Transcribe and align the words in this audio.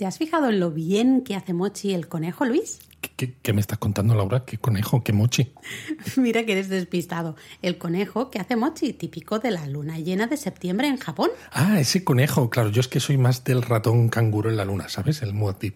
¿Te 0.00 0.06
has 0.06 0.16
fijado 0.16 0.48
en 0.48 0.60
lo 0.60 0.70
bien 0.70 1.20
que 1.20 1.34
hace 1.34 1.52
Mochi 1.52 1.92
el 1.92 2.08
conejo, 2.08 2.46
Luis? 2.46 2.78
¿Qué, 3.18 3.34
qué 3.42 3.52
me 3.52 3.60
estás 3.60 3.76
contando, 3.76 4.14
Laura? 4.14 4.46
¿Qué 4.46 4.56
conejo? 4.56 5.04
¿Qué 5.04 5.12
mochi? 5.12 5.52
Mira 6.16 6.46
que 6.46 6.52
eres 6.52 6.70
despistado. 6.70 7.36
El 7.60 7.76
conejo 7.76 8.30
que 8.30 8.38
hace 8.38 8.56
Mochi, 8.56 8.94
típico 8.94 9.40
de 9.40 9.50
la 9.50 9.66
luna 9.66 9.98
llena 9.98 10.26
de 10.26 10.38
septiembre 10.38 10.88
en 10.88 10.96
Japón. 10.96 11.28
Ah, 11.52 11.78
ese 11.78 12.02
conejo. 12.02 12.48
Claro, 12.48 12.70
yo 12.70 12.80
es 12.80 12.88
que 12.88 12.98
soy 12.98 13.18
más 13.18 13.44
del 13.44 13.60
ratón 13.60 14.08
canguro 14.08 14.48
en 14.48 14.56
la 14.56 14.64
luna, 14.64 14.88
¿sabes? 14.88 15.20
El 15.20 15.34
Muad'Dib. 15.34 15.74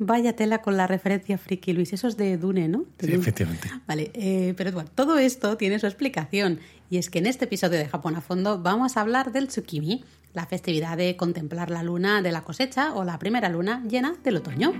Vaya 0.00 0.34
tela 0.34 0.60
con 0.60 0.76
la 0.76 0.88
referencia 0.88 1.38
friki, 1.38 1.72
Luis. 1.72 1.92
Eso 1.92 2.08
es 2.08 2.16
de 2.16 2.38
Dune, 2.38 2.66
¿no? 2.66 2.78
De 2.98 3.06
Sí, 3.06 3.12
Dune. 3.12 3.20
efectivamente. 3.22 3.70
Vale, 3.86 4.10
eh, 4.14 4.54
pero 4.56 4.72
bueno, 4.72 4.90
todo 4.92 5.18
esto 5.18 5.56
tiene 5.56 5.78
su 5.78 5.86
explicación. 5.86 6.58
Y 6.90 6.98
es 6.98 7.10
que 7.10 7.20
en 7.20 7.26
este 7.26 7.44
episodio 7.44 7.78
de 7.78 7.86
Japón 7.88 8.16
a 8.16 8.22
fondo 8.22 8.60
vamos 8.60 8.96
a 8.96 9.02
hablar 9.02 9.30
del 9.30 9.46
Tsukimi, 9.46 10.02
la 10.32 10.46
festividad 10.46 10.96
de 10.96 11.16
contemplar 11.16 11.70
la 11.70 11.82
luna 11.82 12.22
de 12.22 12.32
la 12.32 12.42
cosecha 12.42 12.94
o 12.94 13.04
la 13.04 13.18
primera 13.18 13.48
luna 13.48 13.82
llena 13.86 14.14
del 14.24 14.36
otoño. 14.36 14.72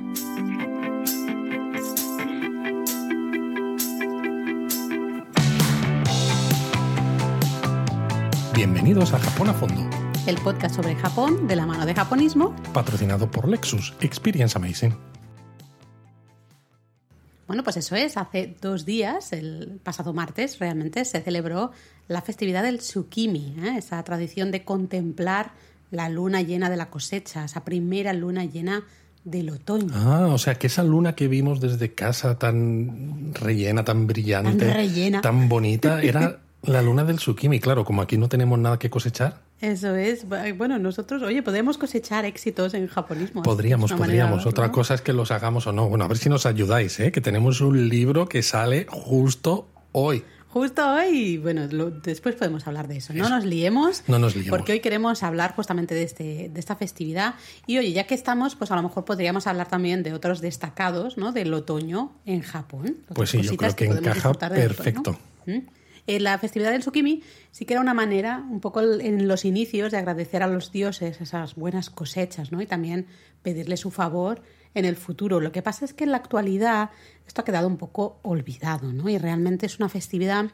Bienvenidos 8.54 9.12
a 9.14 9.18
Japón 9.18 9.48
a 9.48 9.54
Fondo, 9.54 9.88
El 10.26 10.36
podcast 10.36 10.76
sobre 10.76 10.94
Japón 10.94 11.46
de 11.48 11.56
la 11.56 11.66
mano 11.66 11.86
de 11.86 11.94
japonismo. 11.94 12.54
patrocinado 12.72 13.30
por 13.30 13.48
Lexus. 13.48 13.94
Experience 14.00 14.56
Amazing. 14.56 14.94
Bueno, 17.52 17.64
pues 17.64 17.76
eso 17.76 17.96
es, 17.96 18.16
hace 18.16 18.56
dos 18.62 18.86
días, 18.86 19.30
el 19.34 19.78
pasado 19.84 20.14
martes, 20.14 20.58
realmente 20.58 21.04
se 21.04 21.20
celebró 21.20 21.70
la 22.08 22.22
festividad 22.22 22.62
del 22.62 22.78
Tsukimi, 22.78 23.56
¿eh? 23.62 23.74
esa 23.76 24.02
tradición 24.04 24.50
de 24.50 24.64
contemplar 24.64 25.52
la 25.90 26.08
luna 26.08 26.40
llena 26.40 26.70
de 26.70 26.78
la 26.78 26.88
cosecha, 26.88 27.44
esa 27.44 27.62
primera 27.62 28.14
luna 28.14 28.46
llena 28.46 28.84
del 29.24 29.50
otoño. 29.50 29.88
Ah, 29.92 30.28
o 30.32 30.38
sea 30.38 30.54
que 30.54 30.68
esa 30.68 30.82
luna 30.82 31.14
que 31.14 31.28
vimos 31.28 31.60
desde 31.60 31.92
casa 31.92 32.38
tan 32.38 33.34
rellena, 33.34 33.84
tan 33.84 34.06
brillante, 34.06 34.64
Tan 34.64 34.74
rellena. 34.74 35.20
tan 35.20 35.50
bonita, 35.50 36.00
era 36.00 36.40
la 36.62 36.80
luna 36.80 37.04
del 37.04 37.16
Tsukimi. 37.16 37.60
Claro, 37.60 37.84
como 37.84 38.00
aquí 38.00 38.16
no 38.16 38.30
tenemos 38.30 38.58
nada 38.58 38.78
que 38.78 38.88
cosechar, 38.88 39.42
Eso 39.62 39.94
es. 39.94 40.26
Bueno, 40.28 40.78
nosotros, 40.80 41.22
oye, 41.22 41.42
podemos 41.42 41.78
cosechar 41.78 42.24
éxitos 42.24 42.74
en 42.74 42.88
japonismo. 42.88 43.42
podríamos, 43.42 43.92
manera, 43.92 44.06
podríamos. 44.06 44.44
Otra 44.44 44.66
¿no? 44.66 44.72
cosa 44.72 44.94
es 44.94 45.02
que 45.02 45.12
los 45.12 45.30
hagamos 45.30 45.66
o 45.68 45.72
no. 45.72 45.88
Bueno, 45.88 46.04
a 46.04 46.08
ver 46.08 46.18
si 46.18 46.28
nos 46.28 46.44
ayudáis, 46.46 46.98
¿eh? 46.98 47.12
que 47.12 47.20
tenemos 47.20 47.60
un 47.60 47.88
libro 47.88 48.28
que 48.28 48.42
sale 48.42 48.86
justo 48.90 49.68
hoy. 49.92 50.24
Justo 50.48 50.86
hoy, 50.86 51.38
bueno, 51.38 51.66
lo- 51.70 51.90
después 51.90 52.34
podemos 52.34 52.66
hablar 52.66 52.86
de 52.86 52.98
eso. 52.98 53.14
No 53.14 53.30
nos 53.30 53.44
liemos. 53.46 54.02
No 54.08 54.18
nos 54.18 54.34
liemos. 54.34 54.50
Porque 54.58 54.72
hoy 54.72 54.80
queremos 54.80 55.22
hablar 55.22 55.54
justamente 55.54 55.94
de, 55.94 56.02
este, 56.02 56.50
de 56.52 56.60
esta 56.60 56.76
festividad. 56.76 57.36
Y 57.66 57.78
oye, 57.78 57.92
ya 57.92 58.04
que 58.06 58.14
estamos, 58.14 58.54
pues 58.56 58.70
a 58.70 58.76
lo 58.76 58.82
mejor 58.82 59.06
podríamos 59.06 59.46
hablar 59.46 59.68
también 59.68 60.02
de 60.02 60.12
otros 60.12 60.42
destacados, 60.42 61.16
¿no? 61.16 61.32
Del 61.32 61.54
otoño 61.54 62.12
en 62.26 62.42
Japón. 62.42 62.96
Pues 63.14 63.30
sí, 63.30 63.40
yo 63.40 63.56
creo 63.56 63.74
que 63.74 63.86
encaja 63.86 64.28
otoño. 64.30 64.50
perfecto. 64.50 65.16
¿Mm? 65.46 65.58
Eh, 66.06 66.18
la 66.18 66.36
festividad 66.38 66.72
del 66.72 66.80
Tsukimi 66.80 67.22
sí 67.52 67.64
que 67.64 67.74
era 67.74 67.80
una 67.80 67.94
manera, 67.94 68.44
un 68.50 68.60
poco 68.60 68.80
en 68.80 69.28
los 69.28 69.44
inicios, 69.44 69.92
de 69.92 69.98
agradecer 69.98 70.42
a 70.42 70.48
los 70.48 70.72
dioses 70.72 71.20
esas 71.20 71.54
buenas 71.54 71.90
cosechas, 71.90 72.50
¿no? 72.50 72.60
Y 72.60 72.66
también 72.66 73.06
pedirle 73.42 73.76
su 73.76 73.90
favor 73.90 74.42
en 74.74 74.84
el 74.84 74.96
futuro. 74.96 75.40
Lo 75.40 75.52
que 75.52 75.62
pasa 75.62 75.84
es 75.84 75.94
que 75.94 76.04
en 76.04 76.10
la 76.10 76.16
actualidad 76.16 76.90
esto 77.26 77.42
ha 77.42 77.44
quedado 77.44 77.68
un 77.68 77.76
poco 77.76 78.18
olvidado, 78.22 78.92
¿no? 78.92 79.08
Y 79.08 79.18
realmente 79.18 79.66
es 79.66 79.78
una 79.78 79.88
festividad 79.88 80.50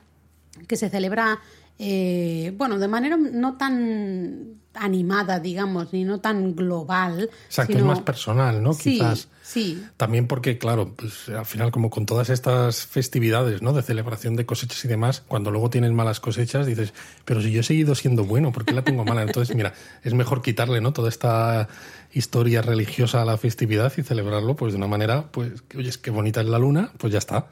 que 0.67 0.77
se 0.77 0.91
celebra, 0.91 1.41
eh, 1.79 2.53
bueno, 2.57 2.79
de 2.79 2.89
manera 2.89 3.17
no 3.17 3.57
tan 3.57 4.61
animada, 4.81 5.41
digamos, 5.41 5.93
ni 5.93 6.05
no 6.05 6.21
tan 6.21 6.55
global. 6.57 7.31
Exacto, 7.47 7.73
es 7.73 7.79
sino- 7.79 7.89
más 7.91 8.01
personal, 8.01 8.63
¿no? 8.63 8.73
Sí, 8.73 8.93
Quizás. 8.99 9.29
sí. 9.43 9.85
También 9.97 10.27
porque, 10.27 10.59
claro, 10.59 10.95
pues 10.97 11.29
al 11.29 11.47
final, 11.47 11.71
como 11.71 11.91
con 11.91 12.07
todas 12.07 12.31
estas 12.31 12.87
festividades, 12.87 13.63
¿no? 13.63 13.73
De 13.73 13.83
celebración 13.83 14.37
de 14.37 14.47
cosechas 14.47 14.85
y 14.85 14.89
demás, 14.89 15.23
cuando 15.27 15.51
luego 15.51 15.71
tienes 15.71 15.93
malas 15.93 16.21
cosechas, 16.21 16.67
dices, 16.67 16.93
pero 17.25 17.41
si 17.43 17.51
yo 17.51 17.61
he 17.61 17.65
seguido 17.65 17.95
siendo 17.95 18.25
bueno, 18.25 18.53
¿por 18.53 18.65
qué 18.65 18.73
la 18.75 18.83
tengo 18.83 19.05
mala? 19.05 19.23
Entonces, 19.23 19.55
mira, 19.57 19.75
es 20.03 20.15
mejor 20.15 20.43
quitarle, 20.43 20.81
¿no? 20.81 20.93
Toda 20.93 21.09
esta 21.09 21.69
historia 22.13 22.63
religiosa 22.63 23.23
a 23.23 23.25
la 23.25 23.37
festividad 23.37 23.93
y 23.97 24.03
celebrarlo, 24.03 24.57
pues 24.57 24.73
de 24.73 24.79
una 24.79 24.87
manera, 24.87 25.27
pues, 25.31 25.63
que, 25.63 25.79
oye, 25.79 25.89
es 25.91 25.99
que 25.99 26.11
bonita 26.11 26.41
es 26.41 26.47
la 26.47 26.59
luna, 26.59 26.93
pues 26.99 27.13
ya 27.13 27.19
está. 27.19 27.49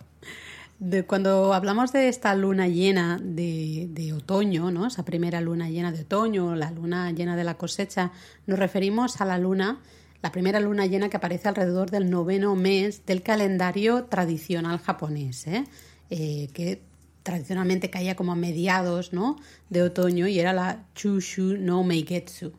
De 0.79 1.05
cuando 1.05 1.55
hablamos 1.55 1.93
de 1.93 2.09
esta 2.09 2.35
luna 2.35 2.69
llena 2.69 3.19
de, 3.23 3.89
de 3.91 4.13
otoño, 4.13 4.71
¿no? 4.71 4.87
esa 4.87 5.05
primera 5.05 5.41
luna 5.41 5.71
llena 5.71 5.91
de 5.91 6.03
otoño, 6.03 6.55
la 6.55 6.71
luna 6.71 7.11
llena 7.13 7.35
de 7.35 7.45
la 7.45 7.55
cosecha, 7.55 8.13
nos 8.47 8.59
referimos 8.59 9.21
a 9.21 9.25
la 9.25 9.39
luna, 9.39 9.81
la 10.23 10.33
primera 10.33 10.61
luna 10.61 10.85
llena 10.85 11.09
que 11.09 11.17
aparece 11.17 11.49
alrededor 11.49 11.91
del 11.91 12.11
noveno 12.11 12.55
mes 12.57 13.07
del 13.07 13.23
calendario 13.23 14.05
tradicional 14.05 14.79
japonés, 14.79 15.47
¿eh? 15.47 15.65
Eh, 16.11 16.49
que 16.53 16.83
tradicionalmente 17.27 17.91
caía 17.91 18.15
como 18.15 18.31
a 18.31 18.37
mediados 18.37 19.13
¿no? 19.13 19.37
de 19.69 19.83
otoño 19.83 20.29
y 20.29 20.39
era 20.39 20.53
la 20.53 20.85
Chushu 20.95 21.57
no 21.59 21.83
Meigetsu. 21.83 22.53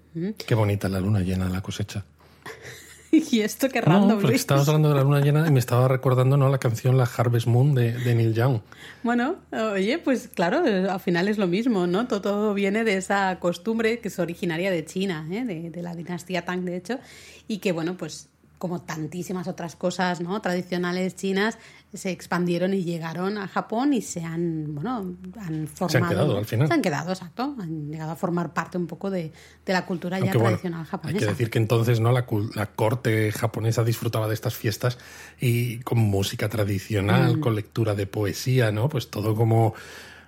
Qué 0.46 0.56
bonita 0.56 0.90
la 0.90 1.00
luna 1.00 1.22
llena 1.22 1.46
de 1.46 1.54
la 1.54 1.62
cosecha. 1.62 2.04
y 3.32 3.42
esto 3.42 3.70
qué 3.70 3.80
No, 3.82 3.88
random. 3.88 4.12
porque 4.16 4.28
Luis. 4.28 4.42
estabas 4.42 4.68
hablando 4.68 4.90
de 4.90 4.96
la 4.96 5.04
luna 5.04 5.22
llena 5.22 5.48
y 5.48 5.52
me 5.52 5.60
estaba 5.60 5.88
recordando, 5.88 6.38
¿no? 6.38 6.50
La 6.50 6.58
canción 6.58 6.98
La 6.98 7.06
Harvest 7.06 7.48
Moon 7.48 7.74
de, 7.76 7.94
de 7.94 8.16
Neil 8.16 8.34
Young. 8.34 8.60
Bueno, 9.04 9.36
oye, 9.74 9.98
pues 10.00 10.28
claro, 10.28 10.64
al 10.92 11.00
final 11.00 11.28
es 11.28 11.38
lo 11.38 11.48
mismo, 11.48 11.88
¿no? 11.88 12.08
Todo, 12.08 12.22
todo 12.22 12.54
viene 12.54 12.84
de 12.84 12.98
esa 12.98 13.38
costumbre 13.40 14.00
que 14.00 14.08
es 14.10 14.20
originaria 14.20 14.72
de 14.72 14.86
China, 14.86 15.26
¿eh? 15.32 15.44
de, 15.46 15.70
de 15.70 15.82
la 15.82 15.96
dinastía 15.96 16.44
Tang, 16.46 16.64
de 16.64 16.78
hecho, 16.78 17.00
y 17.48 17.60
que, 17.60 17.72
bueno, 17.72 17.96
pues 17.98 18.30
como 18.58 18.82
tantísimas 18.82 19.48
otras 19.48 19.76
cosas 19.76 20.20
¿no? 20.22 20.42
tradicionales 20.42 21.16
chinas, 21.16 21.58
se 21.94 22.12
expandieron 22.12 22.74
y 22.74 22.84
llegaron 22.84 23.38
a 23.38 23.48
Japón 23.48 23.94
y 23.94 24.02
se 24.02 24.24
han, 24.24 24.74
bueno, 24.76 25.16
han 25.40 25.68
formado... 25.68 26.10
quedado 26.10 26.38
al 26.38 26.46
final. 26.46 26.68
Se 26.68 26.74
han 26.74 26.82
quedado, 26.82 27.12
exacto. 27.12 27.56
Han 27.60 27.90
llegado 27.90 28.12
a 28.12 28.16
formar 28.16 28.54
parte 28.54 28.78
un 28.78 28.88
poco 28.88 29.10
de, 29.10 29.32
de 29.66 29.74
la 29.74 29.86
cultura 29.86 30.20
ya 30.20 30.26
bueno, 30.34 30.42
tradicional 30.50 30.82
hay 30.82 30.88
japonesa. 30.88 31.20
que 31.20 31.26
decir 31.26 31.50
que 31.50 31.60
entonces 31.60 32.00
no 32.00 32.12
la, 32.12 32.26
la 32.56 32.66
corte 32.68 33.32
japonesa 33.32 33.84
disfrutaba 33.84 34.28
de 34.28 34.34
estas 34.34 34.56
fiestas 34.56 34.98
y 35.40 35.80
con 35.80 36.00
música 36.00 36.50
tradicional, 36.50 37.38
Mm. 37.38 37.40
con 37.42 37.56
lectura 37.56 37.96
de 37.96 38.08
poesía, 38.08 38.72
¿no? 38.72 38.90
Pues 38.90 39.10
todo 39.10 39.36
como 39.36 39.74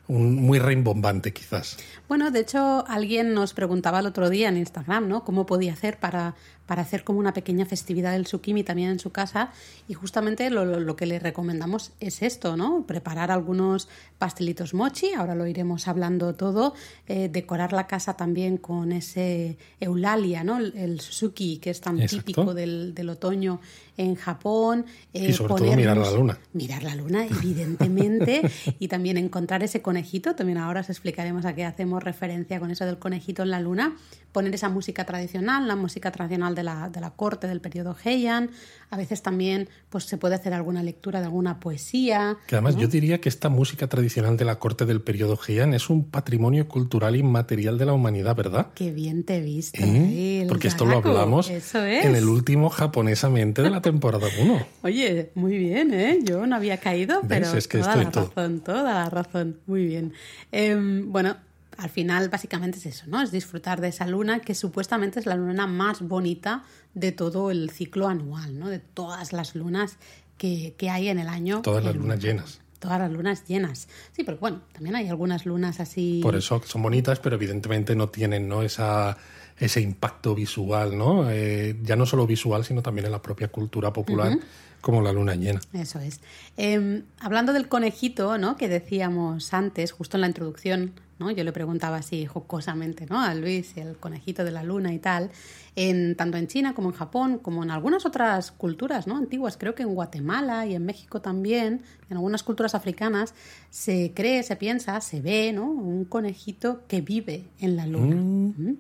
un, 0.07 0.35
muy 0.35 0.59
rimbombante 0.59 1.34
quizás. 1.34 1.78
Bueno, 2.07 2.31
de 2.31 2.39
hecho, 2.39 2.84
alguien 2.88 3.34
nos 3.34 3.53
preguntaba 3.53 4.00
el 4.00 4.06
otro 4.07 4.29
día 4.29 4.50
en 4.50 4.57
Instagram, 4.57 5.07
¿no? 5.07 5.23
¿Cómo 5.23 5.45
podía 5.45 5.73
hacer 5.73 6.00
para, 6.00 6.35
para 6.69 6.84
hacer 6.84 7.03
como 7.03 7.18
una 7.18 7.34
pequeña 7.34 7.66
festividad 7.66 8.12
del 8.12 8.25
Tsukimi 8.25 8.63
también 8.63 8.90
en 8.91 9.00
su 9.00 9.09
casa? 9.12 9.50
Y 9.88 9.96
justamente 9.96 10.52
lo, 10.52 10.66
lo- 10.66 10.80
lo 10.80 10.96
que 10.96 11.07
le 11.07 11.18
recomendamos 11.18 11.91
es 12.00 12.22
esto, 12.22 12.56
¿no? 12.56 12.85
Preparar 12.85 13.31
algunos 13.31 13.90
pastelitos 14.19 14.75
mochi, 14.75 15.13
ahora 15.13 15.34
lo 15.34 15.47
iremos 15.47 15.88
hablando 15.88 16.35
todo, 16.35 16.75
eh, 17.07 17.28
decorar 17.28 17.74
la 17.74 17.88
casa 17.88 18.13
también 18.13 18.57
con 18.57 18.91
ese 18.91 19.57
eulalia, 19.80 20.44
¿no? 20.44 20.59
El, 20.59 20.78
el 20.78 21.00
Suzuki, 21.02 21.57
que 21.57 21.72
es 21.72 21.81
tan 21.81 22.00
Exacto. 22.00 22.18
típico 22.25 22.53
del, 22.53 22.94
del 22.94 23.09
otoño 23.09 23.59
en 23.97 24.13
Japón. 24.16 24.86
eh, 25.13 25.30
Y 25.30 25.34
sobre 25.34 25.56
todo 25.56 25.75
mirar 25.75 25.97
la 25.97 26.12
luna. 26.12 26.38
Mirar 26.53 26.84
la 26.84 26.94
luna, 26.96 27.25
evidentemente, 27.25 28.41
y 28.80 28.88
también 28.88 29.18
encontrar 29.18 29.63
ese 29.63 29.81
conejito. 29.81 30.36
También 30.36 30.57
ahora 30.59 30.81
os 30.81 30.90
explicaremos 30.90 31.46
a 31.46 31.53
qué 31.56 31.66
hacemos 31.66 32.03
referencia 32.03 32.59
con 32.59 32.72
eso 32.72 32.86
del 32.86 33.00
conejito 33.00 33.44
en 33.44 33.50
la 33.51 33.59
luna. 33.59 33.96
Poner 34.31 34.53
esa 34.53 34.69
música 34.69 35.06
tradicional, 35.06 35.68
la 35.68 35.75
música 35.75 36.12
tradicional 36.12 36.53
de 36.59 36.63
la, 36.63 36.89
de 36.89 36.99
la 37.01 37.11
corte 37.11 37.47
del 37.47 37.61
periodo 37.61 37.95
Heian. 38.03 38.51
A 38.91 38.97
veces 38.97 39.21
también 39.21 39.69
pues, 39.89 40.05
se 40.05 40.17
puede 40.17 40.35
hacer 40.35 40.53
alguna 40.53 40.81
lectura 40.83 41.19
de 41.19 41.25
alguna 41.25 41.59
poesía. 41.59 42.37
Que 42.47 42.55
además 42.55 42.75
¿no? 42.75 42.81
yo 42.81 42.87
diría 42.87 43.21
que 43.21 43.29
esta 43.29 43.47
música 43.49 43.87
tradicional 43.87 44.35
de 44.35 44.45
la 44.45 44.57
corte 44.57 44.85
del 44.85 45.01
periodo 45.01 45.37
Heian 45.47 45.73
es 45.73 45.89
un 45.89 46.05
patrimonio 46.09 46.67
cultural 46.67 47.15
inmaterial 47.15 47.77
de 47.77 47.85
la 47.85 47.93
humanidad, 47.93 48.35
¿verdad? 48.35 48.67
Qué 48.75 48.91
bien 48.91 49.23
te 49.23 49.37
he 49.37 49.41
visto. 49.41 49.79
¿Eh? 49.83 50.45
Porque 50.47 50.67
esto 50.67 50.85
lo 50.85 50.97
hablamos 50.97 51.49
es. 51.49 51.73
en 51.75 52.15
el 52.15 52.25
último 52.25 52.69
japonesamente 52.69 53.62
de 53.62 53.69
la 53.69 53.81
temporada 53.81 54.27
1. 54.41 54.65
Oye, 54.83 55.31
muy 55.35 55.57
bien, 55.57 55.94
¿eh? 55.94 56.19
Yo 56.23 56.45
no 56.47 56.55
había 56.55 56.77
caído, 56.77 57.21
¿Ves? 57.21 57.27
pero 57.29 57.57
Es 57.57 57.67
que 57.67 57.77
toda 57.79 57.95
la 57.95 58.12
todo. 58.12 58.25
razón, 58.25 58.59
toda 58.62 58.83
la 58.94 59.09
razón. 59.09 59.59
Muy 59.67 59.85
bien. 59.85 60.13
Em, 60.51 61.12
bueno, 61.12 61.38
al 61.79 61.89
final 61.89 62.29
básicamente 62.29 62.77
es 62.77 62.85
eso, 62.85 63.05
¿no? 63.07 63.21
Es 63.21 63.31
disfrutar 63.31 63.79
de 63.79 63.87
esa 63.87 64.05
luna 64.05 64.41
que 64.41 64.53
supuestamente 64.53 65.19
es 65.19 65.25
la 65.25 65.35
luna 65.35 65.65
más 65.65 66.01
bonita 66.01 66.63
de 66.93 67.11
todo 67.11 67.51
el 67.51 67.69
ciclo 67.69 68.07
anual, 68.07 68.59
¿no? 68.59 68.69
De 68.69 68.79
todas 68.79 69.31
las 69.31 69.55
lunas 69.55 69.97
que, 70.37 70.75
que 70.77 70.89
hay 70.89 71.07
en 71.07 71.19
el 71.19 71.29
año. 71.29 71.61
Todas 71.61 71.83
las 71.83 71.95
lunas 71.95 72.19
llenas. 72.19 72.59
Todas 72.79 72.99
las 72.99 73.11
lunas 73.11 73.45
llenas. 73.47 73.87
Sí, 74.11 74.23
pero 74.23 74.37
bueno, 74.37 74.61
también 74.73 74.95
hay 74.95 75.07
algunas 75.07 75.45
lunas 75.45 75.79
así. 75.79 76.19
Por 76.21 76.35
eso 76.35 76.61
son 76.65 76.81
bonitas, 76.81 77.19
pero 77.19 77.35
evidentemente 77.35 77.95
no 77.95 78.09
tienen 78.09 78.47
¿no? 78.47 78.61
Esa, 78.61 79.17
ese 79.57 79.79
impacto 79.81 80.35
visual, 80.35 80.97
¿no? 80.97 81.29
Eh, 81.29 81.77
ya 81.83 81.95
no 81.95 82.05
solo 82.05 82.27
visual, 82.27 82.65
sino 82.65 82.81
también 82.81 83.05
en 83.05 83.11
la 83.11 83.21
propia 83.21 83.47
cultura 83.49 83.93
popular, 83.93 84.37
como 84.81 85.01
la 85.01 85.13
luna 85.13 85.35
llena. 85.35 85.61
Eso 85.73 85.99
es. 85.99 86.19
Eh, 86.57 87.03
hablando 87.19 87.53
del 87.53 87.67
conejito, 87.69 88.37
¿no? 88.37 88.57
Que 88.57 88.67
decíamos 88.67 89.53
antes, 89.53 89.91
justo 89.91 90.17
en 90.17 90.21
la 90.21 90.27
introducción, 90.27 90.93
¿no? 91.19 91.30
Yo 91.31 91.44
le 91.44 91.51
preguntaba 91.51 91.98
así 91.98 92.25
jocosamente, 92.25 93.06
¿no? 93.10 93.21
A 93.21 93.36
Luis, 93.36 93.77
el 93.77 93.98
conejito 93.98 94.44
de 94.44 94.51
la 94.51 94.63
luna 94.63 94.94
y 94.94 95.00
tal, 95.00 95.30
en, 95.75 96.16
tanto 96.16 96.38
en 96.38 96.48
China 96.48 96.74
como 96.74 96.89
en 96.89 96.95
Japón, 96.95 97.39
como 97.39 97.63
en 97.63 97.71
algunas 97.71 98.06
otras 98.06 98.51
culturas, 98.51 99.06
¿no? 99.07 99.18
Antiguas, 99.18 99.57
creo 99.57 99.75
que 99.75 99.83
en 99.83 99.94
Guatemala 99.94 100.66
y 100.66 100.75
en 100.75 100.86
México 100.86 101.21
también, 101.21 101.81
en 102.10 102.18
algunas 102.18 102.44
culturas 102.44 102.75
africanas, 102.75 103.33
se 103.69 104.13
cree, 104.16 104.44
se 104.44 104.56
piensa, 104.56 105.00
se 105.01 105.21
ve, 105.21 105.51
¿no? 105.54 105.69
Un 105.69 106.06
conejito 106.06 106.81
que 106.88 107.01
vive 107.01 107.45
en 107.60 107.75
la 107.75 107.86
luna. 107.86 108.15
¿Mm? 108.15 108.77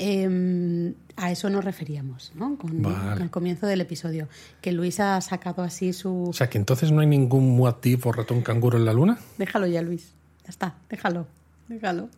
Eh, 0.00 0.94
a 1.16 1.32
eso 1.32 1.50
nos 1.50 1.64
referíamos, 1.64 2.32
¿no? 2.36 2.56
Con, 2.56 2.80
Vale. 2.80 3.14
con 3.14 3.22
el 3.22 3.30
comienzo 3.30 3.66
del 3.66 3.80
episodio. 3.80 4.28
Que 4.60 4.70
Luis 4.70 5.00
ha 5.00 5.20
sacado 5.20 5.62
así 5.62 5.92
su... 5.92 6.28
O 6.28 6.32
sea 6.32 6.48
que 6.48 6.58
entonces 6.58 6.92
no 6.92 7.00
hay 7.00 7.08
ningún 7.08 7.56
muatif 7.56 8.06
o 8.06 8.12
ratón 8.12 8.42
canguro 8.42 8.78
en 8.78 8.84
la 8.84 8.92
luna. 8.92 9.18
Déjalo 9.36 9.66
ya, 9.66 9.82
Luis. 9.82 10.12
Ya 10.44 10.50
está, 10.50 10.76
déjalo, 10.88 11.26
déjalo. 11.68 12.08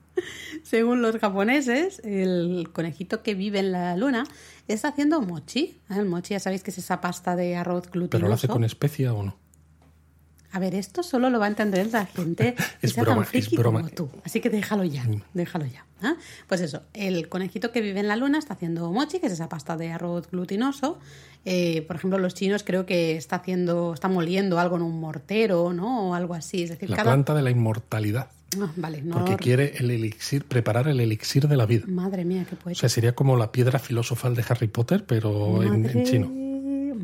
Según 0.62 1.02
los 1.02 1.16
japoneses, 1.18 2.00
el 2.04 2.70
conejito 2.72 3.22
que 3.22 3.34
vive 3.34 3.60
en 3.60 3.72
la 3.72 3.96
luna 3.96 4.24
está 4.68 4.88
haciendo 4.88 5.20
mochi. 5.20 5.80
¿eh? 5.90 5.94
El 5.96 6.06
mochi, 6.06 6.34
ya 6.34 6.40
sabéis 6.40 6.62
que 6.62 6.70
es 6.70 6.78
esa 6.78 7.00
pasta 7.00 7.36
de 7.36 7.56
arroz 7.56 7.90
glutinoso. 7.90 8.10
¿Pero 8.10 8.28
lo 8.28 8.34
hace 8.34 8.48
con 8.48 8.64
especia 8.64 9.14
o 9.14 9.22
no? 9.22 9.36
A 10.52 10.58
ver, 10.58 10.74
esto 10.74 11.04
solo 11.04 11.30
lo 11.30 11.38
va 11.38 11.44
a 11.44 11.48
entender 11.48 11.88
la 11.92 12.06
gente 12.06 12.54
que 12.80 12.86
Es 12.86 12.92
sea 12.94 13.04
broma, 13.04 13.22
tan 13.22 13.26
friki 13.26 13.54
es 13.54 13.60
broma. 13.60 13.78
Mm. 13.80 13.82
como 13.82 13.94
tú. 13.94 14.10
Así 14.24 14.40
que 14.40 14.50
déjalo 14.50 14.82
ya, 14.84 15.06
déjalo 15.32 15.64
ya. 15.66 15.86
¿ah? 16.02 16.14
Pues 16.48 16.60
eso, 16.60 16.82
el 16.92 17.28
conejito 17.28 17.70
que 17.70 17.80
vive 17.80 18.00
en 18.00 18.08
la 18.08 18.16
luna 18.16 18.38
está 18.38 18.54
haciendo 18.54 18.90
mochi, 18.90 19.20
que 19.20 19.28
es 19.28 19.32
esa 19.32 19.48
pasta 19.48 19.76
de 19.76 19.92
arroz 19.92 20.28
glutinoso. 20.30 20.98
Eh, 21.44 21.82
por 21.86 21.96
ejemplo, 21.96 22.18
los 22.18 22.34
chinos 22.34 22.64
creo 22.64 22.84
que 22.84 23.16
está 23.16 23.36
haciendo, 23.36 23.94
está 23.94 24.08
moliendo 24.08 24.58
algo 24.58 24.74
en 24.76 24.82
un 24.82 24.98
mortero, 25.00 25.72
¿no? 25.72 26.10
O 26.10 26.14
algo 26.14 26.34
así. 26.34 26.64
Es 26.64 26.70
decir, 26.70 26.90
La 26.90 26.96
cada. 26.96 27.10
planta 27.12 27.32
de 27.34 27.42
la 27.42 27.50
inmortalidad. 27.50 28.28
Ah, 28.58 28.70
vale, 28.76 29.02
no. 29.02 29.14
Porque 29.16 29.36
quiere 29.36 29.74
el 29.78 29.90
elixir, 29.90 30.44
preparar 30.44 30.88
el 30.88 30.98
elixir 31.00 31.46
de 31.46 31.56
la 31.56 31.66
vida. 31.66 31.84
Madre 31.86 32.24
mía, 32.24 32.44
qué 32.48 32.56
O 32.56 32.58
poético. 32.58 32.80
sea, 32.80 32.88
sería 32.88 33.14
como 33.14 33.36
la 33.36 33.52
piedra 33.52 33.78
filosofal 33.78 34.34
de 34.34 34.44
Harry 34.48 34.66
Potter, 34.66 35.04
pero 35.06 35.62
en, 35.62 36.04
chino. 36.04 36.30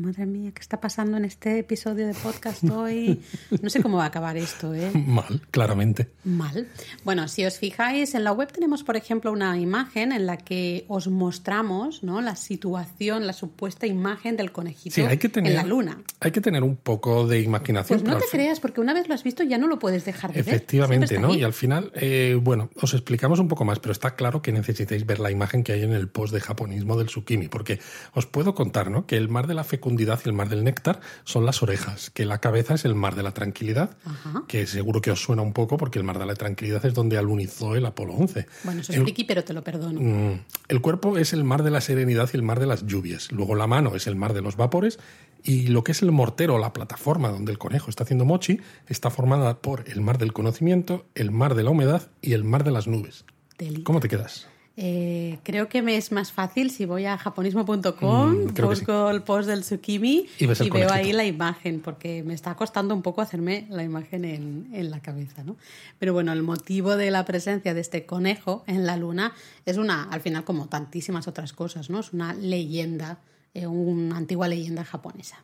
Madre 0.07 0.25
mía, 0.25 0.51
¿qué 0.55 0.61
está 0.61 0.79
pasando 0.79 1.17
en 1.17 1.25
este 1.25 1.59
episodio 1.59 2.07
de 2.07 2.13
podcast 2.13 2.63
hoy? 2.63 3.19
No 3.61 3.69
sé 3.69 3.81
cómo 3.81 3.97
va 3.97 4.05
a 4.05 4.07
acabar 4.07 4.37
esto, 4.37 4.73
¿eh? 4.73 4.89
Mal, 5.05 5.41
claramente. 5.51 6.07
Mal. 6.23 6.69
Bueno, 7.03 7.27
si 7.27 7.43
os 7.45 7.57
fijáis, 7.59 8.15
en 8.15 8.23
la 8.23 8.31
web 8.31 8.49
tenemos, 8.49 8.83
por 8.85 8.95
ejemplo, 8.95 9.33
una 9.33 9.57
imagen 9.59 10.13
en 10.13 10.25
la 10.25 10.37
que 10.37 10.85
os 10.87 11.09
mostramos 11.09 12.03
¿no? 12.03 12.21
la 12.21 12.37
situación, 12.37 13.27
la 13.27 13.33
supuesta 13.33 13.85
imagen 13.85 14.37
del 14.37 14.53
conejito 14.53 14.95
Sí, 14.95 15.01
hay 15.01 15.17
que 15.17 15.27
tener, 15.27 15.51
en 15.51 15.57
la 15.57 15.63
luna. 15.65 15.97
Hay 16.21 16.31
que 16.31 16.39
tener 16.39 16.63
un 16.63 16.77
poco 16.77 17.27
de 17.27 17.41
imaginación. 17.41 17.99
Pues 17.99 18.09
no 18.09 18.17
te 18.17 18.27
fin- 18.27 18.39
creas, 18.39 18.61
porque 18.61 18.79
una 18.79 18.93
vez 18.93 19.09
lo 19.09 19.13
has 19.13 19.25
visto 19.25 19.43
ya 19.43 19.57
no 19.57 19.67
lo 19.67 19.77
puedes 19.77 20.05
dejar 20.05 20.31
de 20.31 20.41
ver. 20.41 20.53
Efectivamente, 20.55 21.07
Siempre 21.07 21.15
está 21.17 21.27
¿no? 21.27 21.33
ahí. 21.33 21.41
Y 21.41 21.43
al 21.43 21.53
final, 21.53 21.91
eh, 21.95 22.39
bueno, 22.41 22.69
os 22.81 22.93
explicamos 22.93 23.39
un 23.39 23.49
poco 23.49 23.65
más, 23.65 23.79
pero 23.79 23.91
está 23.91 24.15
claro 24.15 24.41
que 24.41 24.53
necesitáis 24.53 25.05
ver 25.05 25.19
la 25.19 25.31
imagen 25.31 25.65
que 25.65 25.73
hay 25.73 25.83
en 25.83 25.91
el 25.91 26.07
post 26.07 26.33
de 26.33 26.39
japonismo 26.39 26.97
del 26.97 27.07
Tsukimi, 27.07 27.49
porque 27.49 27.81
os 28.13 28.25
puedo 28.25 28.55
contar, 28.55 28.89
¿no? 28.89 29.05
Que 29.05 29.17
el 29.17 29.27
mar 29.27 29.47
de 29.47 29.53
la 29.53 29.65
fecundidad 29.65 29.96
y 30.01 30.29
el 30.29 30.33
mar 30.33 30.49
del 30.49 30.63
néctar 30.63 30.99
son 31.23 31.45
las 31.45 31.61
orejas, 31.63 32.09
que 32.11 32.25
la 32.25 32.39
cabeza 32.39 32.73
es 32.75 32.85
el 32.85 32.95
mar 32.95 33.15
de 33.15 33.23
la 33.23 33.31
tranquilidad, 33.33 33.97
Ajá. 34.05 34.43
que 34.47 34.67
seguro 34.67 35.01
que 35.01 35.11
os 35.11 35.21
suena 35.21 35.41
un 35.41 35.53
poco, 35.53 35.77
porque 35.77 35.99
el 35.99 36.05
mar 36.05 36.19
de 36.19 36.25
la 36.25 36.35
tranquilidad 36.35 36.85
es 36.85 36.93
donde 36.93 37.17
alunizó 37.17 37.75
el 37.75 37.85
Apolo 37.85 38.13
11. 38.13 38.45
Bueno, 38.63 38.81
eso 38.81 38.91
es 38.91 38.97
El- 38.97 39.03
friki, 39.03 39.23
pero 39.23 39.43
te 39.43 39.53
lo 39.53 39.63
perdono. 39.63 39.99
Mm, 39.99 40.41
El 40.67 40.81
cuerpo 40.81 41.17
es 41.17 41.33
el 41.33 41.43
mar 41.43 41.63
de 41.63 41.71
la 41.71 41.81
serenidad 41.81 42.29
y 42.33 42.37
el 42.37 42.43
mar 42.43 42.59
de 42.59 42.67
las 42.67 42.85
lluvias. 42.85 43.31
Luego 43.31 43.55
la 43.55 43.67
mano 43.67 43.95
es 43.95 44.07
el 44.07 44.15
mar 44.15 44.33
de 44.33 44.41
los 44.41 44.55
vapores. 44.57 44.99
Y 45.43 45.67
lo 45.67 45.83
que 45.83 45.91
es 45.93 46.01
el 46.01 46.11
mortero, 46.11 46.57
la 46.57 46.73
plataforma 46.73 47.29
donde 47.29 47.51
el 47.51 47.57
conejo 47.59 47.89
está 47.89 48.03
haciendo 48.03 48.25
mochi, 48.25 48.59
está 48.87 49.09
formada 49.11 49.59
por 49.61 49.83
el 49.87 50.01
mar 50.01 50.17
del 50.17 50.33
conocimiento, 50.33 51.05
el 51.15 51.31
mar 51.31 51.53
de 51.55 51.63
la 51.63 51.69
humedad 51.69 52.09
y 52.21 52.33
el 52.33 52.43
mar 52.43 52.63
de 52.63 52.71
las 52.71 52.87
nubes. 52.87 53.23
Delita. 53.57 53.83
¿Cómo 53.85 53.99
te 53.99 54.09
quedas? 54.09 54.47
Eh, 54.79 55.39
creo 55.41 55.67
que 55.69 55.81
me 55.81 55.97
es 55.97 56.11
más 56.11 56.31
fácil 56.31 56.69
si 56.69 56.85
voy 56.85 57.05
a 57.05 57.17
japonismo.com, 57.17 58.31
Mm, 58.45 58.55
sí. 58.55 58.61
busco 58.61 59.09
el 59.09 59.23
post 59.23 59.49
del 59.49 59.61
Tsukimi 59.61 60.27
Y 60.37 60.45
veo 60.45 60.55
conejito. 60.55 60.93
ahí 60.93 61.13
la 61.13 61.25
imagen, 61.25 61.79
porque 61.81 62.21
me 62.23 62.35
está 62.35 62.53
costando 62.55 62.93
un 62.93 63.01
poco 63.01 63.21
hacerme 63.21 63.65
la 63.71 63.83
imagen 63.83 64.23
en, 64.23 64.69
en 64.71 64.91
la 64.91 64.99
cabeza, 64.99 65.43
¿no? 65.43 65.55
Pero 65.97 66.13
bueno, 66.13 66.31
el 66.31 66.43
motivo 66.43 66.95
de 66.95 67.09
la 67.09 67.25
presencia 67.25 67.73
de 67.73 67.81
este 67.81 68.05
conejo 68.05 68.63
en 68.67 68.85
la 68.85 68.97
luna 68.97 69.33
es 69.65 69.77
una, 69.77 70.03
al 70.03 70.21
final, 70.21 70.43
como 70.43 70.67
tantísimas 70.67 71.27
otras 71.27 71.53
cosas, 71.53 71.89
¿no? 71.89 71.99
Es 72.01 72.13
una 72.13 72.35
leyenda, 72.35 73.17
eh, 73.55 73.65
una 73.65 74.15
antigua 74.17 74.47
leyenda 74.47 74.83
japonesa. 74.85 75.37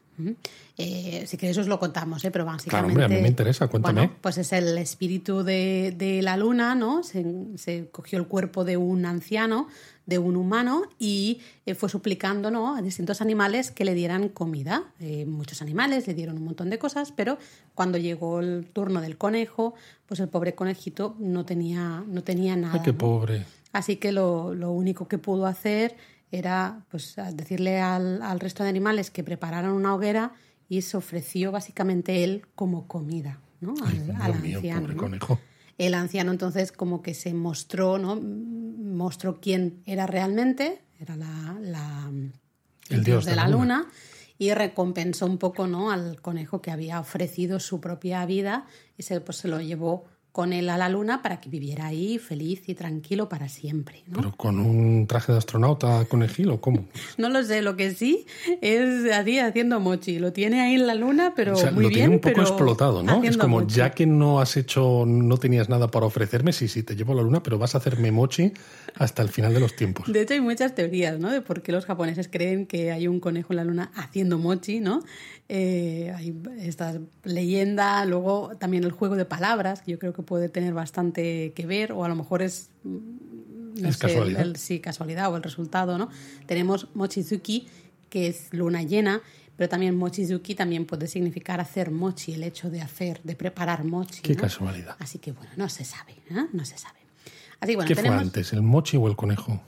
Eh, 0.78 1.24
si 1.28 1.38
queréis 1.38 1.58
os 1.58 1.68
lo 1.68 1.80
contamos, 1.80 2.24
¿eh? 2.26 2.32
pero 2.32 2.46
básicamente... 2.46 2.92
hombre, 2.92 3.06
a 3.06 3.08
mí 3.08 3.22
me 3.22 3.28
interesa, 3.28 3.68
cuéntame. 3.68 4.02
Bueno, 4.02 4.16
pues 4.22 4.38
es 4.38 4.54
el 4.54 4.78
espíritu 4.78 5.44
de, 5.44 5.94
de 5.98 6.22
la 6.22 6.38
luna, 6.38 6.76
¿no? 6.76 7.04
Se, 7.04 7.26
se 7.56 7.90
cogió 7.92 8.20
el 8.20 8.28
cuerpo 8.28 8.64
de 8.64 8.78
un 8.78 9.06
anciano, 9.06 9.68
de 10.06 10.18
un 10.18 10.36
humano, 10.36 10.84
y 11.00 11.42
eh, 11.66 11.76
fue 11.76 11.90
suplicando 11.90 12.52
¿no? 12.52 12.76
a 12.76 12.82
distintos 12.82 13.22
animales 13.22 13.72
que 13.72 13.86
le 13.86 13.94
dieran 13.94 14.30
comida. 14.30 14.84
Eh, 15.00 15.26
muchos 15.26 15.62
animales 15.62 16.08
le 16.08 16.14
dieron 16.14 16.38
un 16.38 16.46
montón 16.46 16.70
de 16.70 16.78
cosas, 16.80 17.12
pero 17.12 17.38
cuando 17.76 17.98
llegó 17.98 18.40
el 18.40 18.68
turno 18.72 19.02
del 19.02 19.18
conejo, 19.18 19.76
pues 20.06 20.20
el 20.20 20.28
pobre 20.28 20.56
conejito 20.56 21.16
no 21.20 21.46
tenía, 21.46 22.04
no 22.08 22.24
tenía 22.24 22.56
nada. 22.56 22.76
Ay, 22.76 22.82
qué 22.84 22.92
¿no? 22.92 22.98
pobre. 22.98 23.46
Así 23.72 23.96
que 23.96 24.12
lo, 24.12 24.54
lo 24.54 24.72
único 24.72 25.08
que 25.08 25.18
pudo 25.18 25.48
hacer 25.48 25.96
era 26.38 26.84
pues, 26.90 27.16
decirle 27.34 27.80
al, 27.80 28.22
al 28.22 28.40
resto 28.40 28.64
de 28.64 28.70
animales 28.70 29.12
que 29.12 29.24
prepararan 29.24 29.72
una 29.72 29.94
hoguera 29.94 30.34
y 30.68 30.82
se 30.82 30.98
ofreció 30.98 31.52
básicamente 31.52 32.24
él 32.24 32.48
como 32.56 32.88
comida 32.88 33.40
¿no? 33.62 33.76
al, 33.86 34.06
Dios 34.06 34.18
al 34.20 34.42
mío, 34.42 34.58
anciano. 34.58 34.82
pobre 34.82 34.96
¿no? 34.96 35.02
conejo. 35.02 35.40
El 35.78 35.94
anciano 35.94 36.32
entonces 36.32 36.72
como 36.72 37.02
que 37.02 37.14
se 37.14 37.34
mostró, 37.34 37.98
¿no? 38.00 38.20
mostró 38.20 39.40
quién 39.40 39.82
era 39.86 40.08
realmente, 40.08 40.82
era 41.00 41.16
la, 41.16 41.58
la- 41.62 42.12
El 42.90 43.04
dios 43.04 43.26
de 43.26 43.36
la 43.36 43.48
luna. 43.48 43.86
y 44.40 44.52
recompensó 44.54 45.26
un 45.28 45.38
poco 45.38 45.68
¿no? 45.68 45.92
al 45.92 46.20
conejo 46.22 46.62
que 46.62 46.72
había 46.72 47.00
ofrecido 47.00 47.60
su 47.60 47.80
propia 47.80 48.26
vida 48.26 48.66
y 48.98 49.04
se, 49.04 49.22
pues, 49.22 49.38
se 49.38 49.48
lo 49.48 49.62
llevó 49.62 50.06
con 50.34 50.52
él 50.52 50.68
a 50.70 50.78
la 50.80 50.90
luna 50.90 51.22
para 51.22 51.40
que 51.40 51.48
viviera 51.48 51.86
ahí 51.86 52.18
feliz 52.18 52.68
y 52.68 52.74
tranquilo 52.74 53.30
para 53.30 53.48
siempre. 53.50 54.02
¿no? 54.08 54.18
Pero 54.18 54.32
con 54.36 54.60
un 54.60 55.06
traje 55.06 55.32
de 55.32 55.38
astronauta 55.38 56.06
conejilo, 56.06 56.60
¿cómo? 56.60 56.88
No 57.20 57.30
lo 57.30 57.44
sé, 57.44 57.62
lo 57.62 57.76
que 57.76 57.94
sí 57.94 58.26
es 58.60 59.12
así 59.14 59.38
haciendo 59.38 59.80
mochi. 59.80 60.18
Lo 60.18 60.34
tiene 60.34 60.60
ahí 60.60 60.74
en 60.74 60.88
la 60.88 60.96
luna, 60.96 61.34
pero 61.36 61.54
O 61.54 61.56
sea, 61.56 61.70
muy 61.70 61.84
lo 61.84 61.90
bien. 61.90 62.00
tiene 62.10 62.16
un 62.16 62.20
poco 62.22 62.42
explotado, 62.42 63.04
¿no? 63.04 63.24
Es 63.24 63.38
como, 63.38 63.60
mochi. 63.60 63.76
ya 63.76 63.92
que 63.92 64.08
no 64.08 64.40
has 64.42 64.58
hecho, 64.58 65.04
no 65.06 65.38
tenías 65.38 65.70
nada 65.70 65.90
para 65.92 66.08
ofrecerme, 66.08 66.52
sí, 66.52 66.68
sí, 66.68 66.82
te 66.82 66.96
llevo 66.96 67.14
a 67.14 67.18
la 67.18 67.22
luna, 67.22 67.44
pero 67.44 67.60
vas 67.60 67.76
a 67.76 67.78
hacerme 67.78 68.12
mochi 68.12 68.52
hasta 68.96 69.22
el 69.22 69.30
final 69.30 69.54
de 69.54 69.60
los 69.60 69.76
tiempos. 69.76 70.12
De 70.12 70.22
hecho, 70.22 70.34
hay 70.34 70.42
muchas 70.42 70.74
teorías, 70.74 71.20
¿no? 71.20 71.30
De 71.32 71.42
por 71.42 71.62
qué 71.62 71.72
los 71.72 71.86
japoneses 71.86 72.28
creen 72.28 72.66
que 72.66 72.92
hay 72.92 73.08
un 73.08 73.20
conejo 73.20 73.54
en 73.54 73.58
la 73.58 73.64
luna 73.66 73.92
haciendo 73.94 74.40
mochi, 74.40 74.80
¿no? 74.80 75.02
Eh, 75.50 76.12
hay 76.16 76.36
esta 76.62 77.00
leyenda, 77.24 78.04
luego 78.06 78.54
también 78.58 78.86
el 78.86 78.92
juego 78.92 79.16
de 79.16 79.26
palabras, 79.26 79.82
que 79.82 79.92
yo 79.92 80.00
creo 80.00 80.14
que 80.14 80.23
puede 80.24 80.50
tener 80.50 80.74
bastante 80.74 81.54
que 81.56 81.66
ver, 81.66 81.92
o 81.92 82.04
a 82.04 82.08
lo 82.10 82.16
mejor 82.16 82.42
es. 82.42 82.70
mm, 82.84 83.82
no 83.82 83.90
Es 83.90 83.96
sé, 83.98 84.02
casualidad. 84.08 84.42
el- 84.42 84.56
sí, 84.58 84.80
casualidad 84.80 85.32
o 85.32 85.38
el 85.38 85.44
resultado, 85.44 85.98
¿no? 85.98 86.10
Tenemos 86.46 86.88
mochizuki, 86.94 87.68
que 88.10 88.28
es 88.28 88.48
luna 88.54 88.84
llena, 88.84 89.22
pero 89.58 89.68
también 89.70 89.96
mochizuki 89.96 90.54
también 90.56 90.86
puede 90.86 91.08
significar 91.08 91.60
hacer 91.60 91.90
mochi, 91.92 92.34
el 92.34 92.44
hecho 92.44 92.70
de 92.70 92.82
hacer, 92.82 93.20
de 93.24 93.36
preparar 93.36 93.84
mochi. 93.84 94.22
Qué 94.22 94.36
¿no? 94.36 94.42
casualidad. 94.42 94.96
Así 95.00 95.18
que 95.20 95.32
bueno, 95.32 95.52
no 95.58 95.70
se 95.70 95.86
sabe, 95.86 96.14
¿eh? 96.30 96.46
No 96.54 96.66
se 96.66 96.78
sabe. 96.78 97.00
Así 97.60 97.76
bueno, 97.76 97.88
¿Qué 97.88 97.96
fue 97.96 98.04
tenemos. 98.04 98.22
antes, 98.22 98.54
el 98.54 98.62
mochi 98.62 98.98
o 98.98 99.08
el 99.08 99.16
conejo? 99.16 99.62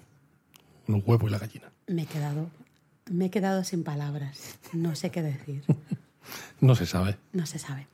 El 0.88 1.02
huevo 1.06 1.28
y 1.28 1.32
la 1.32 1.40
gallina. 1.40 1.72
Me 1.88 2.04
he 2.04 2.06
quedado, 2.06 2.50
me 3.10 3.26
he 3.26 3.30
quedado 3.32 3.64
sin 3.64 3.84
palabras. 3.84 4.38
No 4.74 4.96
sé 4.96 5.10
qué 5.10 5.22
decir. 5.24 5.64
No 6.62 6.76
se 6.76 6.86
sabe. 6.86 7.18
No 7.34 7.46
se 7.46 7.60
sabe. 7.60 7.88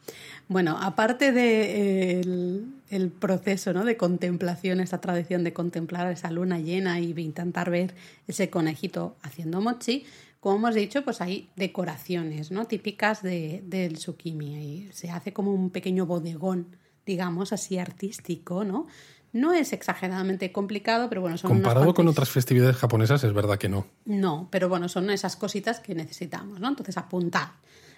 Bueno, 0.48 0.78
aparte 0.82 1.32
de, 1.32 1.62
eh, 1.62 2.20
el, 2.22 2.66
el 2.90 3.10
proceso 3.10 3.74
¿no? 3.74 3.86
de 3.86 3.98
contemplación, 3.98 4.80
esta 4.80 5.00
tradición 5.00 5.44
de 5.44 5.54
contemplar 5.54 6.12
esa 6.12 6.30
luna 6.32 6.60
llena 6.60 7.00
y 7.00 7.14
de 7.14 7.22
intentar 7.22 7.70
ver 7.70 7.94
ese 8.28 8.50
conejito 8.50 9.16
haciendo 9.22 9.62
mochi, 9.62 10.06
como 10.42 10.56
hemos 10.56 10.76
dicho, 10.76 11.04
pues 11.04 11.22
hay 11.22 11.50
decoraciones 11.56 12.52
¿no? 12.52 12.66
típicas 12.66 13.22
de, 13.22 13.64
del 13.64 13.94
tsukimi. 13.94 14.56
Ahí 14.56 14.90
se 14.92 15.12
hace 15.12 15.34
como 15.34 15.54
un 15.54 15.70
pequeño 15.70 16.08
bodegón, 16.08 16.76
digamos, 17.06 17.54
así 17.54 17.78
artístico, 17.78 18.64
¿no? 18.64 18.88
No 19.34 19.54
es 19.54 19.72
exageradamente 19.72 20.52
complicado, 20.52 21.08
pero 21.10 21.22
bueno, 21.22 21.38
son 21.38 21.52
Comparado 21.52 21.94
con 21.94 22.08
otras 22.08 22.30
festividades 22.30 22.76
japonesas, 22.76 23.24
es 23.24 23.34
verdad 23.34 23.58
que 23.58 23.70
no. 23.70 23.86
no, 24.04 24.50
pero 24.52 24.68
bueno, 24.68 24.90
son 24.90 25.10
esas 25.12 25.36
cositas 25.36 25.80
que 25.80 25.96
necesitamos, 25.96 26.60
¿no? 26.60 26.68
Entonces, 26.68 26.98
apuntad. 26.98 27.50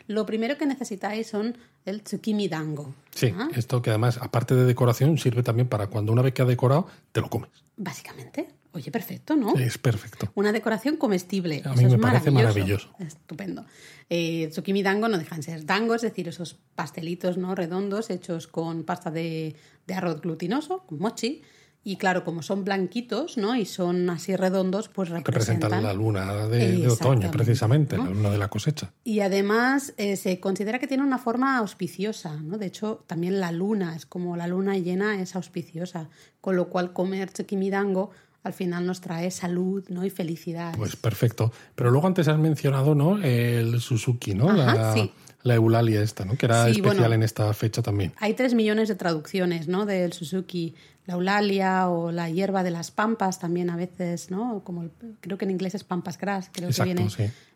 Lo 0.08 0.26
primero 0.26 0.58
que 0.58 0.66
necesitáis 0.66 1.28
son 1.28 1.58
el 1.86 2.02
tsukimi 2.02 2.48
dango. 2.48 2.94
Sí, 3.12 3.34
¿ah? 3.38 3.50
esto 3.56 3.82
que 3.82 3.90
además, 3.90 4.18
aparte 4.22 4.56
de 4.56 4.66
decoración, 4.66 5.18
sirve 5.18 5.44
también 5.44 5.68
para 5.68 5.88
cuando 5.88 6.12
una 6.12 6.22
vez 6.22 6.34
que 6.34 6.42
ha 6.42 6.46
decorado, 6.46 6.88
te 7.12 7.22
lo 7.22 7.30
comes. 7.30 7.50
Básicamente. 7.78 8.50
Oye, 8.76 8.90
perfecto, 8.90 9.36
¿no? 9.36 9.54
Es 9.56 9.78
perfecto. 9.78 10.32
Una 10.34 10.52
decoración 10.52 10.98
comestible. 10.98 11.62
A 11.64 11.74
Eso 11.74 11.76
mí 11.76 11.86
es 11.86 11.92
me 11.92 12.00
parece 12.00 12.32
maravilloso. 12.32 12.90
Estupendo. 12.98 13.66
Eh, 14.10 14.50
tsukimi 14.50 14.82
dango 14.82 15.08
no 15.08 15.20
dejan 15.20 15.40
de 15.40 15.44
ser 15.44 15.66
dango, 15.66 15.94
es 15.94 16.02
decir, 16.02 16.28
esos 16.28 16.58
pastelitos 16.74 17.38
no 17.38 17.54
redondos 17.54 18.10
hechos 18.10 18.48
con 18.48 18.84
pasta 18.84 19.12
de, 19.12 19.56
de 19.86 19.94
arroz 19.94 20.22
glutinoso, 20.22 20.86
con 20.88 20.98
mochi, 20.98 21.44
Y 21.86 21.98
claro, 21.98 22.24
como 22.24 22.42
son 22.42 22.64
blanquitos, 22.64 23.38
¿no? 23.38 23.56
Y 23.56 23.66
son 23.66 24.10
así 24.10 24.36
redondos, 24.36 24.88
pues 24.88 25.10
representan... 25.10 25.72
Representan 25.72 25.84
la 25.84 25.94
luna 25.94 26.48
de, 26.48 26.78
de 26.78 26.88
otoño, 26.88 27.30
precisamente, 27.30 27.98
la 27.98 28.06
luna 28.06 28.30
de 28.30 28.38
la 28.38 28.48
cosecha. 28.48 28.94
Y 29.04 29.20
además 29.20 29.94
eh, 29.98 30.16
se 30.16 30.40
considera 30.40 30.80
que 30.80 30.88
tiene 30.88 31.04
una 31.04 31.18
forma 31.18 31.58
auspiciosa, 31.58 32.38
¿no? 32.42 32.58
De 32.58 32.68
hecho, 32.68 33.04
también 33.06 33.42
la 33.42 33.52
luna, 33.52 33.96
es 33.98 34.06
como 34.06 34.38
la 34.38 34.48
luna 34.48 34.78
llena 34.78 35.20
es 35.22 35.36
auspiciosa, 35.36 36.08
con 36.40 36.56
lo 36.56 36.70
cual 36.70 36.94
comer 36.94 37.32
chequimidango 37.32 38.12
al 38.44 38.54
final 38.54 38.86
nos 38.86 39.00
trae 39.00 39.32
salud 39.32 39.86
¿no? 39.88 40.06
y 40.06 40.10
felicidad. 40.10 40.74
Pues 40.76 40.98
perfecto. 40.98 41.54
Pero 41.76 41.92
luego 41.92 42.08
antes 42.08 42.28
has 42.28 42.38
mencionado 42.38 42.94
¿no? 42.94 43.18
el 43.18 43.80
Suzuki, 43.80 44.34
¿no? 44.34 44.50
Ajá, 44.50 44.94
sí 44.94 45.12
la 45.44 45.56
eulalia 45.56 46.02
esta, 46.02 46.26
¿no? 46.26 46.38
Que 46.38 46.46
era 46.46 46.68
especial 46.70 47.14
en 47.14 47.24
esta 47.24 47.54
fecha 47.54 47.82
también. 47.82 48.14
Hay 48.18 48.34
tres 48.34 48.54
millones 48.54 48.88
de 48.88 48.96
traducciones, 48.96 49.68
¿no? 49.68 49.86
Del 49.86 50.14
Suzuki, 50.14 50.76
la 51.06 51.16
eulalia 51.16 51.90
o 51.90 52.12
la 52.12 52.30
hierba 52.30 52.64
de 52.64 52.72
las 52.72 52.92
pampas 52.92 53.40
también 53.40 53.70
a 53.70 53.76
veces, 53.76 54.32
¿no? 54.32 54.62
Como 54.64 54.90
creo 55.20 55.38
que 55.38 55.46
en 55.46 55.52
inglés 55.52 55.76
es 55.76 55.84
pampas 55.84 56.18
grass, 56.18 56.50
creo 56.52 56.70
que 56.70 56.84
viene 56.84 57.08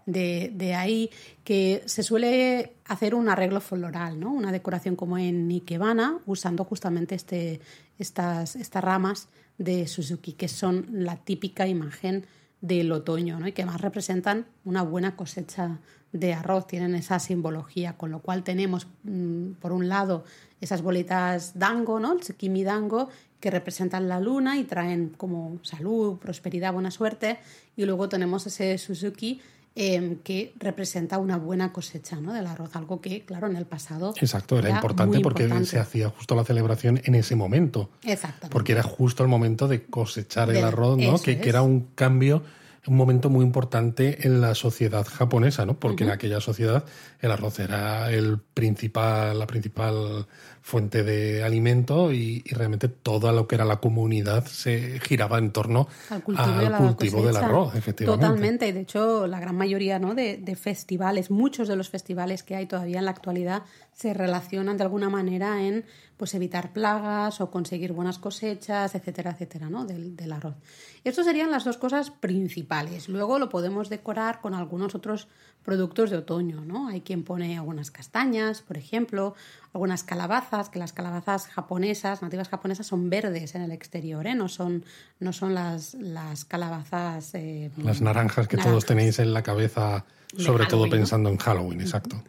de, 0.06 0.51
de, 0.53 0.74
ahí, 0.74 1.10
que 1.44 1.84
se 1.86 2.03
suele 2.03 2.74
hacer 2.86 3.15
un 3.15 3.29
arreglo 3.29 3.62
floral, 3.62 4.20
¿no? 4.20 4.32
Una 4.32 4.51
decoración 4.51 4.96
como 4.96 5.17
en 5.17 5.50
Ikebana, 5.50 6.20
usando 6.25 6.63
justamente 6.65 7.15
este, 7.15 7.62
estas, 8.00 8.56
estas 8.56 8.84
ramas 8.84 9.29
de 9.58 9.88
Suzuki, 9.88 10.34
que 10.34 10.48
son 10.48 10.88
la 10.91 11.17
típica 11.17 11.67
imagen 11.67 12.25
del 12.61 12.91
otoño, 12.91 13.39
¿no? 13.39 13.47
Y 13.47 13.51
que 13.51 13.65
más 13.65 13.81
representan 13.81 14.47
una 14.65 14.81
buena 14.81 15.15
cosecha 15.15 15.79
de 16.11 16.33
arroz, 16.33 16.67
tienen 16.67 16.95
esa 16.95 17.19
simbología, 17.19 17.97
con 17.97 18.11
lo 18.11 18.19
cual 18.19 18.43
tenemos, 18.43 18.87
mm, 19.03 19.51
por 19.59 19.71
un 19.71 19.89
lado, 19.89 20.23
esas 20.61 20.81
bolitas 20.81 21.59
dango, 21.59 21.99
¿no? 21.99 22.13
El 22.13 22.63
dango, 22.63 23.09
que 23.39 23.51
representan 23.51 24.07
la 24.07 24.19
luna 24.19 24.57
y 24.57 24.63
traen 24.63 25.09
como 25.09 25.59
salud, 25.61 26.17
prosperidad, 26.17 26.73
buena 26.73 26.89
suerte, 26.89 27.39
y 27.75 27.85
luego 27.85 28.09
tenemos 28.09 28.47
ese 28.47 28.77
Suzuki 28.77 29.41
em, 29.79 30.17
que 30.24 30.53
representa 30.57 31.19
una 31.19 31.38
buena 31.38 31.72
cosecha 31.72 32.15
¿no? 32.15 32.34
del 32.34 32.48
arroz, 32.48 32.75
algo 32.75 33.00
que, 33.00 33.24
claro, 33.24 33.48
en 33.48 33.55
el 33.55 33.65
pasado. 33.65 34.13
Exacto, 34.19 34.57
era, 34.57 34.72
importante 34.72 35.19
porque 35.19 35.48
se 35.65 35.77
hacía 35.77 36.10
justo 36.10 36.36
la 36.36 36.43
celebración 36.43 37.00
en 37.03 37.13
ese 37.13 37.36
momento. 37.36 37.91
Exactamente. 38.03 38.50
Porque 38.50 38.72
era 38.72 38.81
justo 38.81 39.22
el 39.22 39.29
momento 39.29 39.67
de 39.67 39.86
cosechar 39.86 40.50
el 40.50 40.63
arroz, 40.63 40.98
¿no? 40.98 41.19
Que, 41.19 41.39
que, 41.39 41.50
era 41.50 41.62
un 41.62 41.89
cambio 41.93 42.43
un 42.88 42.96
momento 42.96 43.29
muy 43.29 43.46
importante 43.46 44.25
en 44.25 44.41
la 44.41 44.55
sociedad 44.55 45.05
japonesa, 45.05 45.65
¿no? 45.65 45.79
Porque 45.79 46.05
en 46.05 46.10
aquella 46.10 46.39
sociedad 46.39 46.86
el 47.19 47.31
arroz 47.31 47.60
era 47.60 48.10
el 48.12 48.39
principal, 48.39 49.38
la 49.38 49.46
principal 49.46 50.27
fuente 50.67 51.01
de 51.03 51.43
alimento 51.43 52.12
y, 52.12 52.43
realmente 52.50 52.89
todo 52.89 53.31
lo 53.31 53.47
que 53.47 53.55
era 53.55 53.63
la 53.63 53.77
comunidad 53.77 54.45
se 54.47 55.00
giraba 55.00 55.38
en 55.38 55.51
torno 55.51 55.88
al 56.09 56.21
cultivo, 56.21 57.25
del 57.25 57.38
arroz, 57.38 57.74
efectivamente. 57.74 58.25
Totalmente, 58.25 58.67
y 58.67 58.74
de 58.74 58.81
hecho 58.81 59.27
la 59.27 59.39
gran 59.39 59.55
mayoría 59.55 59.97
¿no? 59.97 60.13
de, 60.13 60.36
de, 60.36 60.55
festivales, 60.57 61.31
muchos 61.31 61.69
de 61.69 61.77
los 61.77 61.89
festivales 61.89 62.43
que 62.43 62.57
hay 62.57 62.65
todavía 62.65 63.00
en 63.00 63.05
la 63.05 63.12
actualidad 63.12 63.63
se 63.93 64.13
relacionan 64.13 64.75
de 64.75 64.83
alguna 64.83 65.09
manera 65.09 65.63
en 65.63 65.86
pues 66.17 66.33
evitar 66.33 66.74
plagas 66.74 67.39
o 67.39 67.50
conseguir 67.50 67.93
buenas 67.93 68.19
cosechas, 68.19 68.93
etcétera, 68.93 69.31
etcétera, 69.31 69.69
¿no? 69.69 69.86
Del, 69.86 70.17
del 70.17 70.31
arroz. 70.33 70.55
Estas 71.05 71.25
serían 71.25 71.50
las 71.50 71.63
dos 71.63 71.77
cosas 71.77 72.12
principales. 72.12 73.07
Luego 73.07 73.39
lo 73.39 73.47
podemos 73.47 73.88
decorar 73.88 74.41
con 74.41 74.53
algunos 74.53 74.95
otros 74.95 75.29
productos 75.67 76.09
de 76.09 76.15
otoño, 76.15 76.63
¿no? 76.63 76.88
Hay 76.88 77.01
quien 77.01 77.24
pone 77.24 77.57
algunas 77.57 77.91
castañas, 77.91 78.62
por 78.62 78.77
ejemplo, 78.77 79.36
algunas 79.74 80.03
calabazas, 80.03 80.69
que 80.69 80.79
las 80.79 80.93
calabazas 80.93 81.47
japonesas, 81.47 82.21
nativas 82.21 82.50
japonesas, 82.50 82.88
son 82.88 83.09
verdes 83.09 83.55
en 83.55 83.62
el 83.62 83.71
exterior, 83.71 84.25
¿eh? 84.27 84.36
No 84.36 84.47
son, 84.47 84.86
no 85.19 85.33
son 85.33 85.53
las, 85.53 85.93
las 85.95 86.45
calabazas... 86.45 87.33
Eh, 87.33 87.71
las 87.77 88.01
naranjas 88.01 88.47
que 88.47 88.57
todos 88.57 88.86
tenéis 88.86 89.19
en 89.19 89.33
la 89.33 89.43
cabeza, 89.43 90.05
sobre 90.38 90.65
todo 90.65 90.89
pensando 90.89 91.29
en 91.29 91.38
Halloween, 91.38 91.81
exacto. 91.81 92.24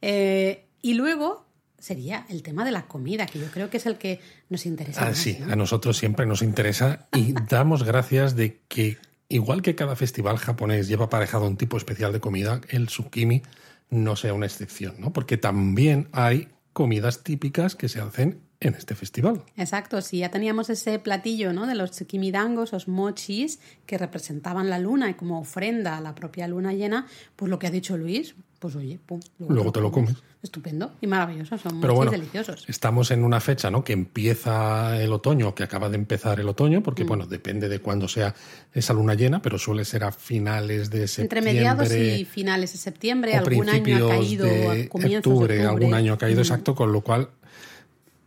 Eh, 0.00 0.66
y 0.82 0.94
luego 0.94 1.46
sería 1.78 2.26
el 2.28 2.42
tema 2.42 2.64
de 2.64 2.70
la 2.70 2.86
comida, 2.86 3.26
que 3.26 3.40
yo 3.40 3.46
creo 3.46 3.68
que 3.68 3.78
es 3.78 3.86
el 3.86 3.98
que 3.98 4.20
nos 4.48 4.66
interesa. 4.66 5.06
Ah, 5.06 5.14
sí, 5.14 5.38
a 5.50 5.56
nosotros 5.56 5.96
siempre 5.96 6.26
nos 6.26 6.42
interesa 6.42 7.08
y 7.12 7.32
damos 7.48 7.82
gracias 7.82 8.36
de 8.36 8.60
que, 8.68 8.98
igual 9.28 9.62
que 9.62 9.74
cada 9.74 9.96
festival 9.96 10.38
japonés 10.38 10.86
lleva 10.86 11.06
aparejado 11.06 11.48
un 11.48 11.56
tipo 11.56 11.76
especial 11.76 12.12
de 12.12 12.20
comida, 12.20 12.60
el 12.68 12.86
tsukimi 12.86 13.42
no 13.90 14.14
sea 14.14 14.32
una 14.32 14.46
excepción, 14.46 14.94
¿no? 14.98 15.12
Porque 15.12 15.36
también 15.36 16.08
hay 16.12 16.48
comidas 16.72 17.22
típicas 17.22 17.74
que 17.74 17.88
se 17.88 18.00
hacen 18.00 18.40
en 18.60 18.74
este 18.74 18.94
festival. 18.94 19.42
Exacto, 19.56 20.00
si 20.00 20.18
ya 20.18 20.30
teníamos 20.30 20.70
ese 20.70 20.98
platillo 20.98 21.52
¿no? 21.52 21.66
de 21.66 21.74
los 21.74 21.90
tsukimidangos, 21.90 22.72
los 22.72 22.88
mochis, 22.88 23.60
que 23.86 23.98
representaban 23.98 24.70
la 24.70 24.78
luna 24.78 25.10
y 25.10 25.14
como 25.14 25.40
ofrenda 25.40 25.96
a 25.96 26.00
la 26.00 26.14
propia 26.14 26.46
luna 26.48 26.72
llena, 26.72 27.06
pues 27.36 27.50
lo 27.50 27.58
que 27.58 27.66
ha 27.66 27.70
dicho 27.70 27.96
Luis, 27.96 28.36
pues 28.62 28.76
oye, 28.76 28.96
pum, 29.04 29.18
luego, 29.40 29.72
te 29.72 29.80
lo 29.80 29.90
comes. 29.90 30.14
Estupendo 30.40 30.92
y 31.00 31.08
maravilloso, 31.08 31.58
son 31.58 31.80
muy 31.80 32.08
deliciosos. 32.08 32.64
Estamos 32.68 33.10
en 33.10 33.24
una 33.24 33.40
fecha 33.40 33.72
¿no? 33.72 33.82
que 33.82 33.92
empieza 33.92 35.02
el 35.02 35.12
otoño, 35.12 35.52
que 35.52 35.64
acaba 35.64 35.88
de 35.88 35.96
empezar 35.96 36.38
el 36.38 36.48
otoño, 36.48 36.80
porque 36.80 37.02
mm. 37.02 37.08
bueno, 37.08 37.26
depende 37.26 37.68
de 37.68 37.80
cuándo 37.80 38.06
sea 38.06 38.36
esa 38.72 38.92
luna 38.92 39.14
llena, 39.14 39.42
pero 39.42 39.58
suele 39.58 39.84
ser 39.84 40.04
a 40.04 40.12
finales 40.12 40.90
de 40.90 41.08
septiembre. 41.08 41.40
Entre 41.40 41.54
mediados 41.54 41.92
y 41.92 42.24
finales 42.24 42.70
de 42.70 42.78
septiembre, 42.78 43.34
algún 43.34 43.68
año 43.68 44.06
ha 44.06 44.10
caído 44.10 44.46
de 44.46 44.88
octubre, 45.16 45.66
algún 45.66 45.94
año 45.94 46.12
ha 46.12 46.18
caído 46.18 46.38
mm. 46.38 46.42
exacto, 46.42 46.76
con 46.76 46.92
lo 46.92 47.00
cual 47.00 47.30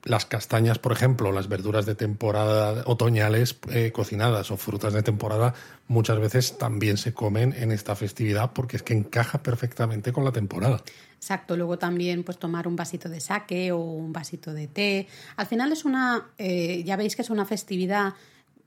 las 0.05 0.25
castañas, 0.25 0.79
por 0.79 0.91
ejemplo, 0.91 1.31
las 1.31 1.49
verduras 1.49 1.85
de 1.85 1.95
temporada 1.95 2.83
otoñales 2.85 3.57
eh, 3.71 3.91
cocinadas 3.91 4.51
o 4.51 4.57
frutas 4.57 4.93
de 4.93 5.01
temporada, 5.03 5.55
muchas 5.87 6.19
veces 6.19 6.57
también 6.57 6.97
se 6.97 7.13
comen 7.13 7.53
en 7.57 7.71
esta 7.71 7.95
festividad 7.95 8.53
porque 8.53 8.77
es 8.77 8.83
que 8.83 8.93
encaja 8.93 9.41
perfectamente 9.41 10.13
con 10.13 10.23
la 10.23 10.31
temporada. 10.31 10.81
Exacto, 11.15 11.57
luego 11.57 11.79
también 11.79 12.23
pues 12.23 12.37
tomar 12.37 12.67
un 12.67 12.75
vasito 12.75 13.09
de 13.09 13.19
sake 13.19 13.71
o 13.71 13.79
un 13.79 14.13
vasito 14.13 14.53
de 14.53 14.67
té. 14.67 15.07
Al 15.37 15.47
final 15.47 15.71
es 15.71 15.83
una, 15.83 16.27
eh, 16.37 16.83
ya 16.85 16.95
veis 16.95 17.15
que 17.15 17.23
es 17.23 17.31
una 17.31 17.45
festividad 17.45 18.13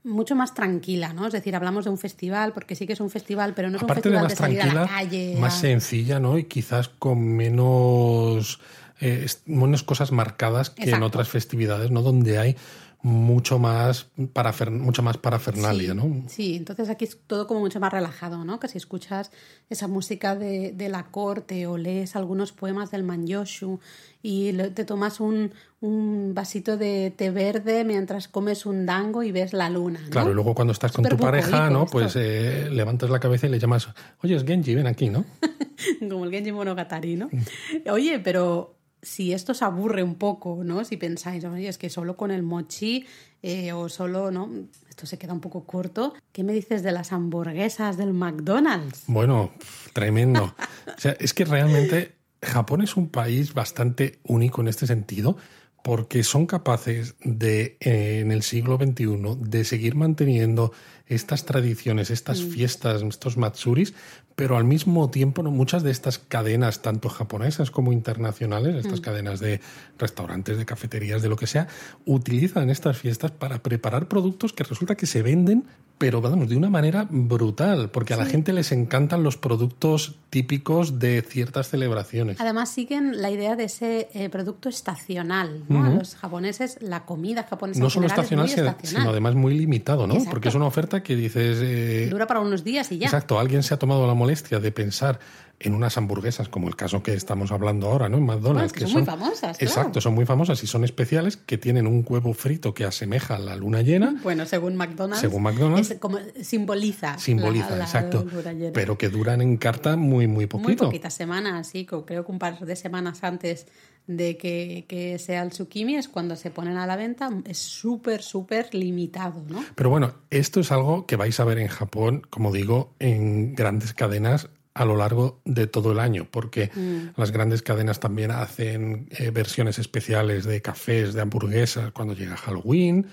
mucho 0.03 0.35
más 0.35 0.55
tranquila, 0.55 1.13
¿no? 1.13 1.27
Es 1.27 1.33
decir, 1.33 1.55
hablamos 1.55 1.85
de 1.85 1.91
un 1.91 1.99
festival 1.99 2.53
porque 2.53 2.75
sí 2.75 2.87
que 2.87 2.95
es 2.95 3.01
un 3.01 3.11
festival, 3.11 3.55
pero 3.55 3.71
no 3.71 3.77
es 3.77 3.83
un 3.83 3.89
festival 3.89 4.23
de, 4.23 4.23
más 4.25 4.35
tranquila, 4.35 4.71
a 4.71 4.75
la 4.75 4.89
calle. 4.89 5.37
Más 5.39 5.61
sencilla, 5.61 6.19
¿no? 6.19 6.37
Y 6.37 6.45
quizás 6.45 6.89
con 6.89 7.21
menos 7.21 8.59
eh, 9.01 9.27
unas 9.47 9.83
cosas 9.83 10.13
marcadas 10.13 10.71
que 10.71 10.91
en 10.91 11.03
otras 11.03 11.29
festividades, 11.29 11.91
¿no? 11.91 12.03
Donde 12.03 12.39
hay 12.39 12.57
mucho 13.01 13.61
más 13.61 14.09
para 14.33 14.53
mucho 14.71 15.05
más 15.05 15.19
parafernalia, 15.19 15.95
¿no? 15.95 16.25
Sí, 16.27 16.57
entonces 16.57 16.91
aquí 16.91 17.05
es 17.05 17.17
todo 17.29 17.47
como 17.47 17.61
mucho 17.61 17.79
más 17.79 17.93
relajado, 17.93 18.45
¿no? 18.45 18.59
Que 18.59 18.67
si 18.67 18.77
escuchas 18.77 19.31
esa 19.71 19.87
música 19.87 20.35
de, 20.35 20.73
de 20.73 20.89
la 20.89 21.05
corte 21.05 21.69
o 21.69 21.79
lees 21.79 22.17
algunos 22.17 22.51
poemas 22.51 22.91
del 22.91 23.05
Manyoshu 23.05 23.79
y 24.21 24.53
te 24.53 24.85
tomas 24.85 25.21
un, 25.21 25.53
un, 25.81 26.35
vasito 26.35 26.77
de 26.77 27.13
té 27.17 27.31
verde 27.31 27.85
mientras 27.85 28.27
comes 28.27 28.67
un 28.67 28.85
dango 28.85 29.23
y 29.23 29.31
ves 29.31 29.53
la 29.53 29.71
luna, 29.71 30.01
¿no? 30.01 30.11
Claro, 30.11 30.33
y 30.33 30.35
luego 30.35 30.57
cuando 30.57 30.73
estás 30.73 30.91
con 30.91 31.05
tu 31.05 31.17
pareja, 31.17 31.71
¿no? 31.71 31.87
Pues 31.87 32.17
eh, 32.17 32.69
levantas 32.69 33.11
la 33.11 33.21
cabeza 33.21 33.47
y 33.47 33.51
le 33.51 33.61
llamas, 33.61 33.89
oye, 34.25 34.35
es 34.35 34.45
Genji, 34.45 34.75
ven 34.75 34.89
aquí, 34.89 35.09
¿no? 35.09 35.25
como 36.09 36.25
el 36.25 36.33
Genji 36.33 36.51
Monogatari, 36.51 37.15
¿no? 37.15 37.29
Mm. 37.31 37.91
Oye, 37.91 38.19
pero 38.19 38.78
si 39.09 39.33
esto 39.33 39.53
os 39.53 39.63
aburre 39.63 40.03
un 40.03 40.17
poco, 40.17 40.63
¿no? 40.65 40.85
Si 40.85 40.97
pensáis, 40.97 41.43
oye, 41.45 41.69
es 41.69 41.79
que 41.79 41.89
solo 41.89 42.17
con 42.17 42.31
el 42.31 42.43
mochi 42.43 43.07
eh, 43.43 43.73
o 43.73 43.89
solo, 43.89 44.31
¿no? 44.31 44.51
Esto 44.89 45.07
se 45.07 45.17
queda 45.17 45.33
un 45.33 45.41
poco 45.41 45.65
corto. 45.65 46.13
¿Qué 46.31 46.45
me 46.45 46.53
dices 46.53 46.83
de 46.83 46.93
las 46.93 47.13
hamburguesas 47.13 47.97
del 47.97 48.13
McDonald's? 48.13 49.05
Bueno, 49.07 49.51
tremendo. 49.95 50.55
o 50.87 51.01
sea, 51.01 51.17
es 51.19 51.33
que 51.33 51.47
realmente 51.47 52.17
Japón 52.43 52.83
es 52.83 52.97
un 52.97 53.09
país 53.09 53.55
bastante 53.55 54.21
único 54.25 54.61
en 54.61 54.69
este 54.69 54.87
sentido 54.87 55.39
porque 55.83 56.23
son 56.23 56.47
capaces 56.47 57.15
de, 57.25 57.79
eh, 57.81 58.21
en 58.21 58.31
el 58.31 58.43
siglo 58.43 58.77
XXI, 58.77 59.39
de 59.41 59.65
seguir 59.65 59.95
manteniendo 59.95 60.73
estas 61.07 61.47
tradiciones, 61.47 62.11
estas 62.11 62.43
mm. 62.43 62.51
fiestas, 62.51 63.03
estos 63.03 63.39
matsuris, 63.39 63.95
pero 64.39 64.57
al 64.57 64.63
mismo 64.63 65.11
tiempo 65.11 65.43
muchas 65.43 65.83
de 65.83 65.91
estas 65.91 66.21
cadenas, 66.21 66.81
tanto 66.81 67.09
japonesas 67.09 67.73
como 67.73 67.93
internacionales, 67.93 68.77
estas 68.77 69.01
mm. 69.01 69.03
cadenas 69.03 69.41
de 69.41 69.61
restaurantes, 69.99 70.57
de 70.57 70.65
cafeterías, 70.65 71.23
de 71.23 71.29
lo 71.29 71.35
que 71.35 71.49
sea, 71.49 71.67
utilizan 72.07 72.71
estas 72.71 72.97
fiestas 72.97 73.33
para 73.33 73.65
preparar 73.65 74.07
productos 74.07 74.53
que 74.53 74.63
resulta 74.63 74.95
que 74.95 75.07
se 75.07 75.23
venden, 75.23 75.65
pero 75.99 76.21
vamos, 76.21 76.49
de 76.49 76.57
una 76.57 76.71
manera 76.71 77.09
brutal, 77.11 77.91
porque 77.91 78.15
a 78.15 78.17
la 78.17 78.27
gente 78.27 78.53
les 78.53 78.71
encantan 78.71 79.25
los 79.25 79.37
productos 79.37 80.15
típicos 80.31 81.01
de 81.01 81.23
ciertas 81.23 81.71
celebraciones. 81.71 82.41
Además 82.41 82.71
siguen 82.71 83.21
la 83.21 83.33
idea 83.33 83.57
de 83.57 83.65
ese 83.65 84.09
eh, 84.15 84.29
producto 84.29 84.69
estacional, 84.69 85.65
¿no? 85.69 85.97
los 85.97 86.15
japoneses, 86.15 86.79
la 86.81 87.05
comida 87.05 87.43
japonesa 87.43 87.81
no 87.81 87.91
solo 87.91 88.07
estacional, 88.07 88.49
sino 88.83 89.11
además 89.11 89.35
muy 89.35 89.59
limitado, 89.59 90.07
¿no? 90.07 90.15
Porque 90.31 90.51
es 90.51 90.55
una 90.55 90.67
oferta 90.67 91.03
que 91.03 91.17
dices... 91.17 91.59
eh, 91.61 92.07
Dura 92.09 92.29
para 92.29 92.39
unos 92.39 92.63
días 92.63 92.93
y 92.93 92.99
ya. 92.99 93.07
Exacto, 93.07 93.41
alguien 93.41 93.65
se 93.65 93.75
ha 93.75 93.79
tomado 93.79 94.07
la 94.07 94.15
molestia 94.15 94.28
de 94.61 94.73
pensar 94.73 95.19
en 95.61 95.75
unas 95.75 95.97
hamburguesas, 95.97 96.49
como 96.49 96.69
el 96.69 96.77
caso 96.77 97.03
que 97.03 97.15
estamos 97.15 97.51
hablando 97.51 97.89
ahora, 97.89 98.09
¿no? 98.09 98.17
En 98.19 98.25
McDonald's. 98.27 98.73
Bueno, 98.73 98.87
que 98.87 98.93
son 98.93 98.93
muy 98.93 99.05
famosas, 99.05 99.59
claro. 99.59 99.71
Exacto, 99.73 100.01
son 100.01 100.15
muy 100.15 100.25
famosas 100.25 100.63
y 100.63 100.69
son 100.69 100.85
especiales 100.85 101.37
que 101.37 101.59
tienen 101.59 101.89
un 101.89 102.05
huevo 102.09 102.33
frito 102.33 102.75
que 102.75 102.85
asemeja 102.85 103.35
a 103.35 103.39
la 103.41 103.57
luna 103.57 103.83
llena. 103.83 104.15
Bueno, 104.23 104.47
según 104.47 104.77
McDonald's. 104.77 105.21
Según 105.21 105.43
McDonald's. 105.43 105.91
es 105.91 105.99
como 105.99 106.19
simboliza. 106.43 107.19
Simboliza, 107.19 107.71
la- 107.71 107.77
la 107.79 107.85
exacto. 107.85 108.25
luna. 108.25 108.71
Pero 108.73 108.97
que 108.99 109.09
duran 109.09 109.41
en 109.43 109.57
carta 109.57 109.97
muy, 109.97 110.27
muy 110.29 110.37
Muy 110.37 110.47
poquito. 110.47 110.85
poquitas 110.85 111.15
semanas, 111.15 111.67
sí, 111.67 111.85
creo 111.87 112.05
que 112.05 112.21
un 112.31 112.39
par 112.39 112.59
de 112.61 112.77
semanas 112.77 113.25
antes 113.25 113.67
de 114.09 114.37
que, 114.37 114.87
que 114.89 115.19
sea 115.21 115.43
el 115.43 115.51
tsukimi 115.51 115.95
es 115.95 116.09
cuando 116.09 116.35
se 116.35 116.51
ponen 116.51 116.77
a 116.79 116.87
la 116.87 116.97
venta. 116.97 117.31
Es 117.47 117.59
súper, 117.59 118.23
súper 118.23 118.75
limitado, 118.75 119.45
¿no? 119.49 119.65
Pero 119.77 119.91
bueno, 119.91 120.15
esto 120.31 120.59
es 120.61 120.73
algo 120.73 121.07
que 121.07 121.15
vais 121.15 121.39
a 121.39 121.45
ver 121.45 121.59
en 121.59 121.69
Japón, 121.69 122.23
como 122.29 122.51
digo, 122.51 122.95
en 122.99 123.55
grandes 123.55 123.95
cadenas 123.95 124.49
a 124.75 124.85
lo 124.85 124.97
largo 124.97 125.41
de 125.45 125.67
todo 125.67 125.91
el 125.93 125.99
año, 125.99 126.29
porque 126.31 126.71
Mm. 126.75 127.09
las 127.21 127.33
grandes 127.33 127.63
cadenas 127.63 127.99
también 128.01 128.31
hacen 128.31 129.09
eh, 129.11 129.31
versiones 129.31 129.79
especiales 129.79 130.45
de 130.45 130.63
cafés, 130.63 131.15
de 131.15 131.21
hamburguesas 131.21 131.91
cuando 131.93 132.15
llega 132.15 132.37
Halloween, 132.37 133.07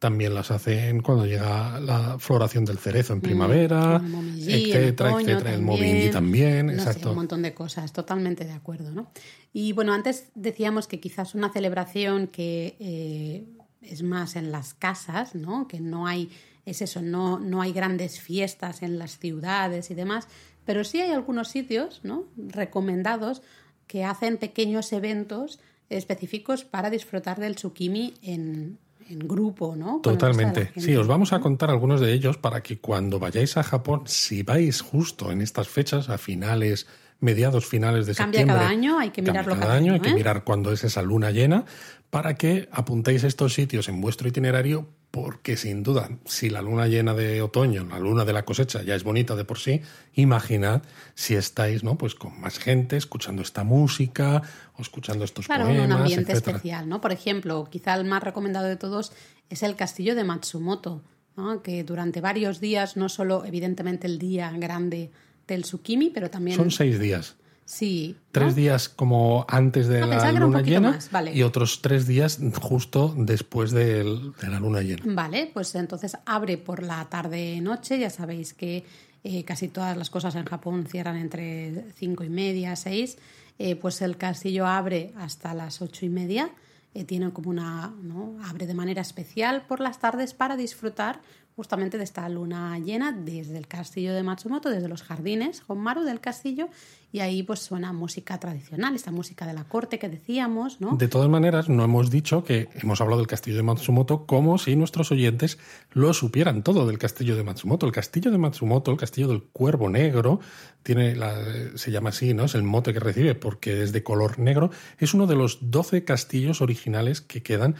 también 0.00 0.34
las 0.34 0.50
hacen 0.50 1.02
cuando 1.02 1.26
llega 1.26 1.78
la 1.78 2.18
floración 2.18 2.64
del 2.64 2.78
cerezo 2.78 3.12
en 3.12 3.20
primavera, 3.20 3.98
Mm. 4.00 4.38
El 4.48 4.48
etcétera, 4.48 5.10
etcétera, 5.12 5.38
el 5.38 5.42
también. 5.44 5.64
movingi 5.64 6.10
también, 6.10 6.66
No 6.66 6.72
sé, 6.72 6.78
exacto. 6.78 7.10
un 7.10 7.16
montón 7.16 7.42
de 7.42 7.52
cosas, 7.54 7.92
totalmente 7.92 8.44
de 8.46 8.52
acuerdo, 8.52 8.90
¿no? 8.90 9.12
Y 9.52 9.72
bueno, 9.74 9.92
antes 9.92 10.30
decíamos 10.34 10.88
que 10.88 11.00
quizás 11.00 11.34
una 11.34 11.52
celebración 11.52 12.28
que 12.28 12.76
eh, 12.80 13.44
es 13.82 14.02
más 14.02 14.36
en 14.36 14.50
las 14.50 14.72
casas, 14.72 15.34
¿no? 15.34 15.68
Que 15.68 15.80
no 15.80 16.06
hay, 16.06 16.30
es 16.64 16.80
eso, 16.80 17.02
no, 17.02 17.38
no 17.38 17.60
hay 17.60 17.72
grandes 17.72 18.20
fiestas 18.20 18.82
en 18.82 18.98
las 18.98 19.18
ciudades 19.18 19.90
y 19.90 19.94
demás, 19.94 20.28
pero 20.64 20.82
sí 20.82 21.00
hay 21.02 21.10
algunos 21.10 21.48
sitios, 21.48 22.00
¿no? 22.04 22.24
Recomendados 22.38 23.42
que 23.86 24.04
hacen 24.04 24.38
pequeños 24.38 24.94
eventos 24.94 25.60
específicos 25.90 26.64
para 26.64 26.88
disfrutar 26.88 27.38
del 27.38 27.56
tsukimi 27.56 28.14
en, 28.22 28.78
en 29.10 29.26
grupo, 29.26 29.74
¿no? 29.76 30.00
Con 30.00 30.02
Totalmente. 30.02 30.72
Sí, 30.76 30.94
os 30.94 31.06
vamos 31.06 31.32
a 31.32 31.40
contar 31.40 31.70
algunos 31.70 32.00
de 32.00 32.12
ellos 32.12 32.36
para 32.38 32.62
que 32.62 32.78
cuando 32.78 33.18
vayáis 33.18 33.56
a 33.56 33.62
Japón, 33.62 34.02
si 34.06 34.42
vais 34.42 34.80
justo 34.80 35.32
en 35.32 35.40
estas 35.42 35.68
fechas, 35.68 36.08
a 36.08 36.16
finales, 36.16 36.86
mediados 37.20 37.66
finales 37.66 38.06
de 38.06 38.14
Cambia 38.14 38.40
septiembre. 38.40 38.56
cada 38.56 38.68
año, 38.70 38.98
hay 38.98 39.10
que 39.10 39.16
cambia 39.22 39.32
mirarlo 39.32 39.54
cada 39.54 39.66
cada 39.66 39.76
año, 39.78 39.92
hay 39.94 40.00
que 40.00 40.10
¿eh? 40.10 40.14
mirar 40.14 40.44
cuándo 40.44 40.72
es 40.72 40.84
esa 40.84 41.02
luna 41.02 41.30
llena, 41.30 41.64
para 42.10 42.34
que 42.34 42.68
apuntéis 42.72 43.22
estos 43.24 43.54
sitios 43.54 43.88
en 43.88 44.00
vuestro 44.00 44.26
itinerario, 44.28 44.88
porque 45.10 45.56
sin 45.56 45.82
duda, 45.82 46.08
si 46.24 46.50
la 46.50 46.62
luna 46.62 46.86
llena 46.86 47.14
de 47.14 47.42
otoño, 47.42 47.84
la 47.84 47.98
luna 47.98 48.24
de 48.24 48.32
la 48.32 48.44
cosecha, 48.44 48.82
ya 48.82 48.94
es 48.94 49.04
bonita 49.04 49.34
de 49.36 49.44
por 49.44 49.58
sí, 49.58 49.82
imaginad 50.14 50.82
si 51.14 51.34
estáis, 51.34 51.82
¿no? 51.84 51.98
Pues 51.98 52.14
con 52.14 52.40
más 52.40 52.58
gente, 52.58 52.96
escuchando 52.96 53.42
esta 53.42 53.64
música, 53.64 54.42
o 54.76 54.82
escuchando 54.82 55.24
estos 55.24 55.46
Claro, 55.46 55.66
poemas, 55.66 55.86
un 55.86 55.92
ambiente 55.92 56.32
etcétera. 56.32 56.56
especial, 56.56 56.88
¿no? 56.88 57.00
Por 57.00 57.12
ejemplo, 57.12 57.68
quizá 57.70 57.94
el 57.94 58.04
más 58.04 58.22
recomendado 58.22 58.66
de 58.66 58.76
todos 58.76 59.12
es 59.48 59.62
el 59.62 59.76
castillo 59.76 60.14
de 60.14 60.24
Matsumoto, 60.24 61.02
¿no? 61.36 61.62
que 61.62 61.82
durante 61.84 62.20
varios 62.20 62.60
días, 62.60 62.96
no 62.96 63.08
solo 63.08 63.44
evidentemente 63.44 64.06
el 64.06 64.18
día 64.18 64.52
grande 64.56 65.10
del 65.54 65.62
Tsukimi, 65.62 66.10
pero 66.10 66.30
también... 66.30 66.56
Son 66.56 66.70
seis 66.70 66.98
días. 66.98 67.36
Sí. 67.64 68.16
¿no? 68.18 68.24
Tres 68.32 68.56
días 68.56 68.88
como 68.88 69.44
antes 69.48 69.86
de 69.86 70.02
Ah, 70.02 70.06
la 70.06 70.32
luna 70.32 70.60
llena 70.60 70.98
vale. 71.12 71.32
y 71.34 71.42
otros 71.44 71.80
tres 71.82 72.06
días 72.08 72.40
justo 72.60 73.14
después 73.16 73.70
del- 73.70 74.32
de 74.40 74.48
la 74.48 74.58
luna 74.58 74.80
llena. 74.82 75.02
Vale, 75.06 75.50
pues 75.54 75.72
entonces 75.76 76.16
abre 76.26 76.58
por 76.58 76.82
la 76.82 77.08
tarde-noche, 77.08 77.98
ya 78.00 78.10
sabéis 78.10 78.54
que 78.54 78.84
eh, 79.22 79.44
casi 79.44 79.68
todas 79.68 79.96
las 79.96 80.10
cosas 80.10 80.34
en 80.34 80.46
Japón 80.46 80.86
cierran 80.90 81.16
entre 81.16 81.84
cinco 81.94 82.24
y 82.24 82.28
media, 82.30 82.74
seis, 82.74 83.18
eh, 83.58 83.76
pues 83.76 84.00
el 84.02 84.16
castillo 84.16 84.66
abre 84.66 85.12
hasta 85.18 85.54
las 85.54 85.80
ocho 85.82 86.06
y 86.06 86.08
media, 86.08 86.50
eh, 86.94 87.04
tiene 87.04 87.30
como 87.30 87.50
una, 87.50 87.92
¿no? 88.02 88.36
abre 88.42 88.66
de 88.66 88.74
manera 88.74 89.00
especial 89.02 89.62
por 89.68 89.78
las 89.80 90.00
tardes 90.00 90.34
para 90.34 90.56
disfrutar 90.56 91.20
justamente 91.60 91.98
de 91.98 92.04
esta 92.04 92.26
luna 92.30 92.78
llena 92.78 93.12
desde 93.12 93.58
el 93.58 93.66
castillo 93.66 94.14
de 94.14 94.22
Matsumoto, 94.22 94.70
desde 94.70 94.88
los 94.88 95.02
jardines 95.02 95.62
Honmaru 95.66 96.04
del 96.04 96.18
castillo, 96.18 96.70
y 97.12 97.20
ahí 97.20 97.42
pues 97.42 97.60
suena 97.60 97.92
música 97.92 98.40
tradicional, 98.40 98.94
esta 98.94 99.10
música 99.10 99.46
de 99.46 99.52
la 99.52 99.64
corte 99.64 99.98
que 99.98 100.08
decíamos, 100.08 100.80
¿no? 100.80 100.96
De 100.96 101.06
todas 101.06 101.28
maneras, 101.28 101.68
no 101.68 101.84
hemos 101.84 102.10
dicho 102.10 102.44
que 102.44 102.70
hemos 102.80 103.02
hablado 103.02 103.20
del 103.20 103.26
castillo 103.26 103.58
de 103.58 103.62
Matsumoto 103.62 104.24
como 104.24 104.56
si 104.56 104.74
nuestros 104.74 105.12
oyentes 105.12 105.58
lo 105.90 106.14
supieran 106.14 106.62
todo 106.62 106.86
del 106.86 106.96
castillo 106.96 107.36
de 107.36 107.44
Matsumoto. 107.44 107.84
El 107.84 107.92
castillo 107.92 108.30
de 108.30 108.38
Matsumoto, 108.38 108.90
el 108.90 108.96
castillo 108.96 109.28
del 109.28 109.42
Cuervo 109.42 109.90
Negro, 109.90 110.40
tiene 110.82 111.14
la, 111.14 111.34
se 111.74 111.90
llama 111.90 112.08
así, 112.08 112.32
¿no? 112.32 112.44
Es 112.44 112.54
el 112.54 112.62
mote 112.62 112.94
que 112.94 113.00
recibe 113.00 113.34
porque 113.34 113.82
es 113.82 113.92
de 113.92 114.02
color 114.02 114.38
negro. 114.38 114.70
Es 114.98 115.12
uno 115.12 115.26
de 115.26 115.36
los 115.36 115.58
12 115.60 116.04
castillos 116.04 116.62
originales 116.62 117.20
que 117.20 117.42
quedan 117.42 117.74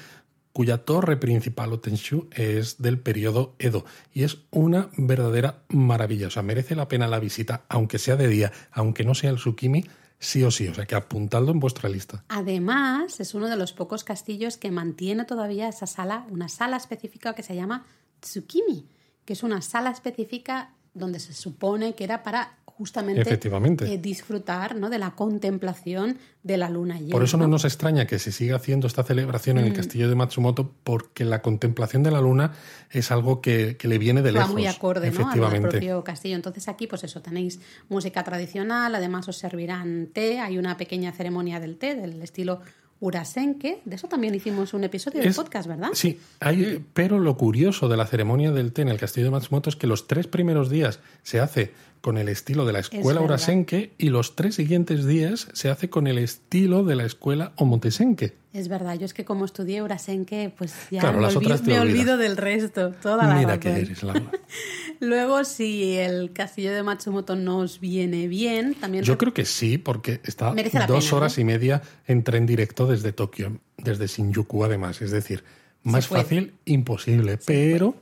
cuya 0.52 0.78
torre 0.78 1.16
principal, 1.16 1.72
o 1.72 1.80
Tenshu, 1.80 2.28
es 2.32 2.82
del 2.82 2.98
periodo 2.98 3.54
Edo. 3.58 3.84
Y 4.12 4.24
es 4.24 4.38
una 4.50 4.90
verdadera 4.96 5.62
maravilla. 5.68 6.26
O 6.26 6.30
sea, 6.30 6.42
merece 6.42 6.74
la 6.74 6.88
pena 6.88 7.06
la 7.06 7.20
visita, 7.20 7.64
aunque 7.68 7.98
sea 7.98 8.16
de 8.16 8.28
día, 8.28 8.52
aunque 8.72 9.04
no 9.04 9.14
sea 9.14 9.30
el 9.30 9.36
Tsukimi, 9.36 9.84
sí 10.18 10.42
o 10.42 10.50
sí. 10.50 10.68
O 10.68 10.74
sea, 10.74 10.86
que 10.86 10.94
apuntadlo 10.94 11.52
en 11.52 11.60
vuestra 11.60 11.88
lista. 11.88 12.24
Además, 12.28 13.20
es 13.20 13.34
uno 13.34 13.48
de 13.48 13.56
los 13.56 13.72
pocos 13.72 14.04
castillos 14.04 14.56
que 14.56 14.70
mantiene 14.70 15.24
todavía 15.24 15.68
esa 15.68 15.86
sala, 15.86 16.26
una 16.30 16.48
sala 16.48 16.76
específica 16.76 17.34
que 17.34 17.42
se 17.42 17.54
llama 17.54 17.86
Tsukimi, 18.20 18.88
que 19.24 19.32
es 19.34 19.42
una 19.42 19.62
sala 19.62 19.90
específica 19.90 20.74
donde 20.94 21.20
se 21.20 21.32
supone 21.34 21.94
que 21.94 22.04
era 22.04 22.22
para 22.22 22.56
justamente 22.64 23.20
Efectivamente. 23.20 23.92
eh, 23.92 23.98
disfrutar 23.98 24.74
¿no? 24.74 24.88
de 24.88 24.98
la 24.98 25.10
contemplación 25.10 26.16
de 26.42 26.56
la 26.56 26.70
luna 26.70 26.98
llena. 26.98 27.10
Por 27.12 27.22
eso 27.22 27.36
no 27.36 27.44
¿no? 27.44 27.50
nos 27.50 27.66
extraña 27.66 28.06
que 28.06 28.18
se 28.18 28.32
siga 28.32 28.56
haciendo 28.56 28.86
esta 28.86 29.02
celebración 29.02 29.58
en 29.58 29.66
el 29.66 29.74
castillo 29.74 30.08
de 30.08 30.14
Matsumoto, 30.14 30.72
porque 30.82 31.26
la 31.26 31.42
contemplación 31.42 32.02
de 32.02 32.10
la 32.10 32.22
luna 32.22 32.52
es 32.90 33.10
algo 33.10 33.42
que, 33.42 33.76
que 33.76 33.86
le 33.86 33.98
viene 33.98 34.22
de 34.22 34.32
Va 34.32 34.38
lejos. 34.40 34.52
muy 34.54 34.66
acorde 34.66 35.10
¿no? 35.10 35.16
al 35.16 35.20
efectivamente. 35.20 35.68
propio 35.68 36.02
castillo. 36.04 36.36
Entonces 36.36 36.68
aquí, 36.68 36.86
pues 36.86 37.04
eso, 37.04 37.20
tenéis 37.20 37.60
música 37.90 38.24
tradicional, 38.24 38.94
además 38.94 39.28
os 39.28 39.36
servirán 39.36 40.06
té, 40.14 40.40
hay 40.40 40.56
una 40.56 40.78
pequeña 40.78 41.12
ceremonia 41.12 41.60
del 41.60 41.76
té, 41.76 41.94
del 41.94 42.22
estilo 42.22 42.62
Urasenke. 43.00 43.80
De 43.84 43.96
eso 43.96 44.08
también 44.08 44.34
hicimos 44.34 44.74
un 44.74 44.84
episodio 44.84 45.20
del 45.20 45.34
podcast, 45.34 45.68
¿verdad? 45.68 45.90
Sí, 45.94 46.20
hay, 46.38 46.84
pero 46.92 47.18
lo 47.18 47.36
curioso 47.36 47.88
de 47.88 47.96
la 47.96 48.06
ceremonia 48.06 48.52
del 48.52 48.72
té 48.72 48.82
en 48.82 48.88
el 48.88 48.98
castillo 48.98 49.26
de 49.26 49.32
Matsumoto 49.32 49.70
es 49.70 49.76
que 49.76 49.86
los 49.86 50.06
tres 50.06 50.26
primeros 50.26 50.70
días 50.70 51.00
se 51.22 51.40
hace 51.40 51.72
con 52.00 52.16
el 52.18 52.28
estilo 52.28 52.64
de 52.64 52.72
la 52.72 52.78
escuela. 52.80 53.20
Urasenke 53.20 53.92
y 53.98 54.08
los 54.08 54.34
tres 54.36 54.54
siguientes 54.54 55.06
días 55.06 55.48
se 55.52 55.68
hace 55.68 55.90
con 55.90 56.06
el 56.06 56.18
estilo 56.18 56.82
de 56.84 56.96
la 56.96 57.04
escuela 57.04 57.52
Omotesenke. 57.56 58.34
Es 58.52 58.68
verdad, 58.68 58.98
yo 58.98 59.04
es 59.04 59.14
que 59.14 59.24
como 59.24 59.44
estudié 59.44 59.82
Urasenke, 59.82 60.52
pues 60.56 60.74
ya 60.90 61.00
Claro, 61.00 61.18
me, 61.18 61.22
las 61.24 61.36
olvido, 61.36 61.52
otras 61.54 61.62
te 61.64 61.70
me 61.72 61.80
olvidas. 61.80 61.98
olvido 62.00 62.16
del 62.16 62.36
resto. 62.36 62.90
Toda 63.02 63.16
la 63.28 63.34
Mira 63.34 63.60
que 63.60 63.68
eres, 63.70 64.02
Laura. 64.02 64.30
Luego, 65.00 65.44
si 65.44 65.96
el 65.96 66.32
castillo 66.32 66.72
de 66.72 66.82
Matsumoto 66.82 67.36
nos 67.36 67.80
viene 67.80 68.26
bien, 68.28 68.74
también 68.74 69.04
Yo 69.04 69.16
creo 69.18 69.32
que 69.32 69.44
sí, 69.44 69.78
porque 69.78 70.20
está 70.24 70.52
dos 70.52 71.04
pena, 71.04 71.16
horas 71.16 71.38
¿eh? 71.38 71.42
y 71.42 71.44
media 71.44 71.82
en 72.06 72.24
tren 72.24 72.44
directo 72.46 72.86
desde 72.86 73.12
Tokio, 73.12 73.60
desde 73.78 74.06
Shinjuku 74.06 74.64
además. 74.64 75.00
Es 75.00 75.10
decir, 75.10 75.44
más 75.82 76.08
fácil, 76.08 76.54
imposible. 76.64 77.38
pero 77.46 77.94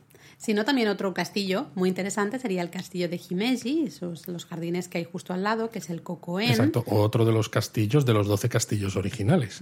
no, 0.54 0.64
también 0.64 0.88
otro 0.88 1.12
castillo 1.12 1.66
muy 1.74 1.88
interesante 1.88 2.38
sería 2.38 2.62
el 2.62 2.70
castillo 2.70 3.08
de 3.08 3.20
Himeji, 3.28 3.84
esos 3.86 4.28
los 4.28 4.46
jardines 4.46 4.88
que 4.88 4.98
hay 4.98 5.04
justo 5.04 5.34
al 5.34 5.42
lado, 5.42 5.70
que 5.70 5.80
es 5.80 5.90
el 5.90 6.02
Kokoen. 6.02 6.50
Exacto, 6.50 6.84
otro 6.86 7.24
de 7.24 7.32
los 7.32 7.48
castillos 7.48 8.06
de 8.06 8.14
los 8.14 8.26
12 8.28 8.48
castillos 8.48 8.96
originales. 8.96 9.60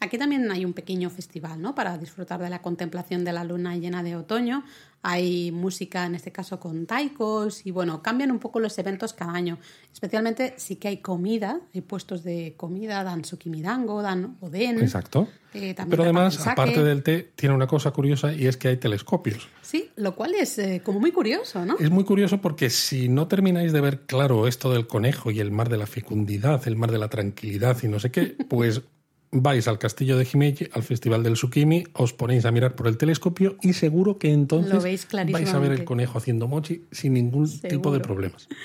Aquí 0.00 0.18
también 0.18 0.50
hay 0.50 0.64
un 0.64 0.72
pequeño 0.72 1.10
festival, 1.10 1.60
¿no? 1.60 1.74
Para 1.74 1.98
disfrutar 1.98 2.40
de 2.42 2.50
la 2.50 2.62
contemplación 2.62 3.24
de 3.24 3.32
la 3.32 3.44
luna 3.44 3.76
llena 3.76 4.02
de 4.02 4.16
otoño. 4.16 4.64
Hay 5.02 5.52
música, 5.52 6.04
en 6.06 6.14
este 6.14 6.32
caso, 6.32 6.58
con 6.58 6.86
taikos 6.86 7.64
y, 7.64 7.70
bueno, 7.70 8.02
cambian 8.02 8.30
un 8.30 8.38
poco 8.38 8.60
los 8.60 8.76
eventos 8.78 9.12
cada 9.12 9.32
año. 9.32 9.58
Especialmente 9.92 10.54
sí 10.56 10.76
que 10.76 10.88
hay 10.88 10.96
comida, 10.98 11.60
hay 11.74 11.80
puestos 11.80 12.24
de 12.24 12.54
comida, 12.56 13.04
dan 13.04 13.24
sukimidango, 13.24 14.02
dan 14.02 14.36
oden. 14.40 14.78
Exacto. 14.80 15.28
Eh, 15.54 15.74
Pero 15.88 16.02
además, 16.02 16.46
aparte 16.46 16.82
del 16.82 17.02
té, 17.02 17.32
tiene 17.34 17.54
una 17.54 17.66
cosa 17.66 17.90
curiosa 17.90 18.32
y 18.34 18.46
es 18.46 18.56
que 18.56 18.68
hay 18.68 18.76
telescopios. 18.76 19.48
Sí, 19.62 19.90
lo 19.96 20.14
cual 20.14 20.34
es 20.34 20.58
eh, 20.58 20.82
como 20.84 21.00
muy 21.00 21.12
curioso, 21.12 21.64
¿no? 21.64 21.76
Es 21.78 21.90
muy 21.90 22.04
curioso 22.04 22.40
porque 22.40 22.68
si 22.68 23.08
no 23.08 23.26
termináis 23.26 23.72
de 23.72 23.80
ver 23.80 24.00
claro 24.02 24.46
esto 24.48 24.70
del 24.72 24.86
conejo 24.86 25.30
y 25.30 25.40
el 25.40 25.50
mar 25.50 25.70
de 25.70 25.78
la 25.78 25.86
fecundidad, 25.86 26.66
el 26.66 26.76
mar 26.76 26.90
de 26.90 26.98
la 26.98 27.08
tranquilidad 27.08 27.78
y 27.82 27.88
no 27.88 27.98
sé 28.00 28.10
qué, 28.10 28.36
pues 28.48 28.82
vais 29.30 29.68
al 29.68 29.78
castillo 29.78 30.16
de 30.16 30.26
Himeji, 30.30 30.68
al 30.72 30.82
festival 30.82 31.22
del 31.22 31.34
Tsukimi, 31.34 31.84
os 31.92 32.12
ponéis 32.12 32.44
a 32.44 32.50
mirar 32.50 32.74
por 32.74 32.86
el 32.86 32.96
telescopio 32.96 33.56
y 33.62 33.72
seguro 33.72 34.18
que 34.18 34.32
entonces 34.32 34.72
Lo 34.72 34.80
veis 34.80 35.06
vais 35.10 35.52
a 35.52 35.58
ver 35.58 35.72
el 35.72 35.84
conejo 35.84 36.18
haciendo 36.18 36.48
mochi 36.48 36.84
sin 36.90 37.14
ningún 37.14 37.48
tipo 37.60 37.92
de 37.92 38.00
problemas. 38.00 38.48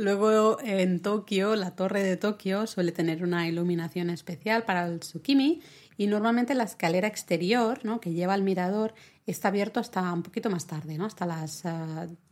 Luego 0.00 0.56
en 0.64 1.00
Tokio, 1.00 1.56
la 1.56 1.72
torre 1.72 2.02
de 2.02 2.16
Tokio 2.16 2.66
suele 2.66 2.90
tener 2.90 3.22
una 3.22 3.46
iluminación 3.46 4.08
especial 4.08 4.64
para 4.64 4.86
el 4.86 5.00
Tsukimi 5.00 5.60
y 5.98 6.06
normalmente 6.06 6.54
la 6.54 6.64
escalera 6.64 7.06
exterior 7.06 7.84
¿no? 7.84 8.00
que 8.00 8.14
lleva 8.14 8.32
al 8.32 8.42
mirador 8.42 8.94
está 9.26 9.48
abierto 9.48 9.78
hasta 9.78 10.10
un 10.10 10.22
poquito 10.22 10.48
más 10.48 10.66
tarde, 10.66 10.96
¿no? 10.96 11.04
hasta 11.04 11.26
las 11.26 11.64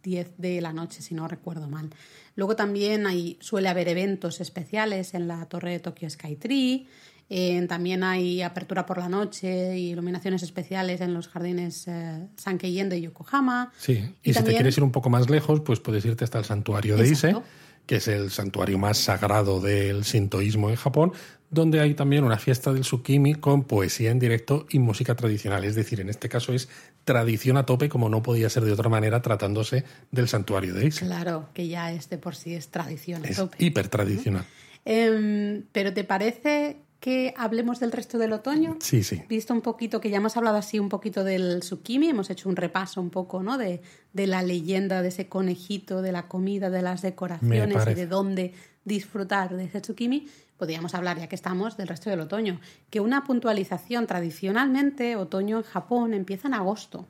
10 0.02 0.38
de 0.38 0.62
la 0.62 0.72
noche, 0.72 1.02
si 1.02 1.14
no 1.14 1.28
recuerdo 1.28 1.68
mal. 1.68 1.90
Luego 2.34 2.56
también 2.56 3.06
hay, 3.06 3.36
suele 3.40 3.68
haber 3.68 3.88
eventos 3.88 4.40
especiales 4.40 5.12
en 5.12 5.28
la 5.28 5.44
torre 5.44 5.72
de 5.72 5.80
Tokyo 5.80 6.08
Skytree. 6.08 6.86
Eh, 7.30 7.66
también 7.68 8.04
hay 8.04 8.40
apertura 8.40 8.86
por 8.86 8.98
la 8.98 9.08
noche 9.08 9.76
y 9.78 9.90
iluminaciones 9.90 10.42
especiales 10.42 11.00
en 11.02 11.12
los 11.12 11.28
jardines 11.28 11.86
eh, 11.86 12.26
Sankeiyen 12.36 12.88
de 12.88 13.00
Yokohama. 13.02 13.72
Sí, 13.78 14.14
y, 14.22 14.32
si 14.32 14.42
te 14.42 14.52
quieres 14.52 14.76
ir 14.78 14.82
un 14.82 14.92
poco 14.92 15.10
más 15.10 15.28
lejos, 15.28 15.60
pues 15.60 15.78
puedes 15.80 16.04
irte 16.06 16.24
hasta 16.24 16.38
el 16.38 16.44
santuario 16.46 16.96
de 16.96 17.08
Ise, 17.08 17.36
que 17.84 17.96
es 17.96 18.08
el 18.08 18.30
santuario 18.30 18.78
más 18.78 18.96
sagrado 18.96 19.60
del 19.60 20.04
sintoísmo 20.04 20.70
en 20.70 20.76
Japón, 20.76 21.12
donde 21.50 21.80
hay 21.80 21.94
también 21.94 22.24
una 22.24 22.38
fiesta 22.38 22.72
del 22.72 22.82
Tsukimi 22.82 23.34
con 23.34 23.64
poesía 23.64 24.10
en 24.10 24.18
directo 24.18 24.66
y 24.70 24.78
música 24.78 25.14
tradicional. 25.14 25.64
Es 25.64 25.74
decir, 25.74 26.00
en 26.00 26.08
este 26.08 26.28
caso 26.30 26.52
es 26.54 26.68
tradición 27.04 27.56
a 27.58 27.66
tope, 27.66 27.88
como 27.90 28.08
no 28.08 28.22
podía 28.22 28.48
ser 28.50 28.64
de 28.64 28.72
otra 28.72 28.88
manera 28.88 29.20
tratándose 29.22 29.84
del 30.10 30.28
santuario 30.28 30.74
de 30.74 30.86
Ise. 30.86 31.04
Claro, 31.06 31.48
que 31.52 31.68
ya 31.68 31.92
es 31.92 32.08
de 32.08 32.16
por 32.18 32.34
sí 32.36 32.54
es 32.54 32.68
tradición 32.68 33.24
a 33.24 33.28
Es 33.28 33.36
tope. 33.36 33.56
hiper 33.62 33.88
tradicional. 33.88 34.44
Em, 34.84 35.64
Pero 35.72 35.92
¿te 35.92 36.04
parece 36.04 36.76
que 37.00 37.32
hablemos 37.36 37.78
del 37.80 37.92
resto 37.92 38.18
del 38.18 38.32
otoño? 38.32 38.76
Sí, 38.80 39.02
sí. 39.02 39.22
Visto 39.28 39.54
un 39.54 39.60
poquito, 39.60 40.00
que 40.00 40.10
ya 40.10 40.16
hemos 40.16 40.36
hablado 40.36 40.56
así 40.56 40.78
un 40.78 40.88
poquito 40.88 41.22
del 41.24 41.60
Tsukimi, 41.60 42.08
hemos 42.08 42.30
hecho 42.30 42.48
un 42.48 42.56
repaso 42.56 43.00
un 43.00 43.10
poco, 43.10 43.42
¿no? 43.42 43.56
De, 43.56 43.82
de 44.12 44.26
la 44.26 44.42
leyenda 44.42 45.00
de 45.02 45.08
ese 45.08 45.28
conejito, 45.28 46.02
de 46.02 46.12
la 46.12 46.26
comida, 46.26 46.70
de 46.70 46.82
las 46.82 47.02
decoraciones 47.02 47.86
y 47.88 47.94
de 47.94 48.06
dónde 48.06 48.54
disfrutar 48.84 49.54
de 49.54 49.64
ese 49.64 49.80
Tsukimi. 49.80 50.26
Podríamos 50.56 50.94
hablar, 50.94 51.18
ya 51.18 51.28
que 51.28 51.36
estamos, 51.36 51.76
del 51.76 51.86
resto 51.86 52.10
del 52.10 52.20
otoño. 52.20 52.60
Que 52.90 52.98
una 53.00 53.22
puntualización, 53.24 54.08
tradicionalmente, 54.08 55.14
otoño 55.14 55.58
en 55.58 55.62
Japón 55.62 56.14
empieza 56.14 56.48
en 56.48 56.54
agosto. 56.54 57.06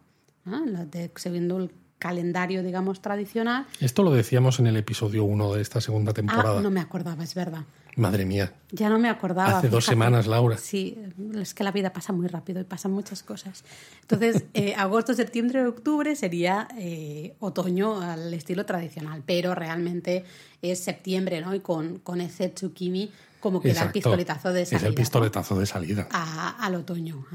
Siguiendo 1.16 1.56
el 1.58 1.70
calendario, 1.98 2.62
digamos, 2.62 3.00
tradicional. 3.00 3.66
Esto 3.80 4.02
lo 4.02 4.12
decíamos 4.12 4.60
en 4.60 4.66
el 4.66 4.76
episodio 4.76 5.24
1 5.24 5.54
de 5.54 5.62
esta 5.62 5.80
segunda 5.80 6.12
temporada. 6.12 6.58
Ah, 6.58 6.62
no 6.62 6.70
me 6.70 6.80
acordaba, 6.80 7.24
es 7.24 7.34
verdad. 7.34 7.64
Madre 7.98 8.24
mía. 8.24 8.52
Ya 8.70 8.88
no 8.88 8.98
me 8.98 9.08
acordaba. 9.08 9.58
Hace 9.58 9.68
dos 9.68 9.84
semanas, 9.84 10.26
Laura. 10.26 10.56
Sí, 10.56 10.96
es 11.34 11.52
que 11.52 11.64
la 11.64 11.72
vida 11.72 11.92
pasa 11.92 12.12
muy 12.12 12.28
rápido 12.28 12.60
y 12.60 12.64
pasan 12.64 12.92
muchas 12.92 13.22
cosas. 13.22 13.64
Entonces, 14.02 14.44
eh, 14.54 14.74
agosto, 14.76 15.12
septiembre, 15.14 15.66
octubre 15.66 16.14
sería 16.16 16.68
eh, 16.78 17.34
otoño 17.40 18.00
al 18.00 18.32
estilo 18.32 18.64
tradicional, 18.64 19.22
pero 19.26 19.54
realmente 19.54 20.24
es 20.62 20.78
septiembre, 20.78 21.40
¿no? 21.40 21.54
Y 21.54 21.60
con, 21.60 21.98
con 21.98 22.20
ese 22.20 22.48
tsukimi 22.48 23.10
como 23.40 23.60
que 23.60 23.72
da 23.74 23.82
el 23.84 23.92
pistoletazo 23.92 24.52
de 24.52 24.64
salida. 24.66 24.76
Es 24.78 24.84
el 24.84 24.94
¿no? 24.94 24.96
pistoletazo 24.96 25.58
de 25.58 25.66
salida. 25.66 26.08
a- 26.10 26.64
al 26.64 26.74
otoño. 26.76 27.26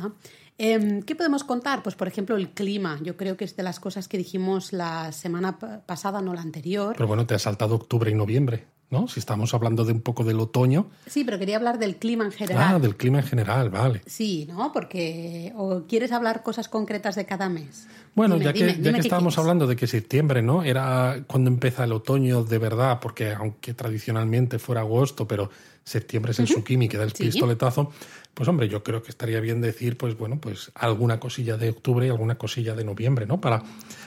Em, 0.58 1.02
¿Qué 1.02 1.16
podemos 1.16 1.44
contar? 1.44 1.82
Pues, 1.82 1.96
por 1.96 2.08
ejemplo, 2.08 2.36
el 2.38 2.52
clima. 2.52 3.00
Yo 3.02 3.18
creo 3.18 3.36
que 3.38 3.44
es 3.46 3.56
de 3.56 3.64
las 3.64 3.80
cosas 3.80 4.08
que 4.08 4.18
dijimos 4.18 4.72
la 4.72 5.12
semana 5.12 5.58
pa- 5.60 5.80
pasada, 5.86 6.22
no 6.22 6.34
la 6.34 6.42
anterior. 6.42 6.94
Pero 6.96 7.08
bueno, 7.08 7.26
te 7.26 7.34
has 7.36 7.42
saltado 7.42 7.76
octubre 7.76 8.12
y 8.12 8.14
noviembre, 8.14 8.66
¿no? 8.94 9.10
Si 9.10 9.20
estamos 9.20 9.54
hablando 9.54 9.84
de 9.84 9.92
un 9.92 10.00
poco 10.02 10.24
del 10.24 10.40
otoño. 10.40 10.86
Sí, 11.08 11.26
pero 11.26 11.38
quería 11.38 11.58
hablar 11.58 11.80
del 11.80 11.98
clima 11.98 12.24
en 12.24 12.32
general. 12.32 12.76
Ah, 12.76 12.80
del 12.80 12.96
clima 12.96 13.20
en 13.20 13.26
general, 13.26 13.70
vale. 13.70 14.02
Sí, 14.06 14.46
¿no? 14.48 14.72
Porque. 14.72 15.52
¿O 15.58 15.82
quieres 15.90 16.14
hablar 16.14 16.44
cosas 16.44 16.70
concretas 16.70 17.16
de 17.16 17.26
cada 17.26 17.50
mes? 17.50 17.88
Bueno, 18.16 18.36
Dime, 18.36 18.46
ya 18.46 18.54
que, 18.54 18.60
dime, 18.60 18.72
ya 18.74 18.78
dime 18.84 18.94
que 18.94 19.00
estábamos 19.02 19.34
quieres. 19.34 19.44
hablando 19.46 19.68
de 19.68 19.76
que 19.76 19.88
septiembre, 19.88 20.42
¿no? 20.42 20.64
Era 20.64 21.24
cuando 21.28 21.50
empieza 21.50 21.84
el 21.84 21.92
otoño 21.92 22.44
de 22.44 22.58
verdad, 22.60 23.00
porque 23.02 23.34
aunque 23.34 23.74
tradicionalmente 23.74 24.60
fuera 24.60 24.82
agosto, 24.82 25.28
pero 25.28 25.50
septiembre 25.84 26.32
es 26.32 26.40
el 26.40 26.46
Tsukimi 26.46 26.88
que 26.88 26.98
da 26.98 27.04
el 27.04 27.12
Sí. 27.14 27.24
pistoletazo, 27.26 27.92
pues 28.36 28.48
hombre, 28.48 28.70
yo 28.70 28.84
creo 28.84 29.02
que 29.04 29.10
estaría 29.10 29.40
bien 29.42 29.60
decir, 29.62 29.98
pues 29.98 30.18
bueno, 30.18 30.40
pues 30.40 30.72
alguna 30.76 31.20
cosilla 31.20 31.58
de 31.58 31.70
octubre 31.72 32.06
y 32.08 32.10
alguna 32.10 32.36
cosilla 32.36 32.74
de 32.76 32.84
noviembre, 32.86 33.26
¿no? 33.26 33.42
Para 33.42 33.64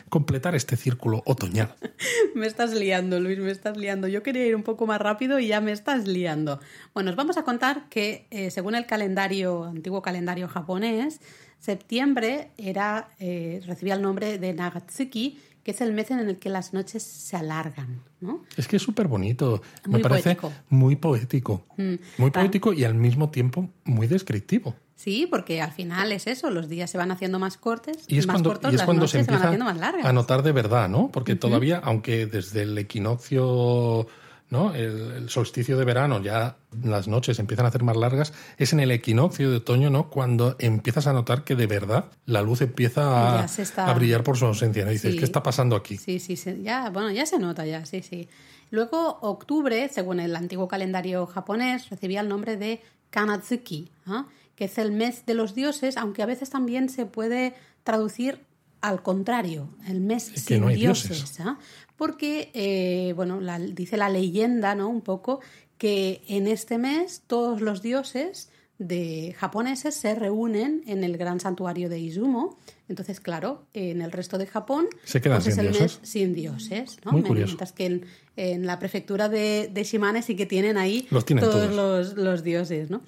completar 0.09 0.55
este 0.55 0.77
círculo 0.77 1.23
otoñal. 1.27 1.75
Me 2.35 2.47
estás 2.47 2.73
liando, 2.73 3.19
Luis, 3.21 3.39
me 3.39 3.51
estás 3.51 3.77
liando. 3.77 4.09
Yo 4.09 4.23
quería 4.23 4.47
ir 4.47 4.55
un 4.55 4.63
poco 4.63 4.87
más 4.87 5.01
rápido 5.01 5.39
y 5.39 5.49
ya 5.49 5.61
me 5.61 5.73
estás 5.73 6.07
liando. 6.07 6.61
Bueno, 6.93 7.11
os 7.11 7.17
vamos 7.17 7.39
a 7.39 7.45
contar 7.45 7.89
que 7.89 8.27
eh, 8.31 8.51
según 8.51 8.75
el 8.75 8.87
calendario, 8.87 9.65
antiguo 9.65 10.03
calendario 10.03 10.49
japonés, 10.49 11.21
septiembre 11.59 12.51
era, 12.59 13.09
eh, 13.19 13.63
recibía 13.67 13.95
el 13.95 14.03
nombre 14.03 14.39
de 14.39 14.53
Nagatsuki, 14.53 15.39
que 15.65 15.73
es 15.73 15.81
el 15.81 15.93
mes 15.93 16.11
en 16.13 16.21
el 16.21 16.39
que 16.39 16.49
las 16.49 16.73
noches 16.73 17.03
se 17.03 17.37
alargan, 17.37 18.03
¿no? 18.21 18.45
Es 18.57 18.69
que 18.69 18.77
es 18.77 18.83
súper 18.83 19.09
bonito. 19.09 19.63
Me 19.89 19.99
parece 19.99 20.37
poético. 20.37 20.53
muy 20.69 20.95
poético. 20.95 21.67
Mm. 21.77 21.95
Muy 22.19 22.31
poético 22.31 22.73
y 22.73 22.85
al 22.85 22.95
mismo 22.95 23.31
tiempo 23.31 23.69
muy 23.85 24.07
descriptivo. 24.07 24.77
Sí, 24.97 25.29
porque 25.31 25.61
al 25.63 25.73
final 25.73 26.11
es 26.11 26.27
eso, 26.27 26.51
los 26.51 26.69
días 26.69 26.91
se 26.91 26.97
van 26.99 27.11
haciendo 27.11 27.39
más 27.39 27.59
cortos, 27.59 27.97
Y 28.09 28.19
es 28.19 28.27
más 28.27 28.35
cuando, 28.35 28.51
cortos, 28.51 28.73
y 28.73 28.75
es 28.75 28.79
las 28.81 28.87
cuando 28.87 29.03
noches 29.03 29.13
se 29.13 29.19
se, 29.19 29.31
van 29.31 29.35
empieza 29.35 29.49
haciendo 29.49 29.65
más 29.67 29.77
largas. 29.79 30.07
a 30.07 30.13
notar 30.13 30.43
de 30.43 30.53
verdad, 30.53 30.89
¿no? 30.89 31.11
Porque 31.13 31.37
todavía, 31.37 31.81
aunque 31.85 32.27
desde 32.27 32.63
el 32.63 32.77
equinoccio, 32.79 34.07
¿no? 34.49 34.75
El, 34.75 35.13
el 35.13 35.29
solsticio 35.29 35.77
de 35.77 35.85
verano 35.85 36.23
ya 36.23 36.57
las 36.83 37.09
noches 37.09 37.39
empiezan 37.39 37.67
a 37.67 37.69
hacer 37.69 37.83
más 37.83 37.97
largas, 37.97 38.33
es 38.59 38.73
en 38.73 38.81
el 38.81 38.91
equinoccio 38.91 39.51
de 39.51 39.57
otoño, 39.57 39.91
¿no? 39.91 40.09
Cuando 40.09 40.57
empiezas 40.61 41.07
a 41.07 41.13
notar 41.13 41.45
que 41.45 41.57
de 41.57 41.67
verdad 41.67 42.07
la 42.27 42.43
luz 42.43 42.61
empieza 42.63 43.43
a, 43.43 43.45
está- 43.45 43.93
brillar 43.93 44.23
por 44.23 44.37
su 44.39 44.47
ausencia, 44.47 44.85
¿no? 44.85 44.91
Y 44.91 44.95
dices, 44.95 45.13
Sí. 45.13 45.19
¿qué 45.19 45.25
está 45.25 45.43
pasando 45.43 45.77
aquí? 45.77 45.99
Sí, 45.99 46.19
sí, 46.21 46.37
sí, 46.37 46.63
ya, 46.63 46.91
bueno, 46.91 47.11
ya 47.11 47.27
se 47.27 47.39
nota 47.39 47.67
ya, 47.67 47.85
sí, 47.87 48.03
sí. 48.03 48.29
Luego, 48.71 49.19
octubre, 49.21 49.89
según 49.93 50.21
el 50.21 50.35
antiguo 50.35 50.69
calendario 50.69 51.27
japonés, 51.27 51.91
recibía 51.91 52.21
el 52.21 52.29
nombre 52.29 52.57
de 52.57 52.81
Kanatsuki, 53.11 53.91
¿ah? 54.07 54.27
Que 54.57 54.65
es 54.65 54.79
el 54.79 54.91
mes 54.91 55.25
de 55.27 55.35
los 55.35 55.55
dioses, 55.55 55.97
aunque 55.97 56.23
a 56.23 56.27
veces 56.27 56.51
también 56.51 56.89
se 56.89 57.07
puede 57.07 57.55
traducir 57.85 58.41
al 58.81 59.03
contrario, 59.03 59.69
el 59.89 60.01
mes 60.01 60.31
Es 60.35 60.43
sin 60.43 60.61
no 60.63 60.69
dioses. 60.69 61.11
dioses. 61.11 61.41
¿ah? 61.41 61.59
Porque, 61.97 62.51
eh, 62.55 63.13
bueno, 63.15 63.41
la- 63.41 63.59
dice 63.59 63.97
la 63.97 64.09
leyenda, 64.09 64.75
¿no? 64.75 64.89
Un 64.89 65.01
poco, 65.01 65.41
que 65.79 66.23
en 66.29 66.47
este 66.47 66.79
mes 66.79 67.23
todos 67.27 67.61
los 67.61 67.83
dioses 67.83 68.51
de 68.79 69.35
japoneses 69.39 69.95
se 69.95 70.15
reúnen 70.15 70.83
en 70.87 71.03
el 71.03 71.17
gran 71.17 71.41
santuario 71.41 71.89
de 71.89 71.99
Izumo. 71.99 72.59
Entonces, 72.89 73.21
claro, 73.21 73.65
en 73.73 74.03
el 74.03 74.13
resto 74.13 74.37
de 74.37 74.47
Japón 74.47 74.87
Se 75.05 75.21
quedan 75.23 75.39
pues 75.39 75.49
es 75.55 75.59
el 75.59 75.73
dioses. 75.73 75.99
mes 76.01 76.09
sin 76.11 76.35
dioses, 76.35 76.99
¿no? 77.05 77.13
Muy 77.13 77.23
curioso. 77.23 77.49
Mientras 77.53 77.73
que 77.73 77.87
en, 77.87 78.05
en 78.37 78.67
la 78.67 78.79
prefectura 78.79 79.31
de, 79.31 79.71
de 79.73 79.83
Shimane 79.85 80.21
sí 80.23 80.37
que 80.37 80.45
tienen 80.45 80.77
ahí 80.77 81.07
Los 81.11 81.25
tienen 81.25 81.43
todos 81.45 81.71
todos. 81.71 82.15
Los, 82.15 82.17
los 82.23 82.43
dioses, 82.45 82.91
¿no? 82.91 83.01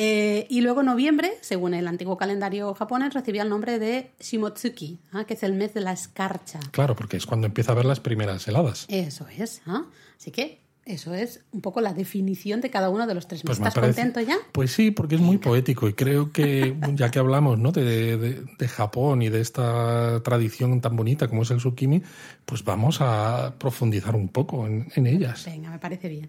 Eh, 0.00 0.46
y 0.48 0.60
luego 0.60 0.84
noviembre, 0.84 1.32
según 1.40 1.74
el 1.74 1.88
antiguo 1.88 2.16
calendario 2.16 2.72
japonés, 2.72 3.14
recibía 3.14 3.42
el 3.42 3.48
nombre 3.48 3.80
de 3.80 4.12
Shimotsuki, 4.20 5.00
¿ah? 5.10 5.24
que 5.24 5.34
es 5.34 5.42
el 5.42 5.54
mes 5.54 5.74
de 5.74 5.80
la 5.80 5.92
escarcha. 5.92 6.60
Claro, 6.70 6.94
porque 6.94 7.16
es 7.16 7.26
cuando 7.26 7.48
empieza 7.48 7.72
a 7.72 7.74
ver 7.74 7.84
las 7.84 7.98
primeras 7.98 8.46
heladas. 8.46 8.86
Eso 8.88 9.26
es. 9.26 9.60
¿ah? 9.66 9.86
Así 10.16 10.30
que 10.30 10.60
eso 10.88 11.14
es 11.14 11.40
un 11.52 11.60
poco 11.60 11.80
la 11.80 11.92
definición 11.92 12.60
de 12.60 12.70
cada 12.70 12.88
uno 12.90 13.06
de 13.06 13.14
los 13.14 13.28
tres 13.28 13.42
Pues 13.44 13.58
¿Estás 13.58 13.74
parece- 13.74 14.02
contento 14.02 14.20
ya? 14.20 14.36
Pues 14.52 14.72
sí, 14.72 14.90
porque 14.90 15.14
es 15.14 15.20
muy 15.20 15.38
poético 15.38 15.88
y 15.88 15.92
creo 15.92 16.32
que 16.32 16.76
ya 16.94 17.10
que 17.10 17.18
hablamos 17.18 17.58
¿no? 17.58 17.70
de, 17.72 18.16
de- 18.16 18.42
de 18.58 18.68
Japón 18.68 19.22
y 19.22 19.28
de 19.28 19.40
esta 19.40 20.20
tradición 20.22 20.80
tan 20.80 20.96
bonita 20.96 21.28
como 21.28 21.42
es 21.42 21.50
el 21.50 21.58
tsukimi, 21.58 22.02
pues 22.44 22.64
vamos 22.64 22.98
a 23.00 23.54
profundizar 23.58 24.16
un 24.16 24.28
poco 24.28 24.66
en, 24.66 24.88
en 24.94 25.06
ellas. 25.06 25.44
Venga, 25.46 25.70
me 25.70 25.78
parece 25.78 26.08
bien. 26.08 26.28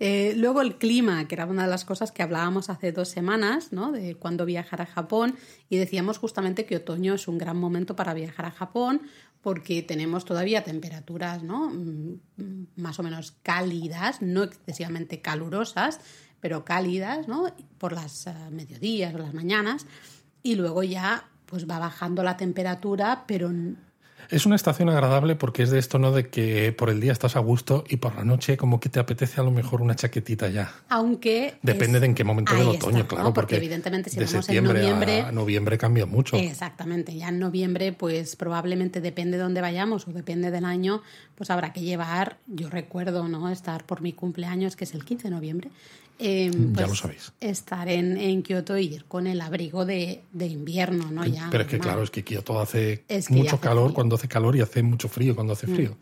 Eh, 0.00 0.34
luego 0.36 0.60
el 0.62 0.76
clima, 0.76 1.26
que 1.26 1.34
era 1.34 1.44
una 1.46 1.64
de 1.64 1.70
las 1.70 1.84
cosas 1.84 2.12
que 2.12 2.22
hablábamos 2.22 2.70
hace 2.70 2.92
dos 2.92 3.08
semanas, 3.08 3.72
¿no? 3.72 3.90
De 3.90 4.14
cuándo 4.14 4.44
viajar 4.44 4.80
a 4.80 4.86
Japón, 4.86 5.34
y 5.68 5.76
decíamos 5.76 6.18
justamente 6.18 6.64
que 6.66 6.76
otoño 6.76 7.14
es 7.14 7.26
un 7.26 7.36
gran 7.36 7.56
momento 7.56 7.96
para 7.96 8.14
viajar 8.14 8.46
a 8.46 8.52
Japón, 8.52 9.02
porque 9.42 9.82
tenemos 9.82 10.24
todavía 10.24 10.64
temperaturas, 10.64 11.42
¿no? 11.42 11.70
Mm, 11.70 12.66
Más 12.76 12.98
o 12.98 13.02
menos 13.02 13.32
cálidas, 13.42 14.22
no 14.22 14.42
excesivamente 14.42 15.20
calurosas, 15.20 16.00
pero 16.40 16.64
cálidas, 16.64 17.28
¿no? 17.28 17.52
Por 17.78 17.92
las 17.92 18.26
eh, 18.26 18.34
mediodías 18.50 19.14
o 19.14 19.18
las 19.18 19.34
mañanas, 19.34 19.86
y 20.42 20.54
luego 20.54 20.82
ya 20.82 21.28
pues 21.46 21.68
va 21.68 21.78
bajando 21.78 22.22
la 22.22 22.36
temperatura, 22.36 23.24
pero 23.26 23.50
Es 24.30 24.44
una 24.44 24.56
estación 24.56 24.90
agradable 24.90 25.36
porque 25.36 25.62
es 25.62 25.70
de 25.70 25.78
esto, 25.78 25.98
¿no? 25.98 26.12
De 26.12 26.28
que 26.28 26.72
por 26.72 26.90
el 26.90 27.00
día 27.00 27.12
estás 27.12 27.34
a 27.36 27.38
gusto 27.40 27.84
y 27.88 27.96
por 27.96 28.14
la 28.14 28.24
noche 28.24 28.56
como 28.58 28.78
que 28.78 28.88
te 28.90 29.00
apetece 29.00 29.40
a 29.40 29.44
lo 29.44 29.50
mejor 29.50 29.80
una 29.80 29.94
chaquetita 29.94 30.48
ya. 30.48 30.70
aunque... 30.90 31.54
Depende 31.62 31.96
es- 31.96 32.00
de 32.02 32.06
en 32.08 32.14
qué 32.14 32.24
momento 32.24 32.52
Ahí 32.52 32.58
del 32.58 32.74
está, 32.74 32.86
otoño, 32.86 33.02
¿no? 33.04 33.08
claro. 33.08 33.32
Porque 33.32 33.56
evidentemente 33.56 34.10
si 34.10 34.18
de 34.18 34.26
vamos 34.26 34.48
en 34.50 34.64
noviembre... 34.64 35.20
a 35.22 35.32
noviembre 35.32 35.78
cambia 35.78 36.04
mucho. 36.04 36.36
Exactamente, 36.36 37.16
ya 37.16 37.28
en 37.28 37.38
noviembre, 37.38 37.92
pues 37.92 38.36
probablemente 38.36 39.00
depende 39.00 39.36
de 39.38 39.42
dónde 39.44 39.60
vayamos 39.62 40.06
o 40.06 40.12
depende 40.12 40.50
del 40.50 40.64
año, 40.66 41.02
pues 41.34 41.48
habrá 41.50 41.72
que 41.72 41.80
llevar, 41.80 42.36
yo 42.46 42.68
recuerdo, 42.68 43.28
¿no? 43.28 43.48
Estar 43.48 43.84
por 43.86 44.02
mi 44.02 44.12
cumpleaños, 44.12 44.76
que 44.76 44.84
es 44.84 44.92
el 44.94 45.04
15 45.06 45.28
de 45.28 45.34
noviembre, 45.34 45.70
eh, 46.18 46.50
Ya 46.52 46.72
pues, 46.74 46.88
lo 46.88 46.94
sabéis. 46.94 47.32
estar 47.40 47.88
en, 47.88 48.16
en 48.16 48.42
Kioto 48.42 48.76
y 48.78 48.86
ir 48.94 49.04
con 49.04 49.26
el 49.26 49.40
abrigo 49.40 49.84
de, 49.84 50.22
de 50.32 50.46
invierno, 50.46 51.10
¿no? 51.10 51.24
Ya, 51.26 51.48
Pero 51.50 51.62
es 51.64 51.68
que 51.68 51.76
normal. 51.76 51.92
claro, 51.92 52.02
es 52.04 52.10
que 52.10 52.24
Kioto 52.24 52.60
hace 52.60 53.04
Es 53.08 53.28
que 53.28 53.34
ya 53.34 53.38
mucho 53.40 53.56
hace 53.56 53.62
calor 53.64 53.84
frío. 53.84 53.90
Mm. 53.92 53.94
cuando 53.94 54.16
hace 54.16 54.28
calor 54.28 54.56
y 54.56 54.60
hace 54.60 54.82
mucho 54.82 55.08
frío 55.08 55.34
cuando 55.34 55.52
hace 55.52 55.66
frío. 55.66 55.96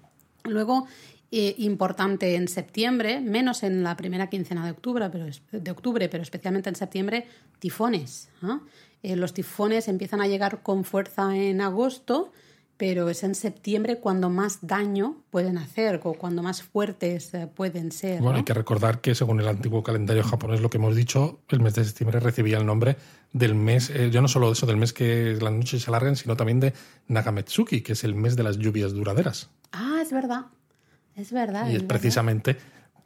Luego, 0.44 0.87
eh, 1.33 1.55
importante 1.59 2.35
en 2.37 2.46
septiembre, 2.48 3.20
menos 3.20 3.62
en 3.62 3.83
la 3.83 3.96
primera 3.96 4.29
quincena 4.29 4.64
de 4.64 4.70
octubre, 4.70 5.09
pero, 5.11 5.26
de 5.52 5.70
octubre, 5.70 6.09
pero 6.09 6.22
especialmente 6.22 6.68
en 6.68 6.76
septiembre, 6.76 7.26
tifones. 7.59 8.29
Eh, 9.02 9.16
los 9.16 9.35
tifones 9.35 9.88
empiezan 9.88 10.20
a 10.20 10.29
llegar 10.29 10.62
con 10.62 10.85
fuerza 10.85 11.37
en 11.37 11.61
agosto, 11.61 12.33
pero 12.77 13.09
es 13.09 13.23
en 13.23 13.35
septiembre 13.35 13.99
cuando 13.99 14.29
más 14.29 14.59
daño 14.62 15.17
pueden 15.31 15.59
hacer 15.59 16.01
o 16.05 16.15
cuando 16.15 16.43
más 16.43 16.62
fuertes 16.62 17.33
eh, 17.33 17.47
pueden 17.47 17.91
ser. 17.91 18.21
Bueno, 18.21 18.39
hay 18.39 18.45
que 18.45 18.55
recordar 18.55 19.01
que 19.01 19.15
según 19.15 19.41
el 19.41 19.49
antiguo 19.49 19.83
calendario 19.83 20.23
japonés, 20.23 20.61
lo 20.61 20.69
que 20.69 20.77
hemos 20.77 20.95
dicho, 20.95 21.41
el 21.49 21.61
mes 21.61 21.75
de 21.75 21.85
septiembre 21.85 22.21
recibía 22.21 22.59
el 22.59 22.67
nombre 22.67 22.97
del 23.33 23.55
mes, 23.55 23.91
eh, 23.91 24.11
yo 24.11 24.21
no 24.21 24.29
solo 24.29 24.53
eso, 24.53 24.67
del 24.67 24.77
mes 24.77 24.93
que 24.93 25.39
las 25.41 25.53
noches 25.53 25.83
se 25.83 25.91
alargan, 25.91 26.17
sino 26.17 26.37
también 26.37 26.61
de 26.61 26.75
Nagametsuki, 27.09 27.81
que 27.81 27.93
es 27.93 28.05
el 28.05 28.15
mes 28.15 28.37
de 28.37 28.43
las 28.43 28.59
lluvias 28.59 28.93
duraderas. 28.93 29.51
Ah, 29.73 29.99
es 30.03 30.12
verdad. 30.12 30.47
Es 31.15 31.33
verdad. 31.33 31.71
Y 31.71 31.77
es, 31.77 31.83
precisamente 31.83 32.57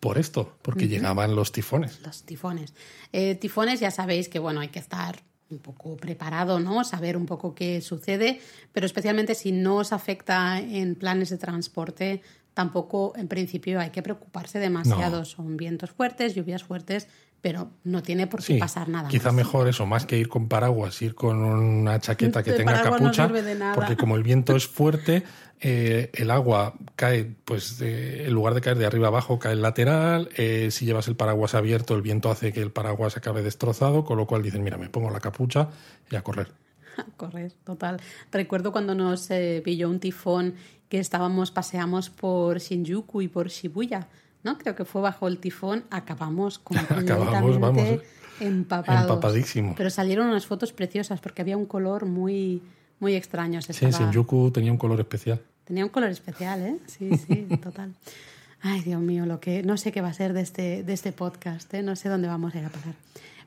por 0.00 0.18
esto, 0.18 0.56
porque 0.62 0.88
llegaban 0.88 1.36
los 1.36 1.52
tifones. 1.52 2.00
Los 2.00 2.24
tifones. 2.24 2.74
Eh, 3.12 3.34
tifones 3.36 3.80
ya 3.80 3.90
sabéis 3.90 4.28
que, 4.28 4.38
bueno, 4.38 4.60
hay 4.60 4.68
que 4.68 4.78
estar 4.78 5.20
un 5.50 5.58
poco 5.58 5.96
preparado, 5.96 6.60
¿no? 6.60 6.84
Saber 6.84 7.16
un 7.16 7.26
poco 7.26 7.54
qué 7.54 7.80
sucede, 7.80 8.40
pero 8.72 8.86
especialmente 8.86 9.34
si 9.34 9.52
no 9.52 9.76
os 9.76 9.92
afecta 9.92 10.60
en 10.60 10.94
planes 10.94 11.30
de 11.30 11.38
transporte, 11.38 12.22
tampoco 12.54 13.12
en 13.16 13.28
principio 13.28 13.80
hay 13.80 13.90
que 13.90 14.02
preocuparse 14.02 14.58
demasiado. 14.58 15.24
Son 15.24 15.56
vientos 15.56 15.90
fuertes, 15.90 16.34
lluvias 16.34 16.62
fuertes, 16.62 17.08
pero 17.40 17.70
no 17.84 18.02
tiene 18.02 18.26
por 18.26 18.42
qué 18.42 18.58
pasar 18.58 18.88
nada. 18.88 19.08
Quizá 19.08 19.32
mejor 19.32 19.68
eso, 19.68 19.86
más 19.86 20.06
que 20.06 20.18
ir 20.18 20.28
con 20.28 20.48
paraguas, 20.48 21.00
ir 21.02 21.14
con 21.14 21.38
una 21.38 21.98
chaqueta 21.98 22.42
que 22.42 22.52
tenga 22.52 22.82
capucha, 22.82 23.30
porque 23.74 23.96
como 23.96 24.16
el 24.16 24.22
viento 24.22 24.56
es 24.56 24.66
fuerte, 24.66 25.22
eh, 25.60 26.10
el 26.14 26.30
agua 26.30 26.74
cae, 26.96 27.24
pues 27.44 27.80
en 27.80 28.32
lugar 28.32 28.54
de 28.54 28.60
caer 28.60 28.78
de 28.78 28.86
arriba 28.86 29.08
abajo, 29.08 29.38
cae 29.38 29.52
el 29.52 29.62
lateral. 29.62 30.28
Eh, 30.36 30.70
si 30.70 30.84
llevas 30.84 31.08
el 31.08 31.16
paraguas 31.16 31.54
abierto, 31.54 31.94
el 31.94 32.02
viento 32.02 32.30
hace 32.30 32.52
que 32.52 32.60
el 32.60 32.72
paraguas 32.72 33.16
acabe 33.16 33.42
destrozado, 33.42 34.04
con 34.04 34.18
lo 34.18 34.26
cual 34.26 34.42
dicen, 34.42 34.62
mira, 34.62 34.76
me 34.76 34.88
pongo 34.88 35.10
la 35.10 35.20
capucha 35.20 35.68
y 36.10 36.16
a 36.16 36.22
correr. 36.22 36.52
A 36.96 37.04
correr, 37.16 37.52
total. 37.64 37.98
Recuerdo 38.32 38.72
cuando 38.72 38.94
nos 38.94 39.30
eh, 39.30 39.62
pilló 39.64 39.88
un 39.88 40.00
tifón 40.00 40.54
que 40.90 40.98
estábamos, 40.98 41.50
paseamos 41.50 42.10
por 42.10 42.58
Shinjuku 42.58 43.22
y 43.22 43.28
por 43.28 43.48
Shibuya 43.48 44.08
¿no? 44.42 44.58
Creo 44.58 44.74
que 44.74 44.84
fue 44.84 45.00
bajo 45.02 45.28
el 45.28 45.38
tifón, 45.38 45.84
acabamos 45.90 46.58
completamente 46.60 47.12
acabamos, 47.12 47.58
vamos, 47.58 48.00
empapados. 48.40 49.02
Empapadísimo. 49.02 49.74
Pero 49.76 49.90
salieron 49.90 50.28
unas 50.28 50.46
fotos 50.46 50.72
preciosas 50.72 51.20
porque 51.20 51.42
había 51.42 51.56
un 51.56 51.66
color 51.66 52.06
muy, 52.06 52.62
muy 52.98 53.14
extraño. 53.14 53.60
sí, 53.62 53.72
Shinjuku 53.72 54.50
tenía 54.50 54.72
un 54.72 54.78
color 54.78 55.00
especial. 55.00 55.40
Tenía 55.64 55.84
un 55.84 55.90
color 55.90 56.10
especial, 56.10 56.62
¿eh? 56.62 56.76
Sí, 56.86 57.10
sí, 57.28 57.46
total. 57.62 57.94
Ay, 58.62 58.82
Dios 58.82 59.00
mío, 59.00 59.24
lo 59.24 59.40
que 59.40 59.62
no 59.62 59.76
sé 59.76 59.92
qué 59.92 60.00
va 60.00 60.08
a 60.08 60.12
ser 60.12 60.32
de 60.32 60.42
este, 60.42 60.82
de 60.82 60.92
este 60.92 61.12
podcast, 61.12 61.72
¿eh? 61.72 61.82
no 61.82 61.96
sé 61.96 62.08
dónde 62.08 62.28
vamos 62.28 62.54
a 62.54 62.58
ir 62.58 62.64
a 62.64 62.68
pasar. 62.68 62.94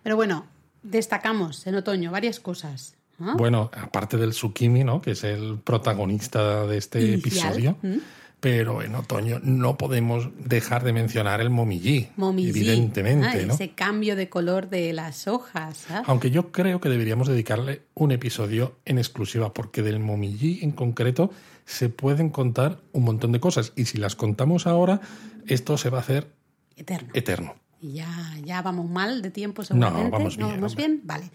Pero 0.02 0.16
bueno, 0.16 0.46
destacamos 0.82 1.68
en 1.68 1.76
otoño 1.76 2.12
varias 2.12 2.40
cosas. 2.40 2.96
Bueno, 3.18 3.70
aparte 3.74 4.18
del 4.18 4.32
Tsukimi, 4.32 4.84
¿no? 4.84 5.02
que 5.02 5.12
es 5.12 5.24
el 5.24 5.60
protagonista 5.64 6.66
de 6.66 6.78
este 6.78 7.14
episodio, 7.14 7.78
pero 8.44 8.82
en 8.82 8.94
otoño 8.94 9.40
no 9.42 9.78
podemos 9.78 10.28
dejar 10.38 10.84
de 10.84 10.92
mencionar 10.92 11.40
el 11.40 11.50
momillí, 11.50 12.10
evidentemente. 12.18 13.48
Ah, 13.50 13.54
ese 13.54 13.70
cambio 13.70 14.18
de 14.18 14.28
color 14.28 14.70
de 14.70 14.92
las 14.92 15.30
hojas. 15.30 15.86
¿ah? 15.90 16.04
Aunque 16.08 16.30
yo 16.30 16.52
creo 16.52 16.82
que 16.82 16.90
deberíamos 16.90 17.30
dedicarle 17.30 17.84
un 17.94 18.12
episodio 18.12 18.76
en 18.84 18.98
exclusiva, 18.98 19.54
porque 19.54 19.82
del 19.82 20.00
momillí 20.00 20.60
en 20.62 20.72
concreto 20.72 21.32
se 21.64 21.88
pueden 21.88 22.32
contar 22.32 22.80
un 22.92 23.06
montón 23.06 23.32
de 23.32 23.40
cosas. 23.40 23.72
Y 23.78 23.86
si 23.86 23.98
las 23.98 24.18
contamos 24.18 24.68
ahora, 24.68 25.00
esto 25.48 25.78
se 25.78 25.90
va 25.90 26.00
a 26.00 26.02
hacer 26.02 26.28
eterno. 26.76 27.12
eterno. 27.14 27.56
Y 27.80 27.94
ya, 27.94 28.12
ya 28.44 28.62
vamos 28.62 28.90
mal 28.90 29.22
de 29.22 29.32
tiempo, 29.32 29.64
seguramente. 29.64 30.04
No, 30.04 30.12
vamos 30.12 30.36
bien. 30.36 30.50
vamos 30.50 30.76
bien? 30.76 31.00
Vale. 31.06 31.32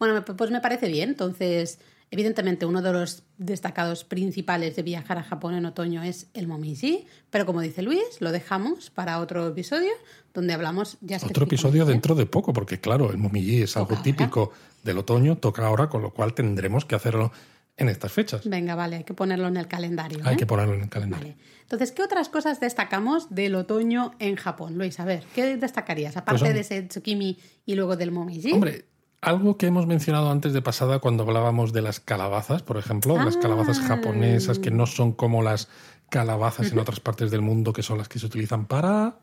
Bueno, 0.00 0.24
pues 0.24 0.50
me 0.50 0.60
parece 0.60 0.88
bien. 0.88 1.10
Entonces, 1.10 1.78
Evidentemente, 2.10 2.64
uno 2.64 2.80
de 2.80 2.92
los 2.92 3.22
destacados 3.36 4.04
principales 4.04 4.76
de 4.76 4.82
viajar 4.82 5.18
a 5.18 5.22
Japón 5.22 5.54
en 5.54 5.66
otoño 5.66 6.02
es 6.02 6.28
el 6.32 6.46
momiji, 6.46 7.06
pero 7.30 7.44
como 7.44 7.60
dice 7.60 7.82
Luis, 7.82 8.02
lo 8.20 8.32
dejamos 8.32 8.90
para 8.90 9.20
otro 9.20 9.46
episodio 9.46 9.90
donde 10.32 10.54
hablamos 10.54 10.96
ya 11.00 11.18
Otro 11.22 11.44
episodio 11.44 11.84
dentro 11.84 12.14
de 12.14 12.24
poco, 12.24 12.52
porque 12.52 12.80
claro, 12.80 13.10
el 13.10 13.18
momiji 13.18 13.62
es 13.62 13.76
algo 13.76 13.96
típico 14.02 14.52
del 14.84 14.98
otoño, 14.98 15.36
toca 15.36 15.66
ahora, 15.66 15.88
con 15.88 16.00
lo 16.00 16.12
cual 16.14 16.32
tendremos 16.32 16.84
que 16.84 16.94
hacerlo 16.94 17.32
en 17.76 17.88
estas 17.88 18.12
fechas. 18.12 18.48
Venga, 18.48 18.74
vale, 18.74 18.96
hay 18.96 19.04
que 19.04 19.14
ponerlo 19.14 19.48
en 19.48 19.56
el 19.56 19.68
calendario. 19.68 20.20
Hay 20.24 20.34
¿eh? 20.34 20.36
que 20.36 20.46
ponerlo 20.46 20.74
en 20.74 20.82
el 20.82 20.88
calendario. 20.88 21.34
Entonces, 21.62 21.92
¿qué 21.92 22.02
otras 22.02 22.28
cosas 22.28 22.60
destacamos 22.60 23.34
del 23.34 23.54
otoño 23.54 24.14
en 24.18 24.36
Japón? 24.36 24.76
Luis, 24.76 24.98
a 25.00 25.04
ver, 25.04 25.24
¿qué 25.34 25.56
destacarías? 25.56 26.16
Aparte 26.16 26.40
pues 26.40 26.54
de 26.54 26.60
ese 26.60 26.82
tsukimi 26.82 27.38
y 27.66 27.74
luego 27.74 27.96
del 27.96 28.10
momiji. 28.10 28.52
Hombre, 28.52 28.86
algo 29.20 29.56
que 29.56 29.66
hemos 29.66 29.86
mencionado 29.86 30.30
antes 30.30 30.52
de 30.52 30.62
pasada 30.62 31.00
cuando 31.00 31.24
hablábamos 31.24 31.72
de 31.72 31.82
las 31.82 32.00
calabazas, 32.00 32.62
por 32.62 32.76
ejemplo, 32.76 33.16
las 33.16 33.36
calabazas 33.36 33.80
ah. 33.82 33.86
japonesas 33.88 34.58
que 34.58 34.70
no 34.70 34.86
son 34.86 35.12
como 35.12 35.42
las 35.42 35.68
calabazas 36.08 36.72
en 36.72 36.78
otras 36.80 37.00
partes 37.00 37.30
del 37.30 37.42
mundo 37.42 37.72
que 37.72 37.82
son 37.82 37.98
las 37.98 38.08
que 38.08 38.18
se 38.18 38.26
utilizan 38.26 38.66
para 38.66 39.18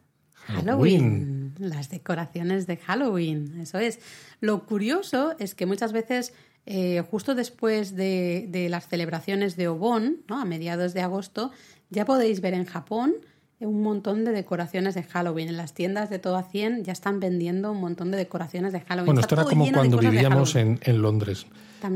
Halloween. 0.47 1.55
Las 1.57 1.89
decoraciones 1.89 2.67
de 2.67 2.77
Halloween, 2.77 3.59
eso 3.61 3.79
es. 3.79 3.99
Lo 4.41 4.65
curioso 4.65 5.33
es 5.39 5.55
que 5.55 5.65
muchas 5.65 5.91
veces, 5.91 6.33
eh, 6.65 7.03
justo 7.09 7.33
después 7.33 7.95
de, 7.95 8.45
de, 8.49 8.69
las 8.69 8.87
celebraciones 8.87 9.55
de 9.55 9.67
Obon, 9.67 10.17
¿no? 10.27 10.39
a 10.39 10.45
mediados 10.45 10.93
de 10.93 11.01
agosto, 11.01 11.51
ya 11.89 12.05
podéis 12.05 12.41
ver 12.41 12.53
en 12.53 12.65
Japón 12.65 13.15
un 13.59 13.81
montón 13.81 14.25
de 14.25 14.31
decoraciones 14.31 14.95
de 14.95 15.03
Halloween. 15.03 15.49
En 15.49 15.57
las 15.57 15.73
tiendas 15.73 16.09
de 16.09 16.19
todo 16.19 16.35
a 16.35 16.43
100 16.43 16.83
ya 16.83 16.91
están 16.91 17.19
vendiendo 17.19 17.71
un 17.71 17.79
montón 17.79 18.11
de 18.11 18.17
decoraciones 18.17 18.73
de 18.73 18.81
Halloween. 18.81 19.05
Bueno, 19.05 19.21
esto 19.21 19.35
era 19.35 19.45
como 19.45 19.71
cuando 19.71 19.97
vivíamos 19.97 20.55
en, 20.55 20.79
en, 20.83 21.01
Londres, 21.01 21.47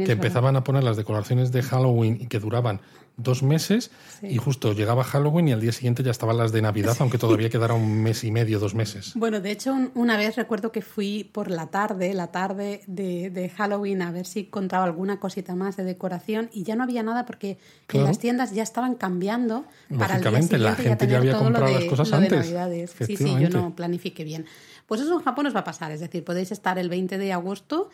que 0.05 0.11
empezaban 0.11 0.55
a 0.55 0.63
poner 0.63 0.83
las 0.83 0.97
decoraciones 0.97 1.51
de 1.51 1.61
Halloween 1.61 2.17
y 2.19 2.27
que 2.27 2.39
duraban 2.39 2.81
dos 3.19 3.43
meses 3.43 3.91
y 4.21 4.37
justo 4.37 4.73
llegaba 4.73 5.03
Halloween 5.03 5.49
y 5.49 5.51
al 5.51 5.61
día 5.61 5.71
siguiente 5.71 6.03
ya 6.03 6.11
estaban 6.11 6.37
las 6.37 6.51
de 6.51 6.61
Navidad, 6.61 6.95
aunque 6.99 7.17
todavía 7.19 7.49
quedara 7.49 7.73
un 7.73 8.01
mes 8.01 8.23
y 8.23 8.31
medio, 8.31 8.59
dos 8.59 8.73
meses. 8.73 9.13
Bueno, 9.15 9.39
de 9.39 9.51
hecho, 9.51 9.75
una 9.95 10.17
vez 10.17 10.35
recuerdo 10.35 10.71
que 10.71 10.81
fui 10.81 11.29
por 11.31 11.51
la 11.51 11.67
tarde, 11.67 12.13
la 12.13 12.27
tarde 12.27 12.81
de, 12.87 13.51
Halloween, 13.55 14.01
a 14.01 14.11
ver 14.11 14.25
si 14.25 14.41
encontraba 14.41 14.85
alguna 14.85 15.19
cosita 15.19 15.55
más 15.55 15.77
de 15.77 15.83
decoración 15.83 16.49
y 16.53 16.63
ya 16.63 16.75
no 16.75 16.83
había 16.83 17.03
nada 17.03 17.25
porque 17.25 17.57
en 17.91 18.03
las 18.03 18.19
tiendas 18.19 18.53
ya 18.53 18.63
estaban 18.63 18.95
cambiando 18.95 19.65
para 19.97 20.17
el 20.17 20.21
día 20.21 20.57
la 20.57 20.75
gente 20.75 21.07
ya, 21.07 21.17
había 21.17 21.37
comprado 21.37 21.73
las 21.73 21.85
cosas 21.85 22.11
antes. 22.13 22.53
Sí, 23.05 23.17
sí, 23.17 23.35
yo 23.39 23.49
no 23.49 23.75
planifique 23.75 24.23
bien. 24.23 24.45
Pues 24.85 25.01
eso 25.01 25.13
en 25.13 25.23
Japón 25.23 25.45
os 25.45 25.55
va 25.55 25.59
a 25.59 25.63
pasar, 25.63 25.91
es 25.91 25.99
decir, 25.99 26.23
podéis 26.23 26.51
estar 26.51 26.79
el 26.79 26.89
20 26.89 27.17
de 27.17 27.33
agosto 27.33 27.89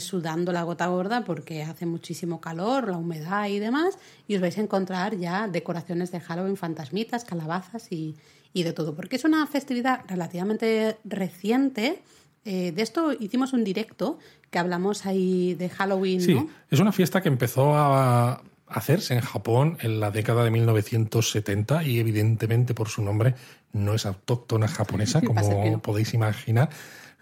sudando 0.00 0.52
la 0.52 0.64
gota 0.64 0.86
gorda 0.88 1.24
porque 1.24 1.62
hace 1.62 1.86
muchísimo 1.86 2.40
calor, 2.40 2.88
la 2.88 2.96
humedad 2.96 3.48
y 3.48 3.58
demás, 3.58 3.98
y 4.26 4.34
os 4.34 4.40
vais 4.40 4.58
a 4.58 4.60
encontrar 4.60 5.16
ya 5.16 5.48
decoraciones 5.48 6.10
de 6.10 6.20
Halloween, 6.20 6.56
fantasmitas, 6.56 7.24
calabazas 7.24 7.88
y, 7.90 8.16
de 8.52 8.72
todo, 8.72 8.94
porque 8.94 9.16
es 9.16 9.24
una 9.24 9.46
festividad 9.46 10.00
relativamente 10.08 10.96
reciente. 11.04 12.02
Eh, 12.44 12.72
de 12.72 12.82
esto 12.82 13.12
hicimos 13.12 13.52
un 13.52 13.64
directo 13.64 14.18
que 14.50 14.58
hablamos 14.58 15.04
ahí 15.04 15.54
de 15.54 15.68
Halloween. 15.68 16.20
Sí, 16.20 16.48
es 16.70 16.80
una 16.80 16.92
fiesta 16.92 17.20
que 17.20 17.28
empezó 17.28 17.76
a 17.76 18.40
hacerse 18.66 19.14
en 19.14 19.20
Japón 19.20 19.78
en 19.80 20.00
la 20.00 20.10
década 20.10 20.44
de 20.44 20.50
1970 20.50 21.84
y 21.84 21.98
evidentemente 21.98 22.74
por 22.74 22.88
su 22.88 23.02
nombre 23.02 23.34
no 23.72 23.94
es 23.94 24.06
autóctona 24.06 24.68
japonesa, 24.68 25.20
como 25.22 25.80
podéis 25.80 26.14
imaginar. 26.14 26.70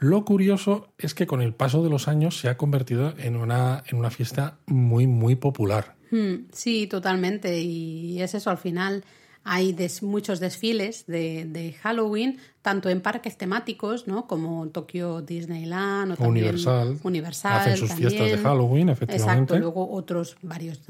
Lo 0.05 0.27
curioso 0.27 0.89
es 0.99 1.15
que 1.15 1.27
con 1.27 1.41
el 1.41 1.55
paso 1.55 1.83
de 1.83 1.89
los 1.89 2.09
años 2.09 2.39
se 2.39 2.51
ha 2.51 2.59
convertido 2.59 3.15
en 3.17 3.37
una, 3.37 3.83
en 3.87 3.97
una 3.97 4.11
fiesta 4.11 4.59
muy, 4.67 5.07
muy 5.07 5.35
popular. 5.35 5.97
Hmm, 6.11 6.45
sí, 6.53 6.87
totalmente. 6.87 7.59
Y 7.63 8.21
es 8.21 8.35
eso, 8.35 8.51
al 8.51 8.59
final 8.59 9.03
hay 9.45 9.75
muchos 10.03 10.41
desfiles 10.41 11.07
de, 11.07 11.75
Halloween, 11.81 12.39
tanto 12.61 12.91
en 12.91 13.01
parques 13.01 13.39
temáticos, 13.39 14.07
¿no? 14.07 14.27
Como 14.27 14.69
Tokyo 14.69 15.23
Disneyland 15.23 16.13
o 16.13 16.17
también 16.17 16.49
Universal. 16.49 16.99
Universal 17.03 17.61
Hacen 17.61 17.77
sus 17.79 17.95
fiestas 17.95 18.31
de 18.31 18.37
Halloween, 18.37 18.91
efectivamente. 18.91 19.55
Exacto, 19.55 19.59
luego 19.59 19.91
otros 19.91 20.37
varios 20.43 20.83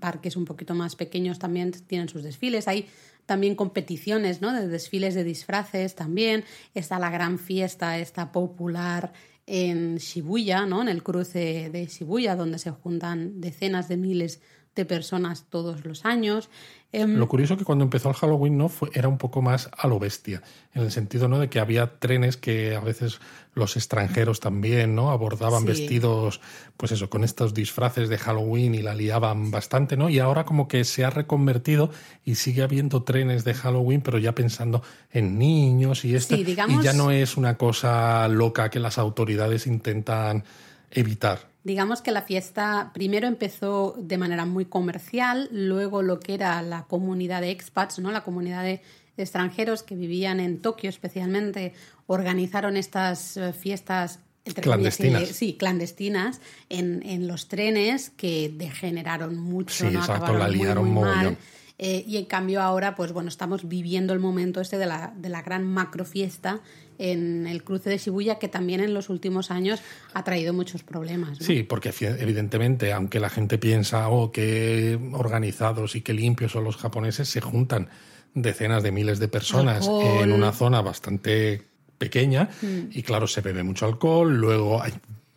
parques 0.00 0.34
un 0.34 0.46
poquito 0.46 0.74
más 0.74 0.96
pequeños 0.96 1.38
también 1.38 1.72
tienen 1.72 2.08
sus 2.08 2.22
desfiles. 2.22 2.68
Hay 2.68 2.86
también 3.26 3.56
competiciones, 3.56 4.40
¿no? 4.40 4.52
De 4.52 4.68
desfiles 4.68 5.14
de 5.14 5.24
disfraces 5.24 5.94
también. 5.94 6.44
Está 6.74 6.98
la 6.98 7.10
gran 7.10 7.38
fiesta, 7.38 7.98
esta 7.98 8.32
popular 8.32 9.12
en 9.46 9.96
Shibuya, 9.96 10.66
¿no? 10.66 10.82
En 10.82 10.88
el 10.88 11.02
cruce 11.02 11.70
de 11.70 11.86
Shibuya, 11.86 12.36
donde 12.36 12.58
se 12.58 12.70
juntan 12.70 13.40
decenas 13.40 13.88
de 13.88 13.96
miles 13.96 14.40
de 14.74 14.84
personas 14.84 15.46
todos 15.48 15.84
los 15.84 16.04
años. 16.04 16.48
Em, 16.98 17.16
Lo 17.18 17.28
curioso 17.28 17.52
es 17.54 17.58
que 17.58 17.64
cuando 17.66 17.84
empezó 17.84 18.08
el 18.08 18.14
Halloween 18.14 18.56
no 18.56 18.70
fue, 18.70 18.88
era 18.94 19.06
un 19.08 19.18
poco 19.18 19.42
más 19.42 19.68
a 19.76 19.86
lo 19.86 19.98
bestia, 19.98 20.40
en 20.74 20.82
el 20.82 20.90
sentido 20.90 21.28
¿no? 21.28 21.38
de 21.38 21.50
que 21.50 21.60
había 21.60 21.98
trenes 21.98 22.38
que 22.38 22.74
a 22.74 22.80
veces 22.80 23.20
los 23.54 23.76
extranjeros 23.76 24.40
también 24.40 24.94
no 24.94 25.10
abordaban 25.10 25.60
Sí. 25.62 25.66
vestidos, 25.66 26.40
pues 26.78 26.92
eso, 26.92 27.10
con 27.10 27.22
estos 27.22 27.52
disfraces 27.52 28.08
de 28.08 28.16
Halloween 28.16 28.74
y 28.74 28.80
la 28.80 28.94
liaban 28.94 29.50
bastante, 29.50 29.98
¿no? 29.98 30.08
Y 30.08 30.20
ahora 30.20 30.44
como 30.46 30.68
que 30.68 30.84
se 30.84 31.04
ha 31.04 31.10
reconvertido 31.10 31.90
y 32.24 32.36
sigue 32.36 32.62
habiendo 32.62 33.02
trenes 33.02 33.44
de 33.44 33.52
Halloween, 33.52 34.00
pero 34.00 34.16
ya 34.18 34.34
pensando 34.34 34.82
en 35.10 35.38
niños 35.38 36.04
y 36.06 36.14
esto, 36.14 36.34
Sí, 36.36 36.44
digamos- 36.44 36.80
y 36.80 36.84
ya 36.84 36.94
no 36.94 37.10
es 37.10 37.36
una 37.36 37.58
cosa 37.58 38.26
loca 38.28 38.70
que 38.70 38.80
las 38.80 38.96
autoridades 38.96 39.66
intentan 39.66 40.44
evitar. 40.90 41.40
Digamos 41.66 42.00
que 42.00 42.12
la 42.12 42.22
fiesta 42.22 42.92
primero 42.94 43.26
empezó 43.26 43.96
de 43.98 44.18
manera 44.18 44.44
muy 44.46 44.66
comercial, 44.66 45.48
luego 45.50 46.00
lo 46.02 46.20
que 46.20 46.34
era 46.34 46.62
la 46.62 46.84
comunidad 46.84 47.40
de 47.40 47.50
expats, 47.50 47.98
¿no? 47.98 48.12
la 48.12 48.22
comunidad 48.22 48.62
de 48.62 48.82
extranjeros 49.16 49.82
que 49.82 49.96
vivían 49.96 50.38
en 50.38 50.60
Tokio 50.60 50.88
especialmente, 50.88 51.72
organizaron 52.06 52.76
estas 52.76 53.36
eh, 53.36 53.52
fiestas 53.52 54.20
entre 54.44 54.62
Clandestinas. 54.62 55.22
ile- 55.22 55.32
sí, 55.32 55.56
clandestinas 55.58 56.40
en, 56.68 57.02
en 57.04 57.26
los 57.26 57.48
trenes 57.48 58.10
que 58.10 58.48
degeneraron 58.54 59.36
mucho, 59.36 59.74
Sí, 59.74 59.84
¿no? 59.92 59.98
exacto, 59.98 60.12
Acabaron 60.26 60.38
la 60.38 60.48
liaron 60.48 60.88
muy 60.88 61.02
mal. 61.04 61.36
Eh, 61.78 62.04
y 62.06 62.16
en 62.16 62.24
cambio 62.26 62.62
ahora, 62.62 62.94
pues 62.94 63.12
bueno, 63.12 63.28
estamos 63.28 63.68
viviendo 63.68 64.12
el 64.12 64.18
momento 64.20 64.60
este 64.60 64.78
de 64.78 64.86
la, 64.86 65.12
de 65.16 65.28
la 65.28 65.42
gran 65.42 65.64
macrofiesta 65.64 66.60
en 66.98 67.46
el 67.46 67.62
cruce 67.64 67.90
de 67.90 67.98
Shibuya, 67.98 68.38
que 68.38 68.48
también 68.48 68.80
en 68.80 68.94
los 68.94 69.08
últimos 69.10 69.50
años 69.50 69.80
ha 70.14 70.24
traído 70.24 70.52
muchos 70.52 70.82
problemas. 70.82 71.40
¿no? 71.40 71.46
Sí, 71.46 71.62
porque 71.62 71.92
evidentemente, 72.00 72.92
aunque 72.92 73.20
la 73.20 73.28
gente 73.30 73.58
piensa, 73.58 74.08
oh, 74.08 74.32
qué 74.32 74.98
organizados 75.12 75.96
y 75.96 76.00
qué 76.02 76.12
limpios 76.14 76.52
son 76.52 76.64
los 76.64 76.76
japoneses, 76.76 77.28
se 77.28 77.40
juntan 77.40 77.88
decenas 78.34 78.82
de 78.82 78.92
miles 78.92 79.18
de 79.18 79.28
personas 79.28 79.86
Alcohol. 79.86 80.22
en 80.24 80.32
una 80.32 80.52
zona 80.52 80.82
bastante 80.82 81.62
pequeña 81.98 82.50
Mm. 82.60 82.90
y 82.92 83.02
claro, 83.02 83.26
se 83.26 83.40
bebe 83.40 83.62
mucho 83.62 83.86
alcohol, 83.86 84.36
luego 84.36 84.82
hay 84.82 84.92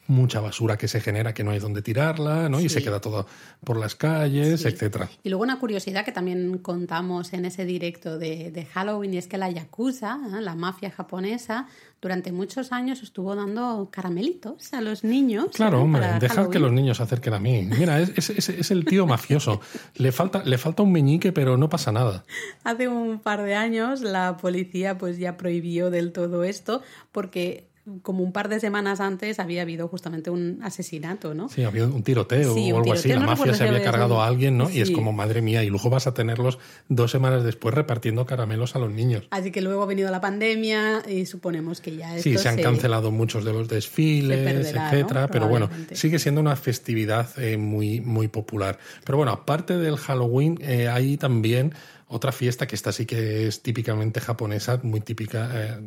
mucha 0.10 0.42
basura 0.42 0.78
que 0.78 0.88
se 0.90 1.00
genera 1.00 1.34
que 1.34 1.44
no 1.44 1.52
hay 1.52 1.60
donde 1.60 1.82
tirarla, 1.82 2.50
¿no? 2.50 2.60
Y 2.60 2.68
se 2.68 2.84
queda 2.84 3.00
todo 3.00 3.26
por 3.64 3.78
las 3.78 3.96
calles, 3.96 4.62
Sí. 4.62 4.68
etcétera. 4.68 5.10
Y 5.24 5.30
luego 5.30 5.44
una 5.44 5.60
curiosidad 5.60 6.04
que 6.04 6.12
también 6.12 6.58
contamos 6.58 7.32
en 7.34 7.46
ese 7.46 7.64
directo 7.64 8.18
de, 8.20 8.52
de 8.52 8.66
Halloween 8.66 9.14
y 9.14 9.18
es 9.18 9.28
que 9.28 9.38
la 9.38 9.50
Yakuza, 9.50 10.20
¿eh? 10.36 10.42
la 10.42 10.56
mafia 10.56 10.92
japonesa, 10.92 11.68
durante 12.02 12.32
muchos 12.32 12.72
años 12.72 13.04
estuvo 13.04 13.36
dando 13.36 13.90
caramelitos 13.92 14.74
a 14.74 14.82
los 14.82 15.04
niños. 15.04 15.48
Claro, 15.54 15.80
¿eh? 15.80 15.82
hombre, 15.84 16.08
dejad 16.20 16.50
que 16.50 16.60
los 16.60 16.72
niños 16.72 16.98
se 16.98 17.04
acerquen 17.04 17.34
a 17.36 17.40
mí. 17.40 17.64
Mira, 17.78 18.00
es, 18.02 18.12
es- 18.18 18.30
es- 18.32 18.50
es 18.50 18.72
el 18.72 18.86
tío 18.86 19.06
mafioso. 19.06 19.62
Le 19.96 20.12
falta, 20.12 20.44
le 20.44 20.58
falta 20.58 20.82
un 20.84 20.92
meñique, 20.92 21.32
pero 21.32 21.56
no 21.58 21.70
pasa 21.70 21.92
nada. 21.92 22.24
Hace 22.64 22.88
un 22.88 23.20
par 23.20 23.44
de 23.44 23.54
años 23.56 24.02
la 24.02 24.38
policía 24.38 24.98
pues 24.98 25.18
ya 25.20 25.38
prohibió 25.38 25.92
del 25.92 26.12
todo 26.14 26.44
esto 26.44 26.82
porque 27.12 27.69
como 28.02 28.24
un 28.24 28.32
par 28.32 28.50
de 28.50 28.60
semanas 28.60 29.00
antes 29.00 29.40
había 29.40 29.64
habido 29.64 29.88
justamente 29.88 30.30
un 30.30 30.60
asesinato, 30.64 31.34
¿no? 31.34 31.50
Sí, 31.50 31.64
había 31.64 31.86
un 31.86 32.04
tiroteo 32.04 32.54
Sí, 32.54 32.72
o 32.72 32.78
algo 32.78 32.94
así. 32.94 33.10
La 33.10 33.20
no 33.20 33.26
mafia 33.28 33.54
se 33.54 33.68
había 33.68 33.82
cargado 33.84 34.22
a 34.22 34.28
alguien, 34.28 34.58
¿no? 34.58 34.70
Y 34.70 34.82
es 34.82 34.92
como, 34.92 35.12
madre 35.12 35.42
mía, 35.42 35.64
y 35.64 35.70
luego 35.70 35.90
vas 35.90 36.08
a 36.08 36.14
tenerlos 36.14 36.60
dos 36.88 37.12
semanas 37.12 37.44
después 37.44 37.74
repartiendo 37.74 38.26
caramelos 38.26 38.76
a 38.76 38.80
los 38.80 38.92
niños. 38.92 39.28
Así 39.32 39.52
que 39.52 39.62
luego 39.62 39.84
ha 39.84 39.86
venido 39.86 40.12
la 40.12 40.22
pandemia 40.22 41.04
y 41.10 41.26
suponemos 41.26 41.82
que 41.82 41.96
ya 41.96 42.18
Sí, 42.20 42.38
se 42.38 42.50
han 42.50 42.62
cancelado 42.62 43.12
muchos 43.12 43.44
de 43.46 43.54
los 43.54 43.68
desfiles, 43.68 44.40
perderá, 44.40 44.84
¿no? 44.84 44.88
etcétera, 44.90 45.28
pero 45.28 45.48
bueno, 45.48 45.70
sigue 45.94 46.20
siendo 46.20 46.42
una 46.42 46.56
festividad 46.56 47.28
eh, 47.38 47.58
muy, 47.58 48.02
muy 48.02 48.28
popular. 48.28 48.80
Pero 49.04 49.18
bueno, 49.18 49.32
aparte 49.32 49.78
del 49.78 49.98
Halloween, 49.98 50.58
eh, 50.62 50.88
hay 50.88 51.18
también 51.18 51.74
otra 52.08 52.32
fiesta 52.32 52.68
que 52.68 52.76
esta 52.76 52.92
sí 52.92 53.06
que 53.06 53.48
es 53.48 53.62
típicamente 53.62 54.20
japonesa, 54.20 54.80
muy 54.84 55.00
típica, 55.00 55.50
eh, 55.54 55.80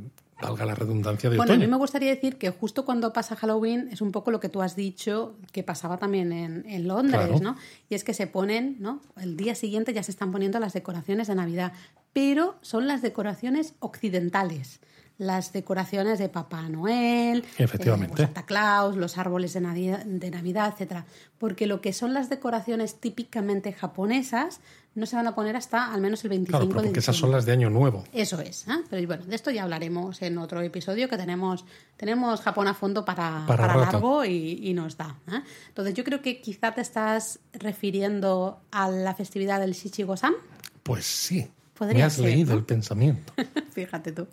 valga 0.42 0.66
la 0.66 0.74
redundancia, 0.74 1.31
de 1.31 1.37
Bueno, 1.37 1.55
a 1.55 1.57
mí 1.57 1.66
me 1.66 1.76
gustaría 1.76 2.11
decir 2.11 2.37
que 2.37 2.50
justo 2.50 2.85
cuando 2.85 3.12
pasa 3.12 3.37
Halloween 3.37 3.88
es 3.90 4.00
un 4.02 4.12
poco 4.12 4.31
lo 4.31 4.40
que 4.40 4.48
tú 4.48 4.61
has 4.61 4.76
dicho 4.76 5.37
que 5.52 5.62
pasaba 5.62 5.96
también 5.96 6.33
en, 6.33 6.64
en 6.68 6.87
Londres, 6.87 7.26
Claro. 7.26 7.40
¿no? 7.40 7.57
Y 7.88 7.94
es 7.94 8.05
que 8.05 8.12
se 8.12 8.26
ponen, 8.26 8.76
¿no? 8.81 9.00
El 9.20 9.37
día 9.37 9.55
siguiente 9.55 9.94
ya 9.94 10.02
se 10.02 10.11
están 10.11 10.33
poniendo 10.33 10.59
las 10.61 10.72
decoraciones 10.74 11.28
de 11.28 11.35
Navidad, 11.35 11.72
pero 12.12 12.57
son 12.61 12.87
las 12.87 13.00
decoraciones 13.00 13.74
occidentales. 13.81 14.81
Las 15.18 15.53
decoraciones 15.53 16.18
de 16.18 16.29
Papá 16.29 16.68
Noel, 16.68 17.44
Efectivamente. 17.59 18.22
eh, 18.22 18.27
Santa 18.27 18.44
Claus, 18.44 18.96
los 18.96 19.18
árboles 19.18 19.53
de 19.53 19.61
Navidad, 19.61 20.05
de 20.05 20.31
Navidad, 20.31 20.72
etcétera. 20.72 21.05
Porque 21.38 21.66
lo 21.66 21.81
que 21.81 21.92
son 21.92 22.12
las 22.14 22.29
decoraciones 22.29 22.96
típicamente 23.01 23.72
japonesas 23.72 24.61
no 24.94 25.07
se 25.07 25.16
van 25.16 25.27
a 25.27 25.35
poner 25.35 25.57
hasta 25.57 25.92
al 25.92 26.01
menos 26.03 26.22
el 26.25 26.31
25 26.31 26.59
Claro, 26.59 26.68
pero 26.68 26.83
de 26.83 26.88
porque 26.88 27.01
esas 27.01 27.16
son 27.16 27.31
las 27.31 27.46
de 27.46 27.53
Año 27.53 27.70
Nuevo. 27.70 28.05
Eso 28.12 28.40
es, 28.40 28.68
¿eh? 28.68 28.72
pero 28.90 29.07
bueno, 29.07 29.25
de 29.25 29.35
esto 29.35 29.51
ya 29.51 29.62
hablaremos 29.62 30.20
en 30.20 30.37
otro 30.37 30.61
episodio 30.61 31.09
que 31.09 31.16
tenemos, 31.16 31.64
tenemos 31.96 32.40
Japón 32.42 32.68
a 32.68 32.75
fondo 32.75 33.05
para, 33.05 33.44
Para 33.46 33.75
largo 33.75 34.25
y, 34.25 34.61
y 34.62 34.75
nos 34.75 34.96
da. 34.98 35.16
¿eh? 35.29 35.40
Entonces 35.68 35.94
yo 35.94 36.05
creo 36.05 36.20
que 36.20 36.40
quizá 36.42 36.72
te 36.72 36.83
estás 36.83 37.38
refiriendo 37.55 38.61
a 38.70 38.90
la 38.90 39.14
festividad 39.14 39.61
del 39.61 39.72
Shichigo-san. 39.72 40.35
Pues 40.83 41.07
sí, 41.07 41.48
Podría 41.74 41.98
me 41.98 42.02
has 42.04 42.14
ser, 42.14 42.26
leído 42.26 42.52
¿no? 42.52 42.58
el 42.58 42.64
pensamiento. 42.64 43.32
Fíjate 43.72 44.12
tú. 44.12 44.28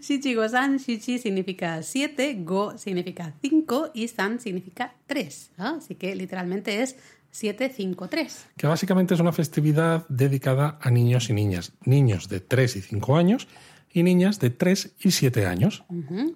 Shichigo-san, 0.00 0.78
Shichi 0.78 1.18
significa 1.18 1.82
7, 1.82 2.38
Go 2.40 2.76
significa 2.76 3.32
5 3.40 3.90
y 3.94 4.08
San 4.08 4.40
significa 4.40 4.94
3. 5.06 5.50
Así 5.58 5.94
que 5.94 6.14
literalmente 6.14 6.82
es 6.82 6.96
7, 7.30 7.72
5, 7.74 8.08
3. 8.08 8.46
que 8.56 8.66
básicamente 8.66 9.14
es 9.14 9.20
una 9.20 9.32
festividad 9.32 10.06
dedicada 10.08 10.78
a 10.80 10.90
niños 10.90 11.30
y 11.30 11.32
niñas, 11.32 11.72
niños 11.84 12.28
de 12.28 12.40
3 12.40 12.76
y 12.76 12.80
5 12.82 13.16
años 13.16 13.46
y 13.92 14.02
niñas 14.02 14.40
de 14.40 14.50
3 14.50 14.94
y 15.00 15.10
7 15.12 15.46
años. 15.46 15.84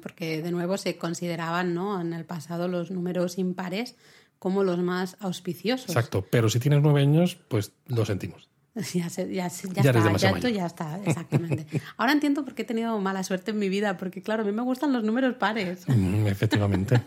Porque 0.02 0.42
de 0.42 0.50
nuevo 0.52 0.76
se 0.76 0.96
consideraban 0.96 1.74
¿no? 1.74 2.00
en 2.00 2.12
el 2.12 2.24
pasado 2.24 2.68
los 2.68 2.90
números 2.90 3.38
impares 3.38 3.96
como 4.38 4.62
los 4.62 4.78
más 4.78 5.16
auspiciosos. 5.20 5.88
Exacto, 5.88 6.24
pero 6.30 6.48
si 6.48 6.60
tienes 6.60 6.82
9 6.82 7.00
años, 7.00 7.36
pues 7.48 7.72
lo 7.86 8.04
sentimos. 8.04 8.48
Ya, 8.94 9.08
se- 9.08 9.32
ya, 9.32 9.48
se- 9.50 9.68
ya 9.68 9.82
está, 9.82 9.92
ya, 9.92 10.00
esto 10.10 10.30
mayor. 10.32 10.50
ya 10.52 10.66
está, 10.66 10.98
exactamente. 11.04 11.66
Ahora 11.96 12.12
entiendo 12.12 12.44
por 12.44 12.54
qué 12.54 12.62
he 12.62 12.64
tenido 12.64 12.98
mala 13.00 13.22
suerte 13.22 13.52
en 13.52 13.58
mi 13.60 13.68
vida, 13.68 13.96
porque 13.96 14.20
claro, 14.20 14.42
a 14.42 14.46
mí 14.46 14.52
me 14.52 14.62
gustan 14.62 14.92
los 14.92 15.04
números 15.04 15.34
pares. 15.36 15.84
Mm, 15.94 16.26
efectivamente. 16.26 17.00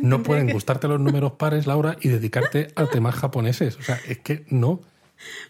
No 0.00 0.22
pueden 0.22 0.50
gustarte 0.52 0.86
los 0.86 1.00
números 1.00 1.32
pares, 1.32 1.66
Laura, 1.66 1.96
y 2.00 2.08
dedicarte 2.08 2.68
a 2.76 2.86
temas 2.86 3.16
japoneses. 3.16 3.76
O 3.76 3.82
sea, 3.82 3.98
es 4.08 4.18
que 4.18 4.44
no. 4.50 4.80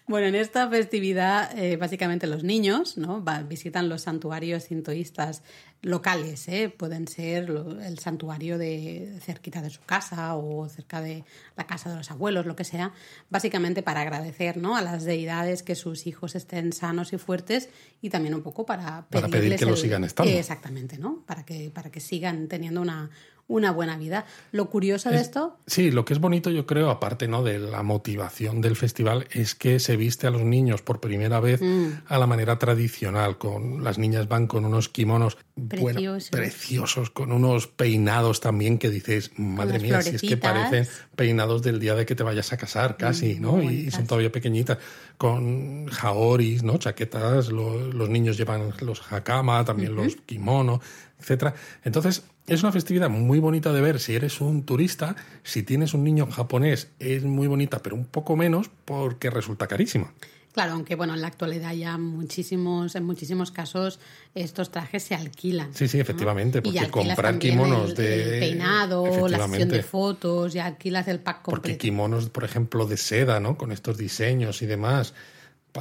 Bueno, 0.07 0.27
en 0.29 0.35
esta 0.35 0.67
festividad, 0.71 1.57
eh, 1.59 1.77
básicamente 1.77 2.27
los 2.27 2.43
niños 2.43 2.97
¿no? 2.97 3.23
Va- 3.23 3.43
visitan 3.43 3.91
los 3.91 4.01
santuarios 4.03 4.63
sintoístas 4.65 5.43
locales. 5.83 6.49
¿eh? 6.49 6.69
Pueden 6.77 7.07
ser 7.07 7.49
lo- 7.49 7.81
el 7.81 7.99
santuario 7.99 8.59
de 8.59 9.19
cerquita 9.21 9.63
de 9.63 9.71
su 9.71 9.81
casa 9.83 10.35
o 10.35 10.69
cerca 10.69 11.01
de 11.01 11.25
la 11.57 11.67
casa 11.67 11.89
de 11.91 11.97
los 11.97 12.11
abuelos, 12.11 12.47
lo 12.47 12.57
que 12.57 12.65
sea, 12.65 12.93
básicamente 13.31 13.83
para 13.83 14.01
agradecer 14.01 14.57
¿no? 14.57 14.77
a 14.77 14.83
las 14.83 15.05
deidades 15.05 15.63
que 15.63 15.75
sus 15.77 16.07
hijos 16.07 16.35
estén 16.35 16.73
sanos 16.73 17.13
y 17.13 17.19
fuertes 17.19 17.69
y 18.03 18.11
también 18.11 18.35
un 18.35 18.43
poco 18.43 18.67
para, 18.67 19.07
Para 19.09 19.29
pedir 19.29 19.57
que 19.57 19.65
lo 19.67 19.77
sigan 19.77 20.05
estando. 20.05 20.33
Exactamente, 20.33 20.99
¿no? 20.99 21.23
Para 21.27 21.45
que, 21.45 21.71
para 21.71 21.91
que 21.91 22.01
sigan 22.01 22.49
teniendo 22.49 22.81
una, 22.81 23.11
una 23.49 23.73
buena 23.73 23.97
vida. 23.97 24.27
Lo 24.53 24.69
curioso 24.69 25.09
de 25.11 25.21
esto 25.21 25.57
Sí, 25.67 25.91
lo 25.91 26.05
que 26.05 26.13
es 26.13 26.21
bonito, 26.21 26.51
yo 26.51 26.67
creo, 26.67 26.91
aparte 26.91 27.27
¿no? 27.29 27.43
de 27.43 27.59
la 27.59 27.83
motivación 27.83 28.61
del 28.61 28.77
festival, 28.77 29.27
es 29.33 29.55
que 29.55 29.81
se 29.81 29.97
viste 29.97 30.27
a 30.27 30.31
los 30.31 30.43
niños 30.43 30.83
por 30.83 31.01
primera 31.01 31.41
vez 31.41 31.61
Mm. 31.63 31.87
a 32.07 32.19
la 32.19 32.27
manera 32.27 32.59
tradicional. 32.59 33.39
Con 33.39 33.83
las 33.83 33.97
niñas 33.99 34.29
van 34.29 34.47
con 34.47 34.65
unos 34.67 34.89
kimonos 34.91 35.39
bueno, 35.57 35.95
Preciosos. 35.95 36.31
preciosos, 36.31 37.11
con 37.11 37.33
unos 37.33 37.67
peinados 37.67 38.41
también 38.41 38.79
que 38.79 38.91
dices, 38.91 39.33
madre 39.39 39.79
mía, 39.81 40.01
si 40.03 40.17
es 40.17 40.23
que 40.23 40.37
parecen 40.37 40.87
peinados 41.17 41.63
del 41.63 41.81
día 41.81 41.95
de 41.95 42.05
que 42.07 42.15
te 42.15 42.23
vayas 42.23 42.53
a 42.53 42.57
casar, 42.59 42.97
casi, 42.99 43.37
Mm, 43.37 43.43
¿no? 43.43 43.53
muy 43.53 43.75
Y, 43.75 43.87
y 43.87 43.91
son 43.91 44.07
todavía 44.07 44.31
pequeñitas, 44.31 44.79
con 45.17 45.87
jaoris, 45.89 46.63
¿no? 46.63 46.77
Chaquetas, 46.79 47.49
lo- 47.49 47.81
los 47.93 48.09
niños 48.09 48.37
llevan 48.37 48.73
los 48.81 49.03
hakama, 49.11 49.65
también 49.65 49.95
los 49.95 50.17
kimono, 50.17 50.81
etcétera. 51.19 51.55
Entonces, 51.83 52.23
es 52.49 52.63
una 52.63 52.73
festividad 52.73 53.09
muy 53.11 53.39
bonita 53.39 53.73
de 53.73 53.81
ver 53.81 54.01
si 54.01 54.15
eres 54.15 54.41
un 54.41 54.65
turista. 54.65 55.17
Si 55.43 55.63
tienes 55.63 55.95
un 55.95 56.05
niño 56.05 56.27
japonés, 56.31 56.89
es 56.99 57.25
muy 57.25 57.47
bonita, 57.47 57.79
pero 57.81 57.97
un 57.97 58.05
poco 58.07 58.37
menos 58.37 58.71
porque 58.85 59.31
resulta 59.31 59.67
carísima. 59.67 60.13
Claro, 60.53 60.73
aunque 60.73 60.97
bueno, 60.97 61.15
en 61.15 61.21
la 61.21 61.29
actualidad 61.29 61.73
ya 61.75 61.99
muchísimos, 61.99 62.97
en 62.97 63.05
muchísimos 63.05 63.53
casos 63.53 64.01
estos 64.35 64.71
trajes 64.73 65.05
se 65.05 65.15
alquilan. 65.15 65.73
Sí, 65.73 65.87
sí, 65.87 66.01
efectivamente, 66.01 66.63
porque 66.63 66.89
comprar 66.91 67.39
kimonos 67.39 67.91
el, 67.91 67.97
de- 67.97 68.35
el 68.35 68.41
peinado, 68.41 69.29
la 69.29 69.47
sesión 69.47 69.69
de 69.69 69.83
fotos, 69.83 70.53
ya 70.55 70.67
alquilas 70.67 71.07
el 71.07 71.21
pack 71.21 71.43
Porque 71.45 71.53
completo. 71.73 71.79
kimonos, 71.83 72.29
por 72.31 72.45
ejemplo, 72.45 72.87
de 72.87 72.97
seda, 72.97 73.39
¿no? 73.39 73.57
Con 73.57 73.71
estos 73.71 73.99
diseños 73.99 74.63
y 74.63 74.67
demás. 74.67 75.15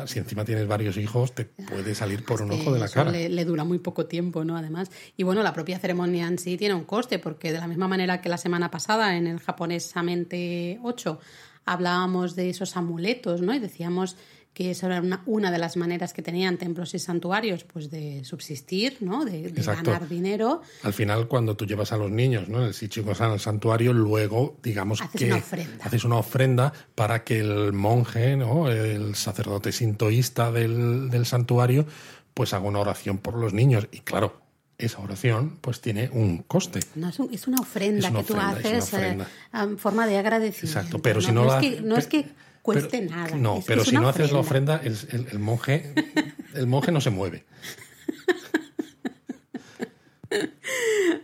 Si 0.06 0.20
encima 0.20 0.46
tienes 0.46 0.68
varios 0.68 0.98
hijos, 0.98 1.34
te 1.34 1.46
puede 1.46 1.96
salir 1.96 2.24
por 2.24 2.42
un 2.42 2.52
ojo 2.52 2.74
de 2.74 2.80
la 2.80 2.88
cara. 2.88 3.10
Le, 3.10 3.30
le 3.30 3.46
dura 3.46 3.64
muy 3.64 3.80
poco 3.80 4.06
tiempo, 4.06 4.44
¿no? 4.44 4.56
Además. 4.56 4.92
Y 5.16 5.24
bueno, 5.24 5.42
la 5.44 5.54
propia 5.54 5.80
ceremonia 5.80 6.28
en 6.28 6.38
sí 6.38 6.58
tiene 6.58 6.76
un 6.76 6.84
coste, 6.84 7.20
porque 7.20 7.52
de 7.52 7.60
la 7.60 7.68
misma 7.68 7.88
manera 7.88 8.22
que 8.22 8.30
la 8.30 8.38
semana 8.38 8.70
pasada 8.70 9.18
en 9.18 9.28
el 9.28 9.40
japonesamente 9.40 10.80
8 10.84 11.20
hablábamos 11.66 12.36
de 12.36 12.50
esos 12.50 12.78
amuletos, 12.78 13.42
¿no? 13.42 13.54
Y 13.54 13.60
decíamos 13.60 14.16
que 14.58 14.72
esa 14.72 14.88
era 14.88 15.02
una, 15.02 15.22
una, 15.28 15.52
de 15.52 15.60
las 15.60 15.78
maneras 15.78 16.14
que 16.14 16.24
tenían 16.24 16.58
templos 16.58 16.96
y 16.96 16.98
santuarios, 17.00 17.64
pues 17.64 17.92
de 17.92 18.24
subsistir, 18.24 18.98
¿no? 19.02 19.24
De, 19.24 19.52
de 19.52 19.62
ganar 19.62 20.10
dinero. 20.10 20.64
Al 20.82 20.94
final, 20.94 21.28
cuando 21.28 21.56
tú 21.56 21.68
llevas 21.68 21.92
a 21.92 21.98
los 21.98 22.10
niños, 22.10 22.50
¿no? 22.50 22.66
El 22.66 22.72
Shichigosan 22.74 23.30
al 23.30 23.40
santuario, 23.40 23.94
luego, 23.94 24.58
digamos 24.64 25.00
haces 25.00 25.20
que 25.20 25.28
una 25.28 25.36
ofrenda. 25.36 25.86
haces 25.86 26.04
una 26.06 26.16
ofrenda 26.16 26.74
para 26.96 27.24
que 27.24 27.38
el 27.40 27.72
monje, 27.74 28.36
¿no? 28.36 28.68
El 28.72 29.14
sacerdote 29.14 29.72
sintoísta 29.72 30.52
del, 30.52 31.12
del 31.12 31.28
santuario, 31.28 31.86
pues 32.34 32.52
haga 32.56 32.66
una 32.68 32.80
oración 32.80 33.20
por 33.20 33.36
los 33.36 33.54
niños. 33.54 33.88
Y 33.92 34.00
claro, 34.00 34.42
esa 34.80 34.98
oración 35.02 35.60
pues 35.62 35.82
tiene 35.82 36.10
un 36.12 36.40
coste. 36.40 36.80
No, 36.96 37.10
es, 37.10 37.20
un, 37.20 37.32
es 37.32 37.48
una 37.48 37.62
ofrenda 37.62 38.08
Es 38.08 38.12
una 38.12 38.24
que 38.24 38.34
ofrenda, 38.34 38.54
tú 38.62 38.68
haces 38.68 38.94
eh, 38.96 39.18
en 39.54 39.78
forma 39.78 40.08
de 40.08 40.18
agradecimiento. 40.18 40.80
Exacto, 40.80 41.00
pero 41.00 41.22
si 41.22 41.32
no 41.32 41.44
no 41.44 41.48
la- 41.48 41.60
es 41.60 41.62
que, 41.76 41.82
no 41.82 41.96
es 41.96 42.08
que 42.08 42.26
cueste 42.74 43.00
pero- 43.00 43.10
nada. 43.16 43.36
No, 43.38 43.58
es 43.60 43.66
pero 43.66 43.82
es 43.82 43.88
si 43.88 43.96
no 43.96 44.10
haces 44.10 44.32
la 44.32 44.40
ofrenda. 44.40 44.80
el, 44.84 44.98
el- 45.12 45.28
el 45.32 45.40
monje, 45.40 45.94
el 46.54 46.68
monje 46.68 46.92
no 46.92 47.02
se 47.02 47.10
mueve. 47.10 47.46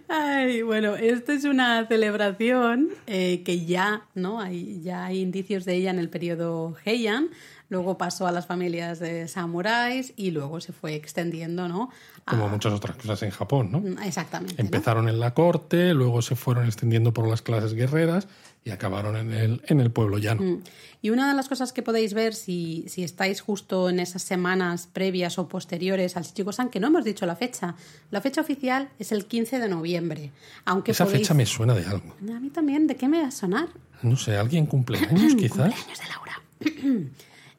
Ay, 0.07 0.61
bueno, 0.61 0.95
esto 0.95 1.31
es 1.31 1.43
una 1.43 1.85
celebración 1.87 2.89
eh, 3.07 3.41
que 3.43 3.65
ya, 3.65 4.03
¿no? 4.15 4.39
Hay, 4.39 4.81
ya 4.81 5.05
hay 5.05 5.19
indicios 5.19 5.65
de 5.65 5.75
ella 5.75 5.89
en 5.91 5.99
el 5.99 6.09
periodo 6.09 6.75
Heian, 6.85 7.29
luego 7.69 7.97
pasó 7.97 8.27
a 8.27 8.31
las 8.31 8.45
familias 8.45 8.99
de 8.99 9.27
samuráis 9.27 10.13
y 10.15 10.31
luego 10.31 10.61
se 10.61 10.71
fue 10.71 10.95
extendiendo, 10.95 11.67
¿no? 11.67 11.89
A- 12.25 12.31
Como 12.31 12.47
muchas 12.47 12.73
otras 12.73 12.95
cosas 12.95 13.23
en 13.23 13.31
Japón, 13.31 13.71
¿no? 13.71 14.01
Exactamente. 14.03 14.55
¿no? 14.61 14.65
Empezaron 14.65 15.09
en 15.09 15.19
la 15.19 15.33
corte, 15.33 15.93
luego 15.93 16.21
se 16.21 16.35
fueron 16.35 16.65
extendiendo 16.65 17.11
por 17.13 17.27
las 17.27 17.41
clases 17.41 17.73
guerreras 17.73 18.27
y 18.65 18.71
acabaron 18.71 19.17
en 19.17 19.33
el, 19.33 19.61
en 19.67 19.79
el 19.79 19.91
pueblo 19.91 20.17
llano. 20.17 20.41
Mm. 20.41 20.63
Y 21.01 21.09
una 21.09 21.27
de 21.27 21.35
las 21.35 21.49
cosas 21.49 21.73
que 21.73 21.81
podéis 21.81 22.13
ver 22.13 22.33
si, 22.33 22.85
si 22.87 23.03
estáis 23.03 23.41
justo 23.41 23.89
en 23.89 23.99
esas 23.99 24.21
semanas 24.21 24.87
previas 24.91 25.37
o 25.37 25.49
posteriores 25.49 26.15
al 26.15 26.23
Shichigo-san, 26.23 26.69
que 26.69 26.79
no 26.79 26.87
hemos 26.87 27.03
dicho 27.03 27.25
la 27.25 27.35
fecha, 27.35 27.75
la 28.09 28.21
fecha 28.21 28.39
oficial 28.39 28.89
es 28.99 29.11
el 29.11 29.25
15 29.25 29.59
de 29.59 29.67
noviembre. 29.67 30.31
Aunque 30.63 30.91
Esa 30.91 31.03
podéis... 31.03 31.23
fecha 31.23 31.33
me 31.33 31.45
suena 31.45 31.73
de 31.73 31.85
algo. 31.85 32.15
A 32.33 32.39
mí 32.39 32.49
también, 32.49 32.87
¿de 32.87 32.95
qué 32.95 33.09
me 33.09 33.21
va 33.21 33.27
a 33.27 33.31
sonar? 33.31 33.67
No 34.01 34.15
sé, 34.15 34.37
alguien 34.37 34.65
cumple 34.65 34.97
años 35.09 35.35
quizás. 35.35 35.73
Cumpleaños 35.73 35.99
de 35.99 36.07
Laura. 36.07 37.09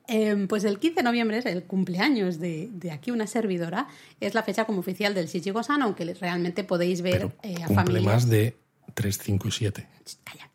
Em, 0.07 0.49
pues 0.49 0.65
el 0.65 0.79
15 0.79 0.97
de 0.97 1.03
noviembre 1.03 1.39
es 1.39 1.47
el 1.47 1.65
cumpleaños 1.65 2.39
de, 2.39 2.69
de 2.73 2.91
aquí 2.91 3.11
una 3.11 3.27
servidora. 3.27 3.89
Es 4.21 4.35
la 4.35 4.43
fecha 4.43 4.67
como 4.67 4.81
oficial 4.81 5.15
del 5.15 5.29
Shichigo-san, 5.29 5.81
aunque 5.81 6.05
realmente 6.13 6.63
podéis 6.63 7.01
ver 7.01 7.31
Pero 7.31 7.33
eh, 7.43 7.63
a 7.63 7.69
cumple 7.69 7.75
familias... 7.75 8.05
más 8.05 8.29
de 8.29 8.55
3, 8.93 9.19
5 9.19 9.49
y 9.49 9.51
7. 9.51 9.89
Calla. 10.25 10.51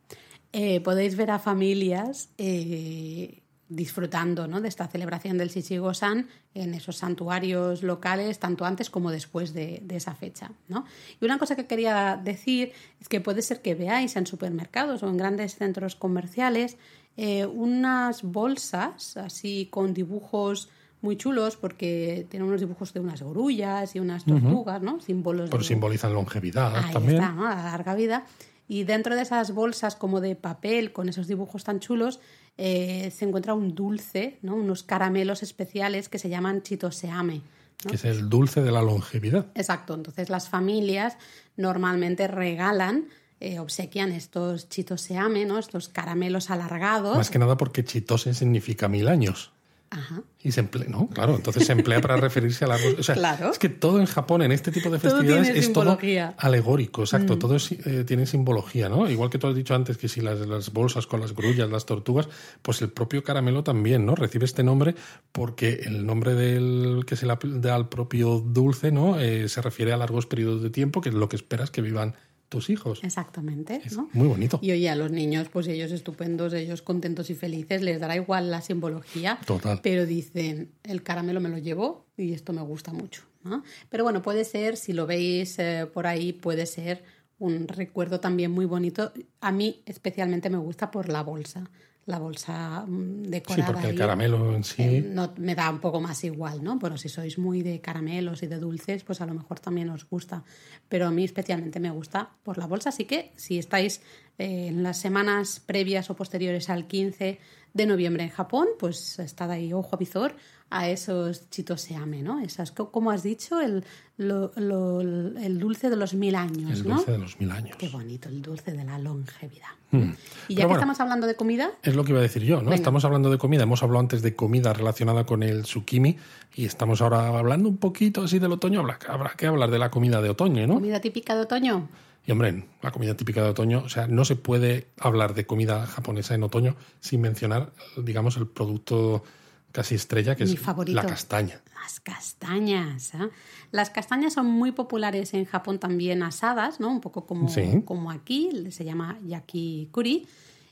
Eh, 0.54 0.80
podéis 0.82 1.16
ver 1.16 1.30
a 1.32 1.38
familias 1.40 2.30
eh, 2.38 3.44
disfrutando 3.68 4.48
¿no? 4.48 4.62
de 4.62 4.68
esta 4.68 4.88
celebración 4.88 5.38
del 5.38 5.50
Shichigo-san 5.50 6.28
en 6.56 6.74
esos 6.74 6.98
santuarios 6.98 7.84
locales, 7.84 8.40
tanto 8.40 8.66
antes 8.66 8.90
como 8.90 9.12
después 9.12 9.54
de, 9.54 9.80
de 9.84 9.96
esa 9.98 10.16
fecha. 10.16 10.52
¿no? 10.68 10.86
Y 11.22 11.26
una 11.26 11.38
cosa 11.38 11.56
que 11.56 11.68
quería 11.68 12.20
decir 12.22 12.72
es 13.00 13.08
que 13.08 13.22
puede 13.22 13.44
ser 13.44 13.62
que 13.62 13.76
veáis 13.76 14.16
en 14.16 14.26
supermercados 14.26 15.04
o 15.04 15.08
en 15.08 15.18
grandes 15.18 15.56
centros 15.56 15.96
comerciales 15.96 16.78
eh, 17.16 17.46
unas 17.46 18.24
bolsas 18.24 19.18
así 19.18 19.68
con 19.70 19.94
dibujos 19.94 20.70
muy 21.02 21.16
chulos 21.16 21.56
porque 21.56 22.26
tienen 22.30 22.48
unos 22.50 22.60
dibujos 22.60 22.92
de 22.94 23.00
unas 23.02 23.22
grullas 23.22 23.96
y 23.96 24.00
unas 24.00 24.26
tortugas, 24.26 24.82
¿no? 24.82 25.00
Símbolos 25.00 25.50
Pero 25.50 25.62
de- 25.62 25.68
simbolizan 25.68 26.14
longevidad 26.14 26.76
Ahí 26.76 26.92
también. 26.92 27.16
está, 27.22 27.32
¿no? 27.34 27.44
La 27.44 27.56
larga 27.64 27.94
vida. 27.96 28.26
Y 28.70 28.84
dentro 28.84 29.16
de 29.16 29.24
esas 29.24 29.52
bolsas 29.52 29.96
como 29.96 30.22
de 30.22 30.36
papel 30.36 30.94
con 30.94 31.10
esos 31.10 31.28
dibujos 31.28 31.64
tan 31.64 31.80
chulos 31.80 32.20
eh, 32.56 33.12
se 33.18 33.26
encuentra 33.26 33.56
un 33.56 33.74
dulce, 33.74 34.38
¿no? 34.44 34.56
unos 34.56 34.84
caramelos 34.84 35.42
especiales 35.42 36.08
que 36.08 36.20
se 36.20 36.30
llaman 36.30 36.62
chitoseame. 36.62 37.42
¿no? 37.84 37.90
Que 37.90 37.96
es 37.96 38.06
el 38.06 38.30
dulce 38.30 38.62
de 38.62 38.72
la 38.72 38.84
longevidad. 38.84 39.48
Exacto, 39.56 39.96
entonces 39.96 40.30
las 40.30 40.50
familias 40.50 41.18
normalmente 41.58 42.28
regalan, 42.28 43.08
eh, 43.40 43.58
obsequian 43.58 44.12
estos 44.12 44.70
chitoseame, 44.70 45.46
¿no? 45.46 45.58
estos 45.58 45.90
caramelos 45.90 46.52
alargados. 46.52 47.18
Más 47.18 47.32
que 47.32 47.40
nada 47.40 47.58
porque 47.58 47.84
chitose 47.84 48.36
significa 48.36 48.88
mil 48.88 49.08
años. 49.08 49.52
Ajá. 49.92 50.22
Y 50.42 50.52
se 50.52 50.60
emplea, 50.60 50.88
¿no? 50.88 51.10
Claro, 51.10 51.36
entonces 51.36 51.66
se 51.66 51.72
emplea 51.74 52.00
para 52.00 52.16
referirse 52.16 52.64
a 52.64 52.68
la... 52.68 52.78
O 52.98 53.04
sea, 53.04 53.16
Claro. 53.16 53.52
es 53.52 53.60
que 53.60 53.70
todo 53.70 54.00
en 54.00 54.06
Japón, 54.06 54.42
en 54.42 54.52
este 54.52 54.72
tipo 54.72 54.90
de 54.90 55.00
Todo 55.00 55.12
festividades, 55.12 55.50
es 55.50 55.74
todo 55.74 55.84
simbología. 55.84 56.36
Mm. 56.38 56.46
alegórico, 56.46 57.02
exacto. 57.02 57.38
Todo 57.40 57.56
es, 57.56 57.72
eh, 57.72 58.04
tiene 58.06 58.26
simbología, 58.26 58.88
¿no? 58.88 59.10
Igual 59.10 59.30
que 59.30 59.38
tú 59.40 59.48
has 59.48 59.56
dicho 59.56 59.74
antes 59.74 59.98
que 59.98 60.08
si 60.08 60.22
las, 60.22 60.40
las 60.48 60.72
bolsas 60.72 61.08
con 61.08 61.20
las 61.22 61.34
grullas, 61.34 61.70
las 61.70 61.86
tortugas, 61.86 62.30
pues 62.62 62.82
el 62.82 62.90
propio 62.90 63.24
caramelo 63.24 63.64
también, 63.64 64.06
¿no? 64.06 64.16
Recibe 64.16 64.46
este 64.46 64.64
nombre 64.64 64.96
porque 65.32 65.82
el 65.86 66.06
nombre 66.06 66.36
del 66.36 67.04
que 67.08 67.16
se 67.16 67.26
le 67.26 67.36
da 67.44 67.76
al 67.76 67.90
propio 67.90 68.40
dulce, 68.40 68.92
¿no? 68.92 69.20
Eh, 69.20 69.50
se 69.50 69.62
refiere 69.62 69.92
a 69.92 69.98
largos 69.98 70.26
periodos 70.26 70.62
de 70.62 70.70
tiempo, 70.70 71.02
que 71.02 71.10
es 71.10 71.16
lo 71.16 71.28
que 71.30 71.36
esperas 71.36 71.72
que 71.72 71.82
vivan 71.82 72.16
tus 72.50 72.70
hijos. 72.70 73.00
Exactamente. 73.04 73.82
Es 73.86 73.96
¿no? 73.96 74.10
muy 74.12 74.28
bonito. 74.28 74.60
Y 74.62 74.72
oye, 74.72 74.90
a 74.90 74.96
los 74.96 75.12
niños, 75.12 75.48
pues 75.50 75.68
ellos 75.68 75.92
estupendos, 75.92 76.54
ellos 76.54 76.82
contentos 76.82 77.30
y 77.30 77.36
felices, 77.36 77.82
les 77.82 78.00
dará 78.00 78.16
igual 78.16 78.52
la 78.52 78.62
simbología. 78.62 79.40
Total. 79.46 79.80
Pero 79.82 80.06
dicen, 80.06 80.72
el 80.84 81.04
caramelo 81.04 81.40
me 81.40 81.50
lo 81.50 81.60
llevo 81.60 82.08
y 82.18 82.34
esto 82.34 82.52
me 82.52 82.62
gusta 82.62 82.92
mucho. 82.92 83.24
¿no? 83.44 83.64
Pero 83.90 84.04
bueno, 84.04 84.22
puede 84.22 84.44
ser, 84.44 84.76
si 84.76 84.94
lo 84.94 85.06
veis 85.06 85.58
eh, 85.60 85.88
por 85.94 86.08
ahí, 86.08 86.34
puede 86.34 86.66
ser 86.66 87.04
un 87.38 87.68
recuerdo 87.68 88.20
también 88.20 88.52
muy 88.52 88.66
bonito. 88.66 89.14
A 89.40 89.52
mí 89.52 89.82
especialmente 89.86 90.50
me 90.50 90.58
gusta 90.58 90.92
por 90.92 91.08
la 91.08 91.24
bolsa. 91.24 91.70
La 92.10 92.18
bolsa 92.18 92.86
mm, 92.88 93.24
Sí, 93.26 93.30
decorada. 93.30 93.68
porque 93.72 93.90
el 93.90 93.96
caramelo 93.96 94.56
en 94.56 94.64
sí... 94.64 94.82
Eh, 94.82 95.02
no, 95.08 95.32
me 95.38 95.54
da 95.54 95.70
un 95.70 95.80
poco 95.80 96.02
más 96.02 96.24
igual, 96.24 96.64
¿no? 96.64 96.80
Bueno, 96.80 96.98
si 96.98 97.08
sois 97.08 97.38
muy 97.38 97.62
de 97.62 97.82
caramelos 97.82 98.42
y 98.42 98.48
de 98.48 98.58
dulces, 98.58 99.04
pues 99.04 99.22
a 99.22 99.28
lo 99.28 99.36
mejor 99.36 99.60
también 99.60 99.90
os 99.92 100.10
gusta. 100.10 100.44
Pero 100.88 101.06
a 101.06 101.12
mí 101.12 101.24
especialmente 101.24 101.80
me 101.80 101.92
gusta 101.92 102.32
por 102.44 102.58
la 102.58 102.66
bolsa. 102.66 102.90
Así 102.90 103.06
que 103.06 103.32
si 103.36 103.60
estáis 103.60 104.02
en 104.40 104.82
las 104.82 104.98
semanas 104.98 105.62
previas 105.64 106.10
o 106.10 106.16
posteriores 106.16 106.70
al 106.72 106.88
15 106.88 107.40
de 107.74 107.86
noviembre 107.86 108.24
en 108.24 108.30
Japón, 108.32 108.68
pues 108.80 109.20
estad 109.20 109.52
ahí 109.52 109.72
ojo 109.74 109.90
a 109.96 110.00
visor 110.00 110.36
a 110.72 110.88
esos 110.90 111.50
chitoseame, 111.50 112.22
¿no? 112.22 112.40
Esas, 112.42 112.72
co- 112.72 112.92
como 112.92 113.10
has 113.12 113.22
dicho, 113.24 113.60
el, 113.60 113.84
lo- 114.18 114.52
lo- 114.56 115.02
el 115.02 115.58
dulce 115.60 115.90
de 115.90 115.96
los 115.96 116.14
mil 116.14 116.36
años, 116.36 116.80
el 116.80 116.88
¿no? 116.88 116.96
dulce 116.98 117.12
de 117.12 117.18
los 117.18 117.40
mil 117.40 117.52
años. 117.52 117.76
Qué 117.78 117.90
bonito, 117.90 118.30
el 118.30 118.42
dulce 118.42 118.72
de 118.72 118.84
la 118.84 118.98
longevidad. 119.00 119.68
Mm. 119.92 119.98
Y 119.98 120.04
ya 120.04 120.12
Pero 120.12 120.16
que 120.56 120.64
bueno, 120.66 120.74
estamos 120.76 121.00
hablando 121.00 121.26
de 121.28 121.36
comida, 121.36 121.72
Es 121.82 121.96
lo 121.96 122.04
que 122.04 122.12
iba 122.12 122.20
a 122.20 122.24
decir 122.24 122.44
yo, 122.44 122.58
¿no? 122.58 122.66
Venga. 122.66 122.76
Estamos 122.76 123.04
hablando 123.04 123.30
de 123.32 123.38
comida, 123.40 123.64
hemos 123.64 123.82
hablado 123.84 124.00
antes 124.00 124.22
de 124.22 124.36
comida 124.36 124.72
relacionada 124.74 125.26
con 125.26 125.42
el 125.44 125.64
tsukimi 125.64 126.18
y 126.56 126.66
estamos 126.66 127.02
ahora 127.02 127.28
hablando 127.38 127.68
un 127.68 127.78
poquito 127.78 128.24
así 128.24 128.38
del 128.40 128.52
otoño. 128.52 128.82
Habrá, 128.82 129.00
habrá 129.10 129.32
que 129.36 129.48
hablar 129.48 129.72
de 129.72 129.80
la 129.80 129.90
comida 129.90 130.22
de 130.22 130.30
otoño, 130.30 130.66
¿no? 130.68 130.76
comida 130.76 131.00
típica 131.02 131.34
de 131.36 131.42
otoño, 131.42 131.90
Y 132.30 132.32
hombre, 132.32 132.64
la 132.84 132.92
comida 132.92 133.18
típica 133.18 133.42
de 133.42 133.50
otoño, 133.50 133.82
o 133.84 133.90
sea, 133.90 134.06
no 134.06 134.24
se 134.24 134.36
puede 134.36 134.86
hablar 135.00 135.34
de 135.34 135.48
comida 135.48 135.88
japonesa 135.88 136.36
en 136.36 136.44
otoño 136.44 136.76
sin 137.00 137.22
mencionar, 137.22 137.74
digamos, 137.98 138.38
el 138.38 138.46
producto 138.46 139.24
casi 139.72 139.96
estrella, 139.96 140.36
que 140.36 140.46
Mi 140.46 140.52
es 140.54 140.60
favorito. 140.60 140.96
la 140.96 141.08
castaña. 141.08 141.60
Las 141.74 142.00
castañas. 142.00 143.16
¿eh? 143.16 143.30
Las 143.72 143.90
castañas 143.90 144.34
son 144.34 144.46
muy 144.46 144.72
populares 144.74 145.34
en 145.34 145.46
Japón 145.46 145.80
también 145.80 146.22
asadas, 146.22 146.80
¿no? 146.80 146.90
Un 146.92 147.02
poco 147.02 147.26
como, 147.26 147.50
Sí. 147.50 147.82
como 147.84 148.12
aquí, 148.12 148.52
se 148.70 148.86
llama 148.86 149.18
yakikuri. 149.26 150.28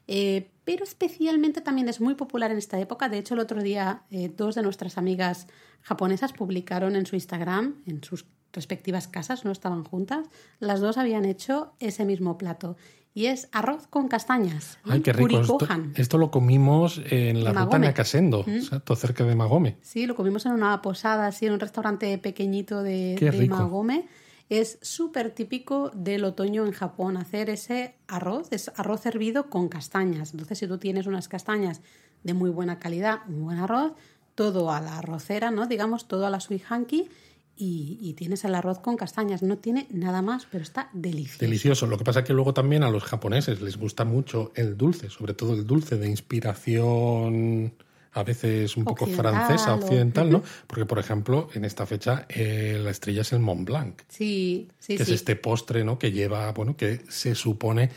Eh, 0.05 0.51
pero 0.63 0.83
especialmente 0.83 1.61
también 1.61 1.89
es 1.89 1.99
muy 1.99 2.13
popular 2.13 2.51
en 2.51 2.59
esta 2.59 2.79
época. 2.79 3.09
De 3.09 3.17
hecho, 3.17 3.33
el 3.33 3.39
otro 3.39 3.63
día 3.63 4.03
eh, 4.11 4.29
dos 4.29 4.53
de 4.53 4.61
nuestras 4.61 4.99
amigas 4.99 5.47
japonesas 5.81 6.33
publicaron 6.33 6.95
en 6.95 7.07
su 7.07 7.15
Instagram, 7.15 7.77
en 7.87 8.03
sus 8.03 8.25
respectivas 8.53 9.07
casas, 9.07 9.45
no 9.45 9.51
estaban 9.51 9.83
juntas, 9.83 10.27
las 10.59 10.79
dos 10.79 10.97
habían 10.97 11.25
hecho 11.25 11.73
ese 11.79 12.05
mismo 12.05 12.37
plato. 12.37 12.75
Y 13.13 13.25
es 13.25 13.49
arroz 13.51 13.87
con 13.87 14.09
castañas. 14.09 14.77
Ay, 14.83 15.01
qué 15.01 15.11
rico. 15.11 15.39
Esto, 15.39 15.57
esto 15.95 16.17
lo 16.19 16.29
comimos 16.29 17.01
en 17.09 17.43
la 17.43 17.51
ruta. 17.51 17.79
Nakasendo, 17.79 18.45
exacto, 18.47 18.95
cerca 18.95 19.23
de 19.23 19.33
Magome. 19.33 19.77
Sí, 19.81 20.05
lo 20.05 20.15
comimos 20.15 20.45
en 20.45 20.51
una 20.51 20.79
posada, 20.83 21.25
así, 21.25 21.47
en 21.47 21.53
un 21.53 21.59
restaurante 21.59 22.15
pequeñito 22.19 22.83
de. 22.83 23.47
Magome. 23.49 24.07
Es 24.49 24.77
súper 24.81 25.31
típico 25.31 25.91
del 25.93 26.23
otoño 26.23 26.65
en 26.65 26.71
Japón 26.71 27.17
hacer 27.17 27.49
ese 27.49 27.95
arroz, 28.07 28.47
es 28.51 28.71
arroz 28.77 29.05
hervido 29.05 29.49
con 29.49 29.67
castañas. 29.67 30.31
Entonces, 30.31 30.59
si 30.59 30.67
tú 30.67 30.77
tienes 30.77 31.05
unas 31.05 31.27
castañas 31.27 31.81
de 32.23 32.33
muy 32.33 32.49
buena 32.49 32.79
calidad, 32.79 33.21
un 33.27 33.43
buen 33.43 33.57
arroz, 33.57 33.93
todo 34.35 34.71
a 34.71 34.79
la 34.79 34.99
arrocera, 34.99 35.51
¿no? 35.51 35.65
Digamos, 35.65 36.07
todo 36.07 36.27
a 36.27 36.29
la 36.29 36.39
suihanki 36.39 37.09
y, 37.57 37.97
y 38.01 38.13
tienes 38.13 38.45
el 38.45 38.55
arroz 38.55 38.79
con 38.79 38.95
castañas. 38.97 39.43
No 39.43 39.57
tiene 39.57 39.87
nada 39.89 40.21
más, 40.21 40.47
pero 40.51 40.63
está 40.63 40.89
delicioso. 40.93 41.39
Delicioso. 41.39 41.87
Lo 41.87 41.97
que 41.97 42.03
pasa 42.03 42.19
es 42.19 42.25
que 42.25 42.33
luego 42.33 42.53
también 42.53 42.83
a 42.83 42.89
los 42.89 43.03
japoneses 43.03 43.61
les 43.61 43.77
gusta 43.77 44.05
mucho 44.05 44.51
el 44.55 44.77
dulce, 44.77 45.09
sobre 45.09 45.33
todo 45.33 45.53
el 45.53 45.65
dulce 45.65 45.97
de 45.97 46.07
inspiración 46.07 47.73
a 48.13 48.23
veces 48.23 48.75
un 48.77 48.83
poco 48.83 49.05
Occidental 49.05 49.33
francesa, 49.45 49.75
occidental, 49.75 50.31
¿no? 50.31 50.41
Porque, 50.67 50.85
por 50.85 50.97
ejemplo, 50.97 51.49
en 51.53 51.65
esta 51.65 51.85
fecha 51.85 52.25
eh, 52.29 52.79
la 52.83 52.89
estrella 52.89 53.21
es 53.21 53.31
el 53.31 53.39
Mont 53.39 53.67
Blanc, 53.67 54.01
Sí, 54.07 54.69
sí, 54.79 54.97
que 54.97 55.05
sí. 55.05 55.11
es 55.13 55.19
este 55.19 55.35
postre, 55.35 55.83
¿no? 55.83 55.99
Que 55.99 56.11
lleva, 56.11 56.51
bueno, 56.51 56.75
que 56.75 57.01
se 57.09 57.35
supone 57.35 57.91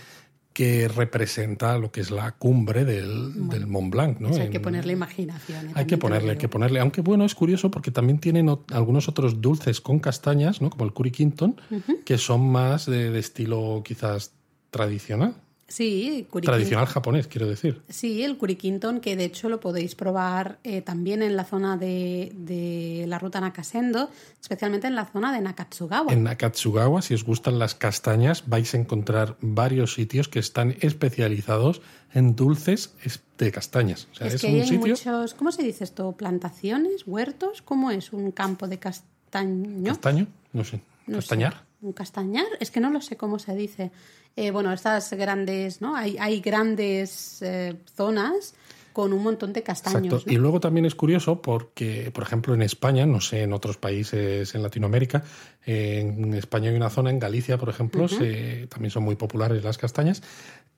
que 0.61 0.89
representa 0.89 1.79
lo 1.79 1.91
que 1.91 2.03
es 2.03 2.11
la 2.11 2.33
cumbre 2.33 2.85
del, 2.85 3.49
del 3.49 3.67
Mont 3.67 3.91
Blanc. 3.91 4.21
¿no? 4.21 4.29
Eso 4.29 4.41
hay 4.41 4.47
En- 4.49 4.53
que 4.53 4.61
ponerle 4.61 4.93
imaginación. 4.93 5.69
¿eh? 5.69 5.73
hay 5.75 5.87
que 5.87 5.97
ponerle, 5.97 6.33
hay 6.33 6.37
que 6.37 6.49
ponerle. 6.51 6.81
Aunque 6.81 7.01
bueno, 7.01 7.25
es 7.25 7.35
curioso 7.35 7.71
porque 7.71 7.91
también 7.91 8.19
tienen 8.19 8.51
algunos 8.71 9.09
otros 9.09 9.41
dulces 9.41 9.81
con 9.81 10.01
castañas, 10.01 10.61
¿no? 10.61 10.69
Como 10.69 10.85
el 10.85 10.93
Curry 10.93 11.13
Quinton, 11.13 11.59
que 12.05 12.19
son 12.19 12.47
más 12.53 12.85
de, 12.85 13.11
de 13.11 13.19
estilo 13.19 13.81
quizás 13.83 14.33
tradicional. 14.71 15.35
Sí, 15.71 16.27
Tradicional 16.43 16.87
japonés, 16.87 17.29
quiero 17.29 17.47
decir. 17.47 17.81
Sí, 17.89 18.25
el 18.25 18.37
Kurikinton, 18.37 18.99
que 19.01 19.15
de 19.15 19.25
hecho 19.27 19.49
lo 19.49 19.61
podéis 19.61 19.95
probar 19.95 20.59
eh, 20.65 20.83
también 20.83 21.23
en 21.23 21.37
la 21.37 21.45
zona 21.45 21.77
de, 21.77 22.33
de 22.35 23.05
la 23.07 23.21
ruta 23.21 23.41
Nakasendo, 23.41 24.11
especialmente 24.43 24.89
en 24.89 24.97
la 24.97 25.07
zona 25.07 25.33
de 25.33 25.41
Nakatsugawa. 25.41 26.13
En 26.13 26.25
Nakatsugawa, 26.25 27.03
si 27.03 27.15
os 27.15 27.23
gustan 27.25 27.61
las 27.61 27.77
castañas, 27.77 28.49
vais 28.49 28.75
a 28.75 28.79
encontrar 28.79 29.37
varios 29.41 29.95
sitios 29.95 30.27
que 30.29 30.41
están 30.41 30.75
especializados 30.81 31.83
en 32.15 32.35
dulces 32.35 32.93
es- 33.05 33.23
de 33.39 33.53
castañas. 33.53 34.09
O 34.11 34.15
sea, 34.17 34.27
es, 34.27 34.35
es 34.35 34.41
que 34.41 34.49
un 34.49 34.55
hay 34.57 34.63
sitio. 34.67 34.79
muchos, 34.89 35.35
¿cómo 35.35 35.53
se 35.53 35.63
dice 35.63 35.85
esto? 35.85 36.11
¿Plantaciones? 36.13 37.05
¿Huertos? 37.07 37.63
¿Cómo 37.63 37.93
es? 37.93 38.13
¿Un 38.13 38.33
campo 38.33 38.67
de 38.67 38.81
castaño? 38.81 39.85
¿Castaño? 39.93 40.27
No 40.53 40.65
sé. 40.65 40.81
No 41.07 41.19
¿Castañar? 41.19 41.53
sé. 41.53 41.59
¿Un 41.83 41.93
castañar? 41.93 42.47
Es 42.61 42.71
que 42.71 42.81
no 42.81 42.91
lo 42.91 43.01
sé 43.01 43.17
cómo 43.17 43.39
se 43.39 43.55
dice. 43.55 43.91
Eh, 44.37 44.51
bueno, 44.51 44.73
estas 44.73 45.13
grandes, 45.15 45.81
¿no? 45.81 45.97
Hay, 45.97 46.17
hay 46.19 46.41
grandes 46.41 47.41
eh, 47.43 47.75
zonas 47.97 48.55
con 48.93 49.13
un 49.13 49.23
montón 49.23 49.53
de 49.53 49.63
castaños. 49.63 50.25
Y 50.27 50.37
luego 50.37 50.59
también 50.61 50.85
es 50.85 50.95
curioso 50.97 51.41
porque, 51.41 52.11
por 52.13 52.25
ejemplo, 52.25 52.55
en 52.55 52.61
España, 52.63 53.07
no 53.07 53.21
sé, 53.21 53.43
en 53.43 53.53
otros 53.53 53.77
países 53.77 54.53
en 54.55 54.63
Latinoamérica, 54.63 55.23
eh, 55.65 56.01
en 56.01 56.35
España 56.35 56.71
hay 56.71 56.77
una 56.77 56.91
zona, 56.91 57.11
en 57.11 57.19
Galicia, 57.21 57.57
por 57.57 57.69
ejemplo, 57.69 58.09
se- 58.09 58.67
también 58.67 58.91
son 58.91 59.05
muy 59.05 59.15
populares 59.15 59.63
las 59.63 59.79
castañas 59.79 60.23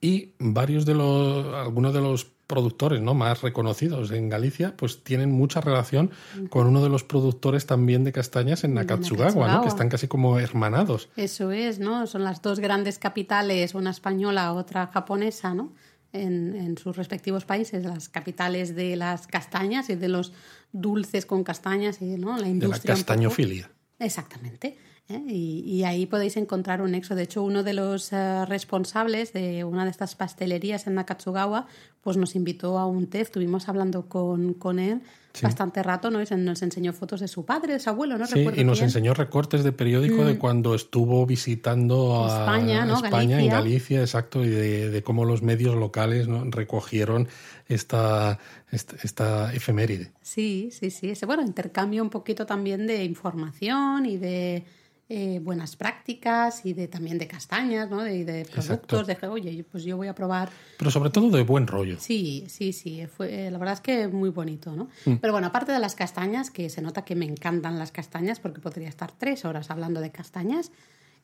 y 0.03 0.35
varios 0.39 0.85
de 0.85 0.95
los, 0.95 1.47
algunos 1.55 1.95
de 1.95 2.01
los 2.01 2.27
productores 2.49 3.01
no 3.01 3.15
más 3.15 3.41
reconocidos 3.41 4.11
en 4.11 4.29
Galicia, 4.29 4.77
pues 4.77 5.03
tienen 5.05 5.31
mucha 5.31 5.63
relación 5.63 6.11
con 6.51 6.67
uno 6.67 6.83
de 6.83 6.91
los 6.91 7.05
productores 7.05 7.65
también 7.65 8.05
de 8.05 8.13
castañas 8.13 8.65
en 8.65 8.75
De 8.75 8.81
Nakatsugawa, 8.81 9.51
¿no? 9.51 9.63
Que 9.63 9.69
están 9.69 9.89
casi 9.89 10.09
como 10.09 10.39
hermanados. 10.39 11.09
Eso 11.17 11.51
es, 11.53 11.79
¿no? 11.79 12.07
Son 12.07 12.25
las 12.25 12.43
dos 12.43 12.61
grandes 12.61 12.99
capitales, 12.99 13.75
una 13.75 13.91
española, 13.91 14.53
otra 14.53 14.89
japonesa, 14.89 15.55
¿no? 15.55 15.73
En, 16.13 16.55
en 16.55 16.77
sus 16.77 16.95
respectivos 16.95 17.47
países, 17.47 17.87
las 17.87 18.11
capitales 18.11 18.75
de 18.75 18.97
las 18.97 19.27
castañas 19.27 19.89
y 19.89 19.95
de 19.95 20.09
los 20.09 20.35
dulces 20.73 21.25
con 21.25 21.45
castañas 21.45 22.03
y 22.03 22.17
¿no? 22.19 22.33
la 22.33 22.37
De 22.37 22.43
la 22.43 22.49
industria. 22.49 22.93
un 22.95 22.99
poco. 22.99 23.07
castañofilia. 23.07 23.71
Exactamente. 23.99 24.77
¿Eh? 25.09 25.23
Y, 25.29 25.63
y 25.67 25.85
ahí 25.85 26.07
podéis 26.07 26.37
encontrar 26.37 26.83
un 26.83 26.93
nexo. 26.93 27.15
De 27.15 27.23
hecho, 27.23 27.43
uno 27.43 27.63
de 27.63 27.73
los 27.75 28.13
eh, 28.13 28.45
responsables 28.47 29.33
de 29.33 29.65
una 29.65 29.85
de 29.85 29.91
estas 29.91 30.15
pastelerías 30.15 30.87
en 30.87 30.95
Nakatsugawa, 30.95 31.67
pues 32.03 32.17
nos 32.17 32.35
invitó 32.35 32.79
a 32.79 32.87
un 32.87 33.07
té. 33.07 33.21
Estuvimos 33.21 33.69
hablando 33.69 34.09
con, 34.09 34.55
con 34.55 34.79
él 34.79 35.03
bastante 35.43 35.83
rato, 35.83 36.11
¿no? 36.11 36.21
Y 36.21 36.27
nos 36.37 36.61
enseñó 36.61 36.93
fotos 36.93 37.21
de 37.21 37.27
su 37.29 37.47
padre, 37.47 37.73
de 37.73 37.81
su 37.81 37.89
abuelo, 37.89 38.19
¿no? 38.19 38.27
Sí, 38.27 38.35
Recuerdo 38.35 38.61
y 38.61 38.65
nos 38.65 38.79
bien. 38.79 38.89
enseñó 38.89 39.15
recortes 39.15 39.65
de 39.65 39.73
periódico 39.73 40.27
de 40.27 40.37
cuando 40.37 40.75
estuvo 40.75 41.25
visitando 41.25 42.27
a 42.27 42.41
España, 42.41 42.85
¿no? 42.85 42.97
España 42.97 43.41
en 43.41 43.49
Galicia. 43.49 43.59
Galicia, 43.59 44.01
exacto, 44.01 44.45
y 44.45 44.49
de, 44.49 44.91
de 44.91 45.03
cómo 45.03 45.25
los 45.25 45.41
medios 45.41 45.75
locales 45.75 46.29
¿no? 46.29 46.45
recogieron 46.51 47.29
esta, 47.67 48.39
esta, 48.71 48.97
esta 49.03 49.55
efeméride. 49.55 50.13
Sí, 50.21 50.69
sí, 50.71 50.91
sí. 50.91 51.11
Ese, 51.11 51.25
bueno, 51.25 51.43
intercambio 51.43 52.03
un 52.03 52.11
poquito 52.11 52.45
también 52.45 52.87
de 52.87 53.03
información 53.03 54.05
y 54.05 54.19
de 54.19 54.65
eh, 55.09 55.41
buenas 55.43 55.77
prácticas 55.77 56.65
y 56.65 56.73
de 56.73 56.89
también 56.89 57.19
de 57.19 57.27
castañas, 57.27 57.91
¿no? 57.91 58.03
De, 58.03 58.25
de 58.25 58.45
productos, 58.45 59.07
de 59.07 59.17
que, 59.17 59.27
oye, 59.27 59.65
pues 59.71 59.85
yo 59.85 59.97
voy 59.97 60.09
a 60.09 60.15
probar 60.15 60.51
Pero 60.79 60.91
sobre 60.91 61.11
todo 61.11 61.29
de 61.31 61.43
buen 61.43 61.67
rollo. 61.67 61.97
Sí, 61.99 62.45
sí, 62.49 62.73
sí. 62.73 63.07
Fue, 63.07 63.51
la 63.51 63.59
verdad 63.59 63.75
es 63.75 63.81
que 63.81 64.09
muy 64.09 64.31
bonito, 64.31 64.75
¿no? 64.75 64.89
Pero 65.21 65.33
bueno, 65.33 65.49
aparte 65.49 65.73
de 65.73 65.81
las 65.81 65.95
castañas, 65.95 66.51
que 66.51 66.71
se 66.71 66.81
nota 66.81 67.05
que 67.05 67.15
me 67.15 67.27
encantan 67.27 67.79
las 67.79 67.93
castañas, 67.93 68.41
porque 68.41 68.61
podría 68.61 68.89
estar 68.89 69.13
tres 69.13 69.45
horas 69.45 69.71
hablando 69.71 70.01
de 70.01 70.11
castañas, 70.11 70.71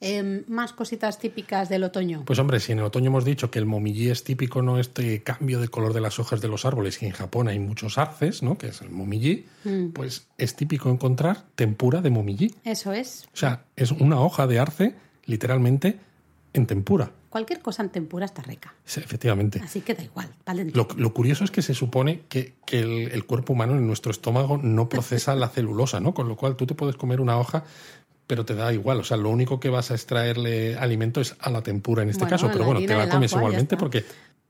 em, 0.00 0.44
más 0.48 0.72
cositas 0.72 1.18
típicas 1.18 1.68
del 1.68 1.84
otoño. 1.84 2.24
Pues 2.24 2.38
hombre, 2.38 2.60
si 2.60 2.72
en 2.72 2.78
el 2.78 2.84
otoño 2.84 3.08
hemos 3.08 3.24
dicho 3.24 3.50
que 3.50 3.58
el 3.58 3.66
momillí 3.66 4.10
es 4.10 4.24
típico, 4.24 4.62
no 4.62 4.78
este 4.78 5.22
cambio 5.22 5.60
de 5.60 5.68
color 5.68 5.92
de 5.92 6.00
las 6.00 6.18
hojas 6.18 6.40
de 6.40 6.48
los 6.48 6.64
árboles, 6.64 7.02
y 7.02 7.06
en 7.06 7.12
Japón 7.12 7.48
hay 7.48 7.58
muchos 7.58 7.98
arces, 7.98 8.42
¿no? 8.42 8.58
que 8.58 8.68
es 8.68 8.80
el 8.80 8.90
momillí, 8.90 9.46
pues 9.92 10.26
es 10.38 10.56
típico 10.56 10.90
encontrar 10.90 11.44
tempura 11.54 12.00
de 12.00 12.10
momillí. 12.10 12.54
Eso 12.64 12.92
es. 12.92 13.26
O 13.32 13.36
sea, 13.36 13.64
es 13.76 13.90
una 13.92 14.20
hoja 14.20 14.46
de 14.46 14.58
arce, 14.58 14.94
literalmente, 15.26 15.98
en 16.52 16.66
tempura. 16.66 17.12
Cualquier 17.30 17.60
cosa 17.60 17.82
en 17.82 17.90
tempura 17.90 18.24
está 18.24 18.42
rica. 18.42 18.74
Sí, 18.84 19.00
efectivamente. 19.00 19.60
Así 19.62 19.82
que 19.82 19.94
da 19.94 20.02
igual, 20.02 20.30
vale. 20.46 20.64
Lo, 20.72 20.88
lo 20.96 21.12
curioso 21.12 21.44
es 21.44 21.50
que 21.50 21.60
se 21.60 21.74
supone 21.74 22.22
que, 22.28 22.54
que 22.64 22.80
el, 22.80 23.12
el 23.12 23.26
cuerpo 23.26 23.52
humano 23.52 23.74
en 23.74 23.86
nuestro 23.86 24.10
estómago 24.10 24.56
no 24.56 24.88
procesa 24.88 25.34
la 25.34 25.48
celulosa, 25.48 26.00
¿no? 26.00 26.14
Con 26.14 26.26
lo 26.26 26.36
cual 26.36 26.56
tú 26.56 26.66
te 26.66 26.74
puedes 26.74 26.96
comer 26.96 27.20
una 27.20 27.38
hoja, 27.38 27.64
pero 28.28 28.44
te 28.44 28.54
da 28.54 28.72
igual. 28.72 29.00
O 29.00 29.04
sea, 29.04 29.16
lo 29.16 29.30
único 29.30 29.58
que 29.58 29.70
vas 29.70 29.90
a 29.90 29.94
extraerle 29.94 30.76
alimento 30.76 31.20
es 31.20 31.34
a 31.40 31.50
la 31.50 31.62
tempura 31.62 32.04
en 32.04 32.10
este 32.10 32.20
Bueno, 32.20 32.30
caso. 32.30 32.50
Pero 32.52 32.64
bueno, 32.64 32.80
te 32.80 32.94
la 32.94 33.08
comes 33.08 33.32
agua, 33.32 33.48
igualmente 33.48 33.76
porque 33.76 34.04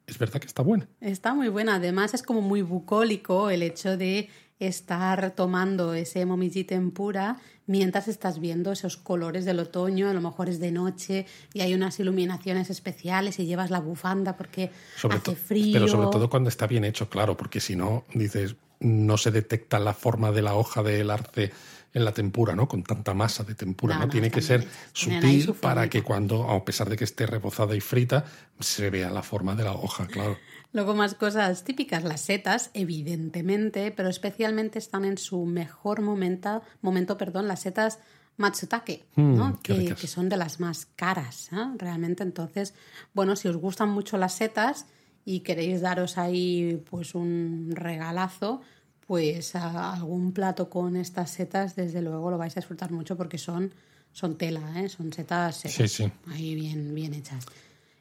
es 0.07 0.19
verdad 0.19 0.41
que 0.41 0.49
está 0.49 0.63
buena. 0.63 0.87
Está 1.01 1.33
muy 1.33 1.49
buena. 1.49 1.77
Además, 1.77 2.13
es 2.13 2.23
como 2.23 2.43
muy 2.43 2.61
bucólico 2.61 3.49
el 3.49 3.63
hecho 3.63 3.97
de 3.97 4.29
estar 4.59 5.31
tomando 5.31 5.95
ese 5.95 6.27
momiji 6.27 6.65
tempura 6.65 7.39
mientras 7.67 8.09
estás 8.09 8.41
viendo 8.41 8.73
esos 8.73 8.97
colores 8.97 9.45
del 9.45 9.61
otoño, 9.61 10.09
a 10.09 10.15
lo 10.15 10.21
mejor 10.21 10.49
es 10.49 10.59
de 10.59 10.73
noche 10.73 11.27
y 11.53 11.61
hay 11.61 11.75
unas 11.75 12.01
iluminaciones 12.01 12.71
especiales 12.71 13.39
y 13.39 13.47
llevas 13.47 13.71
la 13.71 13.79
bufanda 13.79 14.37
porque 14.37 14.73
Sobre 14.97 15.19
hace 15.19 15.37
frío. 15.37 15.75
Pero 15.75 15.87
sobre 15.87 16.09
todo 16.09 16.29
cuando 16.29 16.49
está 16.49 16.67
bien 16.67 16.85
hecho, 16.85 17.09
claro, 17.09 17.37
porque 17.37 17.61
si 17.61 17.77
no, 17.77 18.05
dices, 18.13 18.57
no 18.81 19.19
se 19.19 19.31
detecta 19.31 19.79
la 19.79 19.95
forma 19.95 20.33
de 20.33 20.43
la 20.43 20.55
hoja 20.55 20.83
del 20.83 21.11
arce 21.11 21.53
en 21.99 22.05
la 22.05 22.13
tempura, 22.13 22.57
¿no? 22.57 22.67
Con 22.67 22.83
tanta 22.83 23.13
masa 23.13 23.45
de 23.45 23.55
tempura, 23.55 23.99
No, 23.99 24.09
Tiene 24.09 24.31
que 24.31 24.41
ser 24.41 24.67
sutil 24.93 25.43
su 25.43 25.55
para 25.55 25.91
que 25.91 26.03
cuando, 26.03 26.51
a 26.51 26.65
pesar 26.65 26.89
de 26.89 26.97
que 26.97 27.05
esté 27.05 27.27
rebozada 27.27 27.77
y 27.77 27.81
frita, 27.81 28.25
se 28.59 28.89
vea 28.91 29.11
la 29.11 29.23
forma 29.23 29.55
de 29.55 29.65
la 29.65 29.73
hoja, 29.73 30.07
claro. 30.07 30.39
Luego 30.73 30.95
más 30.95 31.15
cosas 31.15 31.65
típicas, 31.65 32.05
las 32.05 32.21
setas, 32.21 32.71
evidentemente, 32.75 33.91
pero 33.91 34.09
especialmente 34.09 34.79
están 34.79 35.05
en 35.05 35.19
su 35.19 35.45
mejor 35.45 36.03
momento, 36.03 36.63
momento 36.83 37.17
perdón, 37.17 37.49
las 37.49 37.61
setas 37.61 37.99
matsutake, 38.37 39.05
¿no? 39.17 39.49
Mm, 39.49 39.57
que, 39.63 39.95
que 39.95 40.07
son 40.07 40.29
de 40.29 40.37
las 40.37 40.61
más 40.61 40.87
caras, 40.97 41.51
¿eh? 41.53 41.67
realmente. 41.77 42.23
Entonces, 42.23 42.75
bueno, 43.13 43.35
si 43.35 43.49
os 43.49 43.57
gustan 43.57 43.91
mucho 43.91 44.17
las 44.17 44.35
setas 44.35 44.87
y 45.25 45.41
queréis 45.41 45.81
daros 45.81 46.19
ahí 46.19 46.83
pues 46.89 47.15
un 47.15 47.71
regalazo, 47.75 48.63
pues 49.09 49.57
a- 49.57 49.95
algún 49.95 50.33
plato 50.33 50.69
con 50.71 50.95
estas 50.95 51.31
setas, 51.31 51.75
desde 51.75 52.03
luego 52.03 52.31
lo 52.31 52.37
vais 52.39 52.55
a 52.57 52.61
disfrutar 52.61 52.93
mucho 52.93 53.17
porque 53.17 53.39
son, 53.39 53.73
son 54.13 54.37
tela, 54.37 54.61
¿eh? 54.81 54.89
son 54.91 55.13
setas 55.13 55.57
secas, 55.57 55.77
Sí, 55.77 55.89
sí. 55.89 56.13
ahí 56.29 56.55
bien, 56.55 56.95
bien 56.95 57.15
hechas. 57.15 57.45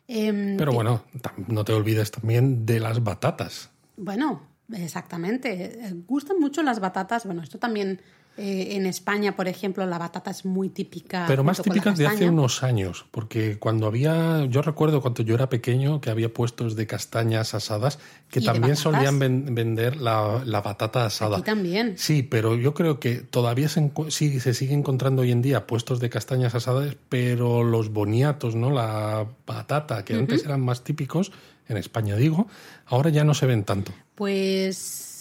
Em, 0.10 0.58
Pero 0.58 0.74
bueno, 0.74 1.03
no 1.47 1.64
te 1.66 1.72
olvides 1.74 2.12
también 2.12 2.66
de 2.66 2.80
las 2.82 3.01
batatas. 3.03 3.70
Bueno, 3.95 4.41
exactamente. 4.74 5.64
Eh, 5.88 5.93
Gustan 6.08 6.39
mucho 6.39 6.62
las 6.62 6.80
batatas. 6.82 7.26
Bueno, 7.26 7.41
esto 7.41 7.58
también 7.58 8.01
eh, 8.38 8.76
en 8.76 8.86
España, 8.86 9.36
por 9.36 9.48
ejemplo, 9.48 9.86
la 9.86 9.98
batata 9.98 10.32
es 10.32 10.46
muy 10.46 10.70
típica. 10.70 11.26
Pero 11.28 11.44
más 11.44 11.62
típicas 11.62 11.98
de 11.98 12.06
hace 12.08 12.26
unos 12.30 12.64
años, 12.64 13.06
porque 13.12 13.58
cuando 13.58 13.88
había, 13.88 14.46
yo 14.46 14.62
recuerdo 14.62 15.02
cuando 15.02 15.24
yo 15.24 15.36
era 15.36 15.50
pequeño 15.50 16.00
que 16.02 16.10
había 16.10 16.32
puestos 16.34 16.76
de 16.76 16.86
castañas 16.88 17.54
asadas 17.54 18.00
que 18.30 18.42
también 18.42 18.76
solían 18.76 19.20
ven- 19.20 19.56
vender 19.56 19.98
la, 19.98 20.42
la 20.46 20.62
batata 20.62 21.06
asada. 21.06 21.38
Aquí 21.38 21.46
también. 21.46 21.98
Sí, 21.98 22.24
pero 22.24 22.56
yo 22.56 22.74
creo 22.74 23.00
que 23.00 23.16
todavía 23.16 23.70
se, 23.70 23.92
sí, 24.10 24.40
se 24.40 24.54
sigue 24.54 24.74
encontrando 24.74 25.24
hoy 25.24 25.32
en 25.32 25.42
día 25.42 25.66
puestos 25.68 26.00
de 26.00 26.10
castañas 26.10 26.54
asadas, 26.56 26.96
pero 27.10 27.64
los 27.64 27.90
boniatos, 27.92 28.56
¿no? 28.56 28.70
La 28.70 29.26
batata, 29.46 30.06
que 30.06 30.14
antes 30.16 30.44
eran 30.46 30.62
más 30.62 30.84
típicos, 30.84 31.32
en 31.70 31.78
España 31.78 32.16
digo, 32.16 32.48
ahora 32.86 33.10
ya 33.10 33.24
no 33.24 33.34
se 33.34 33.46
ven 33.46 33.64
tanto. 33.64 33.92
Pues 34.16 35.16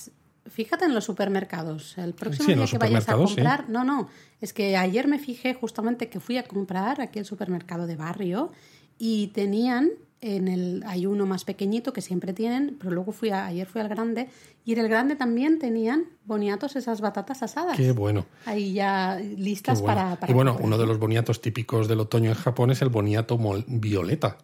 fíjate 0.51 0.84
en 0.84 0.94
los 0.94 1.05
supermercados. 1.05 1.97
El 1.99 2.14
próximo 2.14 2.47
Sí, 2.49 2.55
día 2.55 2.66
que 2.66 2.78
vayas 2.78 3.09
a 3.09 3.12
sí. 3.12 3.18
comprar. 3.24 3.68
No, 3.68 3.84
no. 3.84 4.09
Es 4.40 4.53
que 4.53 4.76
ayer 4.76 5.09
me 5.09 5.18
fijé 5.18 5.55
justamente 5.55 6.09
que 6.09 6.20
fui 6.20 6.36
a 6.38 6.44
comprar 6.44 7.01
aquí 7.01 7.18
al 7.18 7.24
supermercado 7.24 7.86
de 7.86 7.97
barrio 7.97 8.53
y 8.99 9.28
tenían. 9.28 9.90
En 10.22 10.49
el, 10.49 10.82
hay 10.86 11.05
uno 11.05 11.26
más 11.26 11.44
pequeñito 11.44 11.92
que 11.92 12.01
siempre 12.01 12.32
tienen, 12.32 12.76
pero 12.80 12.90
luego 12.90 13.12
fui 13.12 13.28
a, 13.28 13.44
ayer 13.47 13.66
fui 13.66 13.82
al 13.82 13.88
grande 13.88 14.28
y 14.64 14.72
en 14.72 14.78
el 14.78 14.88
grande 14.88 15.14
también 15.14 15.59
tenían 15.59 16.05
boniatos 16.24 16.74
esas 16.74 17.03
batatas 17.03 17.42
asadas. 17.42 17.76
Qué 17.76 17.92
bueno. 17.92 18.24
Ahí 18.47 18.72
ya 18.72 19.20
listas 19.36 19.82
bueno. 19.82 19.94
para, 19.94 20.16
para 20.18 20.32
y 20.32 20.34
bueno, 20.34 20.53
comprar. 20.53 20.66
uno 20.68 20.78
de 20.78 20.86
los 20.86 20.99
boniatos 20.99 21.42
típicos 21.42 21.86
del 21.86 22.01
otoño 22.01 22.30
en 22.30 22.34
Japón 22.34 22.70
es 22.70 22.80
el 22.80 22.88
boniato 22.88 23.38
violeta. 23.66 24.38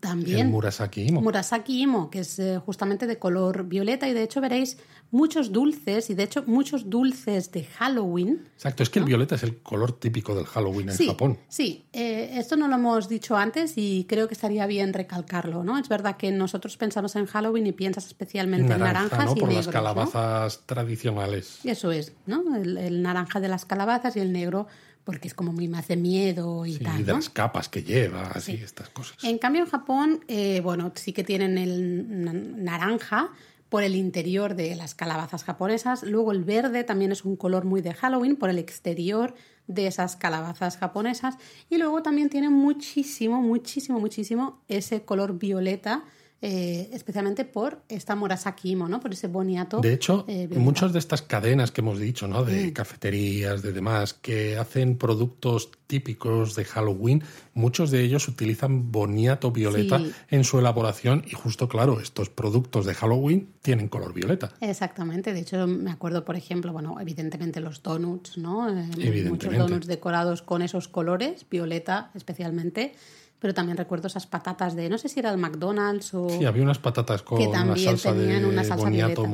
También. 0.00 0.40
El 0.40 0.48
Murasaki 0.48 1.08
Imo. 1.08 1.22
Murasaki 1.22 1.82
Imo, 1.82 2.10
que 2.10 2.20
es 2.20 2.38
eh, 2.38 2.58
justamente 2.58 3.06
de 3.06 3.18
color 3.18 3.64
violeta 3.64 4.06
y 4.06 4.12
de 4.12 4.22
hecho 4.22 4.40
veréis 4.40 4.76
muchos 5.10 5.50
dulces 5.50 6.10
y 6.10 6.14
de 6.14 6.24
hecho 6.24 6.44
muchos 6.46 6.90
dulces 6.90 7.50
de 7.52 7.64
Halloween. 7.64 8.46
Exacto, 8.54 8.82
es 8.82 8.90
que 8.90 8.98
el 8.98 9.06
violeta 9.06 9.36
es 9.36 9.42
el 9.42 9.62
color 9.62 9.92
típico 9.92 10.34
del 10.34 10.44
Halloween 10.44 10.90
en 10.90 10.94
sí, 10.94 11.06
Japón. 11.06 11.38
Sí, 11.48 11.86
eh, 11.94 12.32
esto 12.34 12.56
no 12.56 12.68
lo 12.68 12.74
hemos 12.74 13.08
dicho 13.08 13.36
antes 13.36 13.74
y 13.76 14.04
creo 14.06 14.28
que 14.28 14.34
estaría 14.34 14.66
bien 14.66 14.92
recalcarlo, 14.92 15.64
¿no? 15.64 15.78
Es 15.78 15.88
verdad 15.88 16.18
que 16.18 16.30
nosotros 16.32 16.76
pensamos 16.76 17.16
en 17.16 17.24
Halloween 17.24 17.66
y 17.66 17.72
piensas 17.72 18.06
especialmente 18.06 18.74
en 18.74 18.80
Naranja, 18.80 19.16
naranjas 19.16 19.26
¿no? 19.26 19.36
y 19.36 19.40
Por 19.40 19.48
las 19.48 19.56
negros, 19.56 19.66
¿no? 19.66 19.72
calabazas 19.72 20.62
tradicionales. 20.66 21.60
Eso 21.64 21.92
es, 21.92 22.12
¿no? 22.26 22.56
El, 22.56 22.76
el 22.76 23.00
naranja 23.02 23.40
de 23.40 23.48
las 23.48 23.64
calabazas 23.64 24.16
y 24.16 24.20
el 24.20 24.32
negro 24.32 24.66
porque 25.08 25.26
es 25.26 25.32
como 25.32 25.54
muy 25.54 25.68
más 25.68 25.88
de 25.88 25.96
miedo 25.96 26.66
y 26.66 26.74
Sí, 26.74 26.84
tal, 26.84 26.98
de 27.06 27.12
¿no? 27.12 27.16
las 27.18 27.30
capas 27.30 27.70
que 27.70 27.82
lleva, 27.82 28.26
así, 28.34 28.58
Sí. 28.58 28.62
estas 28.62 28.90
cosas. 28.90 29.16
En 29.24 29.38
cambio, 29.38 29.62
en 29.62 29.70
Japón, 29.70 30.20
eh, 30.28 30.60
bueno, 30.62 30.92
sí 30.96 31.14
que 31.14 31.24
tienen 31.24 31.56
el 31.56 32.24
na- 32.24 32.34
naranja 32.34 33.30
por 33.70 33.82
el 33.84 33.96
interior 33.96 34.54
de 34.54 34.76
las 34.76 34.94
calabazas 34.94 35.44
japonesas. 35.44 36.02
Luego 36.02 36.30
el 36.32 36.44
verde 36.44 36.84
también 36.84 37.10
es 37.10 37.24
un 37.24 37.36
color 37.36 37.64
muy 37.64 37.80
de 37.80 37.94
Halloween 37.94 38.36
por 38.36 38.50
el 38.50 38.58
exterior 38.58 39.34
de 39.66 39.86
esas 39.86 40.14
calabazas 40.16 40.76
japonesas. 40.76 41.36
Y 41.70 41.78
luego 41.78 42.02
también 42.02 42.28
tienen 42.28 42.52
muchísimo, 42.52 43.40
muchísimo, 43.40 43.98
muchísimo 44.00 44.60
ese 44.68 45.02
color 45.06 45.38
violeta, 45.38 46.04
eh, 46.40 46.88
especialmente 46.92 47.44
por 47.44 47.82
esta 47.88 48.14
Murasaki 48.14 48.70
Imo, 48.72 48.88
¿no? 48.88 49.00
Por 49.00 49.12
ese 49.12 49.26
boniato. 49.26 49.80
De 49.80 49.92
hecho, 49.92 50.24
eh, 50.28 50.48
muchas 50.56 50.92
de 50.92 51.00
estas 51.00 51.22
cadenas 51.22 51.72
que 51.72 51.80
hemos 51.80 51.98
dicho, 51.98 52.28
¿no? 52.28 52.42
Mm. 52.42 52.46
De 52.46 52.72
cafeterías, 52.72 53.62
de 53.62 53.72
demás, 53.72 54.14
que 54.14 54.56
hacen 54.56 54.96
productos 54.96 55.70
típicos 55.88 56.54
de 56.54 56.64
Halloween, 56.64 57.24
muchos 57.54 57.90
de 57.90 58.02
ellos 58.02 58.28
utilizan 58.28 58.92
boniato 58.92 59.50
violeta 59.50 59.98
Sí. 59.98 60.12
en 60.30 60.44
su 60.44 60.58
elaboración 60.58 61.24
y 61.26 61.32
justo, 61.34 61.68
claro, 61.68 61.98
estos 62.00 62.28
productos 62.28 62.86
de 62.86 62.94
Halloween 62.94 63.48
tienen 63.62 63.88
color 63.88 64.12
violeta. 64.12 64.52
Exactamente, 64.60 65.32
de 65.32 65.40
hecho 65.40 65.66
me 65.66 65.90
acuerdo, 65.90 66.24
por 66.24 66.36
ejemplo, 66.36 66.72
bueno, 66.72 67.00
evidentemente 67.00 67.60
los 67.60 67.82
donuts, 67.82 68.38
¿no? 68.38 68.68
Eh, 68.68 69.26
Muchos 69.28 69.56
donuts 69.56 69.86
decorados 69.86 70.42
con 70.42 70.62
esos 70.62 70.88
colores, 70.88 71.46
violeta 71.50 72.10
especialmente, 72.14 72.92
pero 73.38 73.54
también 73.54 73.76
recuerdo 73.76 74.08
esas 74.08 74.26
patatas 74.26 74.74
de, 74.74 74.88
no 74.88 74.98
sé 74.98 75.08
si 75.08 75.20
era 75.20 75.30
el 75.30 75.38
McDonald's 75.38 76.12
o... 76.14 76.28
Sí, 76.28 76.44
había 76.44 76.62
unas 76.62 76.78
patatas 76.78 77.22
con 77.22 77.38
Que 77.38 77.46
una 77.46 77.58
también 77.58 77.86
salsa 77.86 78.12
de 78.12 78.26
tenían 78.26 78.44
una 78.44 78.64
salsa 78.64 78.84
boniato 78.84 79.26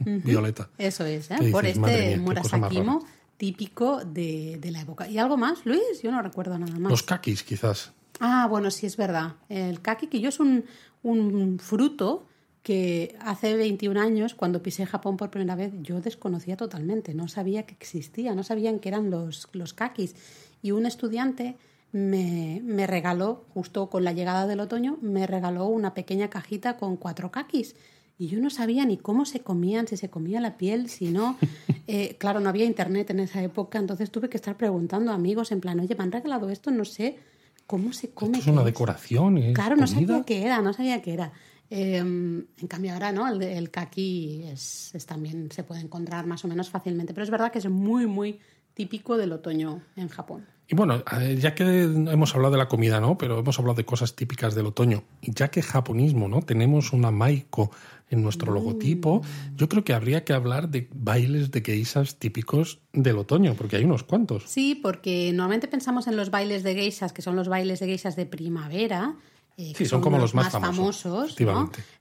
violeta. 0.00 0.68
Eso 0.78 1.04
es, 1.04 1.30
¿eh? 1.30 1.36
¿Qué 1.38 1.50
por 1.50 1.64
dices? 1.64 1.82
Este 1.86 2.16
murasakimo 2.18 3.04
típico 3.36 4.04
de, 4.04 4.58
de 4.60 4.70
la 4.70 4.80
época. 4.80 5.08
¿Y 5.08 5.18
algo 5.18 5.36
más, 5.36 5.64
Luis? 5.64 6.02
Yo 6.02 6.12
no 6.12 6.22
recuerdo 6.22 6.58
nada 6.58 6.78
más. 6.78 6.90
Los 6.90 7.02
kakis, 7.02 7.42
quizás. 7.42 7.92
Ah, 8.20 8.46
bueno, 8.48 8.70
sí 8.70 8.86
es 8.86 8.96
verdad. 8.96 9.34
El 9.48 9.80
kaki, 9.80 10.06
que 10.06 10.20
yo 10.20 10.28
es 10.28 10.38
un, 10.38 10.64
un 11.02 11.58
fruto 11.58 12.26
que 12.62 13.16
hace 13.20 13.56
21 13.56 14.00
años, 14.00 14.34
cuando 14.34 14.62
pisé 14.62 14.86
Japón 14.86 15.16
por 15.16 15.30
primera 15.30 15.56
vez, 15.56 15.72
yo 15.82 16.00
desconocía 16.00 16.56
totalmente. 16.56 17.14
No 17.14 17.26
sabía 17.26 17.64
que 17.64 17.74
existía, 17.74 18.34
no 18.34 18.44
sabían 18.44 18.78
que 18.78 18.88
eran 18.88 19.10
los, 19.10 19.48
los 19.52 19.74
kakis. 19.74 20.14
Y 20.62 20.70
un 20.70 20.86
estudiante 20.86 21.56
me, 21.92 22.60
me 22.64 22.86
regaló, 22.86 23.44
justo 23.52 23.88
con 23.90 24.02
la 24.02 24.12
llegada 24.12 24.46
del 24.46 24.60
otoño, 24.60 24.98
me 25.02 25.26
regaló 25.26 25.66
una 25.66 25.94
pequeña 25.94 26.28
cajita 26.28 26.76
con 26.78 26.96
cuatro 26.96 27.30
kakis. 27.30 27.76
Y 28.18 28.28
yo 28.28 28.40
no 28.40 28.50
sabía 28.50 28.84
ni 28.84 28.96
cómo 28.96 29.24
se 29.24 29.40
comían, 29.40 29.86
si 29.86 29.96
se 29.96 30.08
comía 30.08 30.40
la 30.40 30.56
piel, 30.56 30.88
si 30.88 31.10
no. 31.10 31.38
Eh, 31.88 32.16
claro, 32.16 32.38
no 32.38 32.48
había 32.48 32.64
internet 32.64 33.10
en 33.10 33.18
esa 33.18 33.42
época, 33.42 33.76
entonces 33.76 34.10
tuve 34.12 34.30
que 34.30 34.36
estar 34.36 34.56
preguntando 34.56 35.10
a 35.10 35.14
amigos 35.14 35.50
en 35.50 35.60
plan, 35.60 35.80
oye, 35.80 35.96
me 35.96 36.04
han 36.04 36.12
regalado 36.12 36.48
esto, 36.48 36.70
no 36.70 36.84
sé 36.84 37.18
cómo 37.66 37.92
se 37.92 38.10
come. 38.10 38.38
Esto 38.38 38.50
es 38.50 38.54
una 38.56 38.64
decoración, 38.64 39.36
es 39.36 39.52
Claro, 39.52 39.74
no 39.74 39.88
sabía 39.88 40.22
qué 40.22 40.44
era, 40.44 40.62
no 40.62 40.72
sabía 40.72 41.02
qué 41.02 41.12
era. 41.12 41.32
Eh, 41.70 41.96
en 41.96 42.68
cambio 42.68 42.92
ahora, 42.92 43.10
¿no? 43.10 43.28
El, 43.28 43.42
el 43.42 43.70
kaki 43.72 44.44
es, 44.44 44.94
es 44.94 45.06
también 45.06 45.50
se 45.50 45.64
puede 45.64 45.80
encontrar 45.80 46.24
más 46.24 46.44
o 46.44 46.48
menos 46.48 46.70
fácilmente, 46.70 47.12
pero 47.12 47.24
es 47.24 47.30
verdad 47.30 47.50
que 47.50 47.58
es 47.58 47.68
muy, 47.68 48.06
muy 48.06 48.38
típico 48.74 49.16
del 49.16 49.32
otoño 49.32 49.82
en 49.96 50.08
Japón. 50.08 50.46
Y 50.68 50.74
bueno, 50.74 51.02
ya 51.38 51.54
que 51.54 51.82
hemos 51.82 52.34
hablado 52.34 52.52
de 52.52 52.58
la 52.58 52.68
comida, 52.68 52.98
¿no? 53.00 53.18
Pero 53.18 53.38
hemos 53.38 53.58
hablado 53.58 53.76
de 53.76 53.84
cosas 53.84 54.14
típicas 54.16 54.54
del 54.54 54.66
otoño. 54.66 55.04
Y 55.20 55.32
ya 55.34 55.48
que 55.48 55.60
japonismo, 55.60 56.28
¿no? 56.28 56.40
Tenemos 56.40 56.92
una 56.92 57.10
maiko 57.10 57.70
en 58.12 58.22
nuestro 58.22 58.52
logotipo, 58.52 59.22
yo 59.56 59.68
creo 59.70 59.84
que 59.84 59.94
habría 59.94 60.22
que 60.22 60.34
hablar 60.34 60.68
de 60.68 60.86
bailes 60.94 61.50
de 61.50 61.62
geishas 61.62 62.16
típicos 62.18 62.80
del 62.92 63.16
otoño, 63.16 63.54
porque 63.54 63.76
hay 63.76 63.84
unos 63.84 64.02
cuantos. 64.02 64.44
Sí, 64.46 64.74
porque 64.74 65.30
normalmente 65.32 65.66
pensamos 65.66 66.06
en 66.06 66.16
los 66.16 66.30
bailes 66.30 66.62
de 66.62 66.74
geishas, 66.74 67.14
que 67.14 67.22
son 67.22 67.36
los 67.36 67.48
bailes 67.48 67.80
de 67.80 67.86
geishas 67.86 68.14
de 68.14 68.26
primavera. 68.26 69.16
eh, 69.56 69.72
Sí, 69.74 69.86
son 69.86 70.02
como 70.02 70.18
los 70.18 70.34
más 70.34 70.52
famosos. 70.52 71.34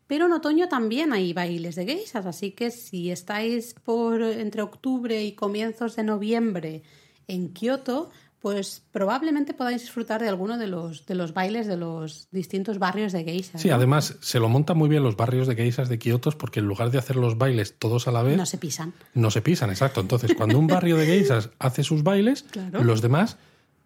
Pero 0.07 0.25
en 0.25 0.33
otoño 0.33 0.67
también 0.67 1.13
hay 1.13 1.31
bailes 1.31 1.75
de 1.75 1.85
geishas, 1.85 2.25
así 2.25 2.51
que 2.51 2.71
si 2.71 3.09
estáis 3.09 3.73
por 3.85 4.21
entre 4.21 4.61
octubre 4.61 5.23
y 5.23 5.31
comienzos 5.31 5.95
de 5.95 6.03
noviembre 6.03 6.83
en 7.29 7.53
Kioto, 7.53 8.09
pues 8.41 8.81
probablemente 8.91 9.53
podáis 9.53 9.81
disfrutar 9.81 10.21
de 10.21 10.27
alguno 10.27 10.57
de 10.57 10.65
los, 10.67 11.05
de 11.05 11.13
los 11.15 11.33
bailes 11.33 11.67
de 11.67 11.77
los 11.77 12.27
distintos 12.31 12.79
barrios 12.79 13.11
de 13.13 13.23
geishas. 13.23 13.61
Sí, 13.61 13.69
¿no? 13.69 13.75
además 13.75 14.15
se 14.19 14.39
lo 14.39 14.49
montan 14.49 14.77
muy 14.77 14.89
bien 14.89 15.03
los 15.03 15.15
barrios 15.15 15.47
de 15.47 15.55
geishas 15.55 15.89
de 15.89 15.99
Kioto 15.99 16.31
porque 16.31 16.59
en 16.59 16.65
lugar 16.67 16.89
de 16.89 16.97
hacer 16.97 17.15
los 17.17 17.37
bailes 17.37 17.75
todos 17.77 18.07
a 18.07 18.11
la 18.11 18.23
vez, 18.23 18.37
No 18.37 18.45
se 18.47 18.57
pisan. 18.57 18.93
no 19.13 19.29
se 19.29 19.41
pisan, 19.41 19.69
exacto. 19.69 20.01
Entonces, 20.01 20.33
cuando 20.35 20.57
un 20.57 20.65
barrio 20.67 20.97
de 20.97 21.05
geishas 21.05 21.49
hace 21.59 21.83
sus 21.83 22.01
bailes, 22.03 22.43
Claro. 22.49 22.83
los 22.83 23.01
demás 23.01 23.37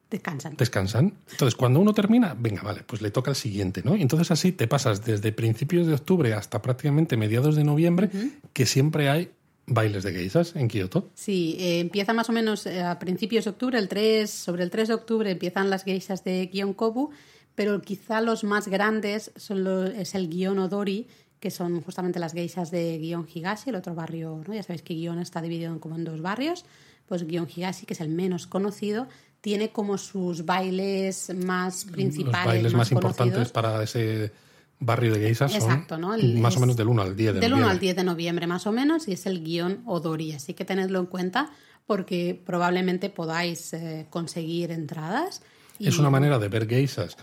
Descansan. 0.10 0.56
descansan. 0.56 1.14
Entonces, 1.32 1.56
cuando 1.56 1.80
uno 1.80 1.94
termina, 1.94 2.36
venga, 2.40 2.62
vale, 2.62 2.84
pues 2.86 3.02
le 3.02 3.12
toca 3.12 3.32
el 3.32 3.36
siguiente, 3.36 3.82
¿no? 3.84 3.96
Y 3.98 4.02
entonces 4.04 4.32
así 4.32 4.52
te 4.52 4.68
pasas 4.68 5.04
desde 5.04 5.32
principios 5.34 5.88
de 5.88 5.94
octubre 5.96 6.34
hasta 6.34 6.62
prácticamente 6.62 7.18
mediados 7.18 7.56
de 7.56 7.64
noviembre, 7.64 8.10
que 8.54 8.66
siempre 8.66 9.10
hay 9.10 9.32
bailes 9.68 10.04
de 10.04 10.12
geishas 10.14 10.56
en 10.56 10.68
Kioto. 10.68 11.10
Sí, 11.14 11.56
eh, 11.60 11.80
empieza 11.80 12.14
más 12.14 12.30
o 12.30 12.34
menos 12.34 12.66
eh, 12.66 12.82
a 12.82 13.00
principios 13.00 13.46
de 13.46 13.52
octubre, 13.52 13.80
el 13.80 13.88
3, 13.88 14.30
sobre 14.30 14.64
el 14.64 14.70
3 14.70 14.88
de 14.90 14.94
octubre 14.94 15.32
empiezan 15.32 15.70
las 15.70 15.84
geishas 15.84 16.24
de 16.24 16.50
Gionkobu, 16.52 17.10
pero 17.56 17.82
quizá 17.82 18.22
los 18.22 18.44
más 18.44 18.68
grandes 18.68 19.32
son 19.36 19.64
lo- 19.64 19.86
es 19.88 20.14
el 20.16 20.30
Gion 20.30 20.60
Odori, 20.60 21.08
que 21.40 21.52
son 21.52 21.82
justamente 21.82 22.20
las 22.20 22.34
geishas 22.34 22.70
de 22.72 23.00
Gion 23.02 23.28
Higashi, 23.34 23.70
el 23.70 23.76
otro 23.76 23.96
barrio, 23.96 24.44
¿no? 24.48 24.54
ya 24.54 24.64
sabéis 24.64 24.82
que 24.82 24.94
Gion 24.96 25.20
está 25.20 25.42
dividido 25.42 25.72
en 25.72 25.80
como 25.80 25.96
en 25.96 26.04
dos 26.04 26.22
barrios, 26.22 26.66
pues 27.08 27.26
Gion 27.28 27.48
Higashi, 27.54 27.86
que 27.86 27.94
es 27.94 28.02
el 28.02 28.10
menos 28.10 28.48
conocido, 28.48 29.08
tiene 29.42 29.70
como 29.70 29.98
sus 30.00 30.44
bailes 30.46 31.32
más 31.36 31.86
principales, 31.86 32.36
Los 32.36 32.46
bailes 32.46 32.74
más, 32.74 32.92
importantes 32.92 33.34
conocidos. 33.34 33.52
para 33.52 33.84
ese 33.84 34.32
barrio 34.80 35.14
de 35.14 35.20
geishas 35.22 35.52
son 35.52 35.62
Exacto, 35.62 35.98
¿no? 35.98 36.14
El- 36.16 36.38
más 36.40 36.58
o 36.58 36.60
menos 36.60 36.76
del 36.76 36.88
1 36.88 37.02
al 37.02 37.16
10 37.16 37.34
de 37.36 37.40
Del 37.40 37.54
1 37.54 37.58
al 37.58 37.62
noviembre. 37.64 37.80
10 37.86 37.96
de 37.96 38.04
noviembre 38.04 38.48
más 38.48 38.68
o 38.68 38.72
menos 38.72 39.08
y 39.08 39.14
es 39.14 39.26
el 39.26 39.44
guion 39.44 39.82
Odori, 39.86 40.34
así 40.34 40.54
que 40.54 40.66
tenedlo 40.66 41.00
en 41.00 41.06
cuenta 41.06 41.50
porque 41.86 42.42
probablemente 42.46 43.10
podáis 43.10 43.72
eh, 43.74 44.08
conseguir 44.10 44.72
entradas. 44.72 45.42
Y, 45.80 45.88
Es 45.88 45.98
una 46.00 46.10
manera 46.10 46.40
de 46.40 46.48
ver 46.50 46.68
geishas, 46.68 47.16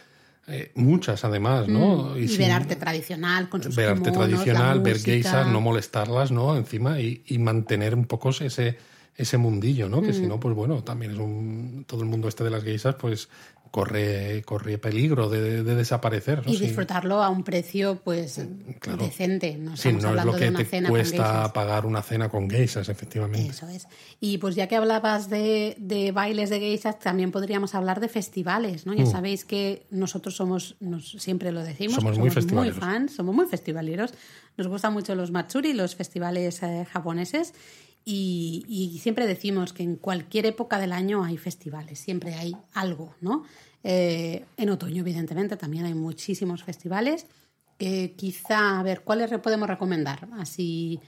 eh, 0.47 0.71
muchas 0.77 1.25
además, 1.25 1.69
¿no? 1.69 2.15
Mm, 2.15 2.19
y 2.23 2.29
sin- 2.29 2.39
ver 2.39 2.53
arte 2.53 2.77
tradicional 2.77 3.49
con 3.49 3.63
sus 3.63 3.75
ver 3.77 3.89
arte 3.91 4.11
kimonos, 4.11 4.29
tradicional, 4.29 4.81
ver 4.81 4.99
geishas, 4.99 5.47
no 5.49 5.61
molestarlas, 5.61 6.31
¿no? 6.31 6.57
Encima 6.57 7.01
y, 7.01 7.23
y 7.27 7.39
mantener 7.39 7.95
un 7.95 8.05
poco 8.07 8.31
ese, 8.31 8.79
ese 9.17 9.37
mundillo, 9.37 9.89
¿no? 9.89 10.01
Mm. 10.01 10.07
Que 10.07 10.13
si 10.15 10.27
no, 10.27 10.39
pues 10.41 10.55
bueno, 10.55 10.83
también 10.85 11.13
es 11.13 11.19
un... 11.19 11.85
Todo 11.87 12.03
el 12.03 12.09
mundo 12.09 12.29
este 12.29 12.45
de 12.45 12.51
las 12.51 12.63
geishas, 12.63 12.95
pues 12.97 13.29
corre, 13.73 14.43
corre 14.45 14.79
peligro 14.79 15.29
de, 15.29 15.65
de 15.65 15.75
desaparecer, 15.75 16.47
¿no? 16.47 16.53
Y 16.53 16.57
Sí. 16.57 16.67
disfrutarlo 16.67 17.23
a 17.23 17.31
un 17.31 17.43
precio 17.43 17.97
pues 18.05 18.41
claro. 18.79 19.03
decente. 19.03 19.57
No 19.57 19.77
Sí, 19.77 19.93
no 19.95 20.15
es 20.17 20.25
lo 20.25 20.33
que 20.35 20.51
te 20.53 20.65
cena 20.67 20.89
cuesta 20.91 21.53
pagar 21.53 21.87
una 21.87 22.03
cena 22.03 22.29
con 22.29 22.49
geishas, 22.49 22.89
efectivamente. 22.91 23.51
Eso 23.51 23.67
es. 23.69 23.89
Y 24.21 24.37
pues 24.39 24.55
ya 24.55 24.69
que 24.69 24.77
hablabas 24.77 25.29
de, 25.31 25.75
de 25.79 26.13
bailes 26.13 26.51
de 26.51 26.61
geishas, 26.61 26.99
también 27.01 27.33
podríamos 27.33 27.75
hablar 27.75 27.99
de 27.99 28.09
festivales, 28.09 28.85
¿no? 28.87 28.93
Ya 28.95 29.07
sabéis 29.07 29.45
que 29.47 29.83
nosotros 29.91 30.37
somos, 30.37 30.77
nos, 30.79 31.11
siempre 31.19 31.51
lo 31.51 31.65
decimos, 31.65 31.97
Mm. 31.97 32.01
Somos 32.03 32.19
muy 32.19 32.29
muy 32.29 32.31
festivaleros. 32.31 32.79
fans, 32.79 33.13
somos 33.15 33.35
muy 33.35 33.47
festivaleros. 33.47 34.13
Nos 34.59 34.67
gustan 34.69 34.93
mucho 34.93 35.15
los 35.15 35.31
matsuri, 35.31 35.73
los 35.73 35.97
festivales 35.97 36.63
eh, 36.63 36.87
japoneses. 36.93 37.55
Y, 38.05 38.99
siempre 39.01 39.27
decimos 39.27 39.73
que 39.73 39.83
en 39.83 39.97
cualquier 39.97 40.47
época 40.47 40.79
del 40.79 40.93
año 40.93 41.25
hay 41.25 41.37
festivales, 41.37 41.99
siempre 41.99 42.35
hay 42.35 42.57
algo, 42.75 43.15
¿no? 43.21 43.45
Eh, 43.85 44.45
en 44.57 44.71
otoño, 44.71 45.01
evidentemente, 45.03 45.57
también 45.57 45.85
hay 45.85 45.95
muchísimos 45.95 46.65
festivales. 46.65 47.27
Eh, 47.79 48.15
quizá, 48.17 48.81
a 48.81 48.83
ver, 48.83 49.03
¿cuáles 49.03 49.31
podemos 49.41 49.69
recomendar? 49.69 50.29
Así, 50.33 51.01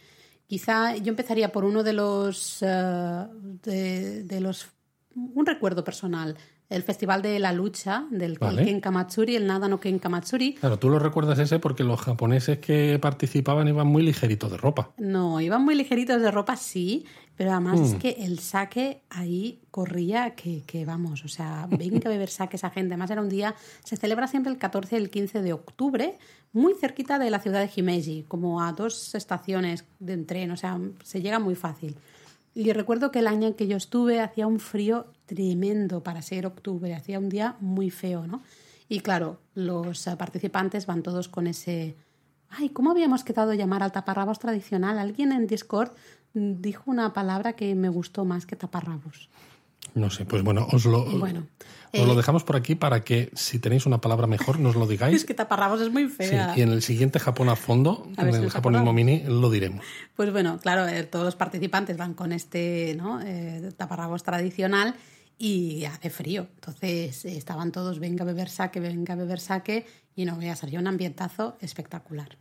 quizá 0.46 0.96
yo 0.96 1.10
empezaría 1.10 1.52
por 1.52 1.64
uno 1.64 1.82
de 1.82 1.92
los, 1.92 2.62
eh, 2.62 3.26
de, 3.62 4.22
de 4.24 4.40
los, 4.40 4.68
un 5.14 5.46
recuerdo 5.46 5.84
personal. 5.84 6.36
El 6.74 6.82
festival 6.82 7.22
de 7.22 7.38
la 7.38 7.52
lucha, 7.52 8.06
del 8.10 8.38
Vale. 8.38 8.64
Kenkamatsuri, 8.64 9.36
el 9.36 9.46
Nada 9.46 9.68
no 9.68 9.80
Kenkamatsuri. 9.80 10.54
Claro, 10.54 10.78
tú 10.78 10.88
lo 10.88 10.98
recuerdas 10.98 11.38
ese 11.38 11.58
porque 11.58 11.84
los 11.84 12.00
japoneses 12.00 12.58
que 12.58 12.98
participaban 13.00 13.68
iban 13.68 13.86
muy 13.86 14.02
ligeritos 14.02 14.50
de 14.50 14.56
ropa. 14.56 14.90
No, 14.98 15.40
iban 15.40 15.64
muy 15.64 15.74
ligeritos 15.74 16.20
de 16.20 16.30
ropa, 16.30 16.56
sí, 16.56 17.04
pero 17.36 17.52
además 17.52 17.80
Mm. 17.80 17.84
es 17.84 17.94
que 17.94 18.10
el 18.20 18.38
saque 18.38 19.02
ahí 19.10 19.60
corría 19.70 20.34
que, 20.34 20.62
que 20.66 20.84
vamos, 20.84 21.24
o 21.24 21.28
sea, 21.28 21.66
venga 21.70 22.08
a 22.08 22.12
beber 22.12 22.28
saque 22.28 22.56
esa 22.56 22.70
gente. 22.70 22.94
Además 22.94 23.10
era 23.10 23.20
un 23.22 23.28
día, 23.28 23.54
se 23.84 23.96
celebra 23.96 24.26
siempre 24.26 24.52
el 24.52 24.58
14 24.58 24.96
y 24.96 24.98
el 24.98 25.10
15 25.10 25.42
de 25.42 25.52
octubre, 25.52 26.18
muy 26.52 26.74
cerquita 26.74 27.18
de 27.18 27.30
la 27.30 27.40
ciudad 27.40 27.60
de 27.60 27.70
Himeji, 27.74 28.24
como 28.28 28.62
a 28.62 28.72
dos 28.72 29.14
estaciones 29.14 29.84
de 29.98 30.16
tren, 30.18 30.50
o 30.52 30.56
sea, 30.56 30.78
se 31.02 31.20
llega 31.22 31.38
muy 31.40 31.54
fácil. 31.56 31.96
Y 32.54 32.72
recuerdo 32.72 33.10
que 33.10 33.18
el 33.18 33.26
año 33.26 33.48
en 33.48 33.54
que 33.54 33.66
yo 33.66 33.76
estuve 33.76 34.20
hacía 34.20 34.46
un 34.46 34.60
frío 34.60 35.06
tremendo 35.26 36.02
para 36.02 36.22
ser 36.22 36.46
octubre, 36.46 36.94
hacía 36.94 37.18
un 37.18 37.28
día 37.28 37.56
muy 37.60 37.90
feo, 37.90 38.26
¿no? 38.26 38.42
Y 38.88 39.00
claro, 39.00 39.40
los 39.54 40.04
participantes 40.18 40.86
van 40.86 41.02
todos 41.02 41.28
con 41.28 41.46
ese... 41.46 41.96
Ay, 42.50 42.68
¿cómo 42.68 42.92
habíamos 42.92 43.24
quedado 43.24 43.52
llamar 43.54 43.82
al 43.82 43.90
taparrabos 43.90 44.38
tradicional? 44.38 44.98
Alguien 44.98 45.32
en 45.32 45.48
Discord 45.48 45.90
dijo 46.34 46.90
una 46.90 47.12
palabra 47.12 47.54
que 47.54 47.74
me 47.74 47.88
gustó 47.88 48.24
más 48.24 48.46
que 48.46 48.54
taparrabos. 48.54 49.28
No 49.94 50.10
sé, 50.10 50.24
pues 50.24 50.42
bueno, 50.42 50.66
os 50.72 50.84
lo, 50.86 51.04
Bueno, 51.04 51.46
os 51.92 52.06
lo 52.06 52.12
eh, 52.12 52.16
dejamos 52.16 52.42
por 52.42 52.56
aquí 52.56 52.74
para 52.74 53.04
que 53.04 53.30
si 53.34 53.60
tenéis 53.60 53.86
una 53.86 54.00
palabra 54.00 54.26
mejor 54.26 54.58
nos 54.58 54.74
lo 54.74 54.86
digáis. 54.86 55.14
Es 55.20 55.24
que 55.24 55.34
taparrabos 55.34 55.80
es 55.80 55.90
muy 55.92 56.04
Sí, 56.08 56.16
fea. 56.16 56.52
y 56.56 56.62
en 56.62 56.70
el 56.70 56.82
siguiente 56.82 57.20
Japón 57.20 57.48
a 57.48 57.56
fondo, 57.56 58.08
A 58.16 58.22
en 58.22 58.32
si 58.34 58.40
el 58.40 58.50
japonismo 58.50 58.92
mini, 58.92 59.22
lo 59.26 59.50
diremos. 59.50 59.84
Pues 60.16 60.32
bueno, 60.32 60.58
claro, 60.58 60.88
eh, 60.88 61.04
todos 61.04 61.24
los 61.24 61.36
participantes 61.36 61.96
van 61.96 62.14
con 62.14 62.32
este 62.32 62.94
¿no? 62.96 63.20
eh, 63.22 63.70
taparrabos 63.76 64.22
tradicional 64.24 64.94
y 65.38 65.84
hace 65.84 66.10
frío. 66.10 66.48
Entonces 66.56 67.24
eh, 67.24 67.36
estaban 67.36 67.70
todos, 67.70 67.98
venga 68.00 68.24
a 68.24 68.26
beber 68.26 68.48
saque, 68.48 68.80
venga 68.80 69.14
a 69.14 69.16
beber 69.16 69.38
saque, 69.40 69.86
y 70.16 70.24
no 70.24 70.36
veas, 70.36 70.62
había 70.64 70.78
un 70.80 70.86
ambientazo 70.86 71.56
espectacular. 71.60 72.36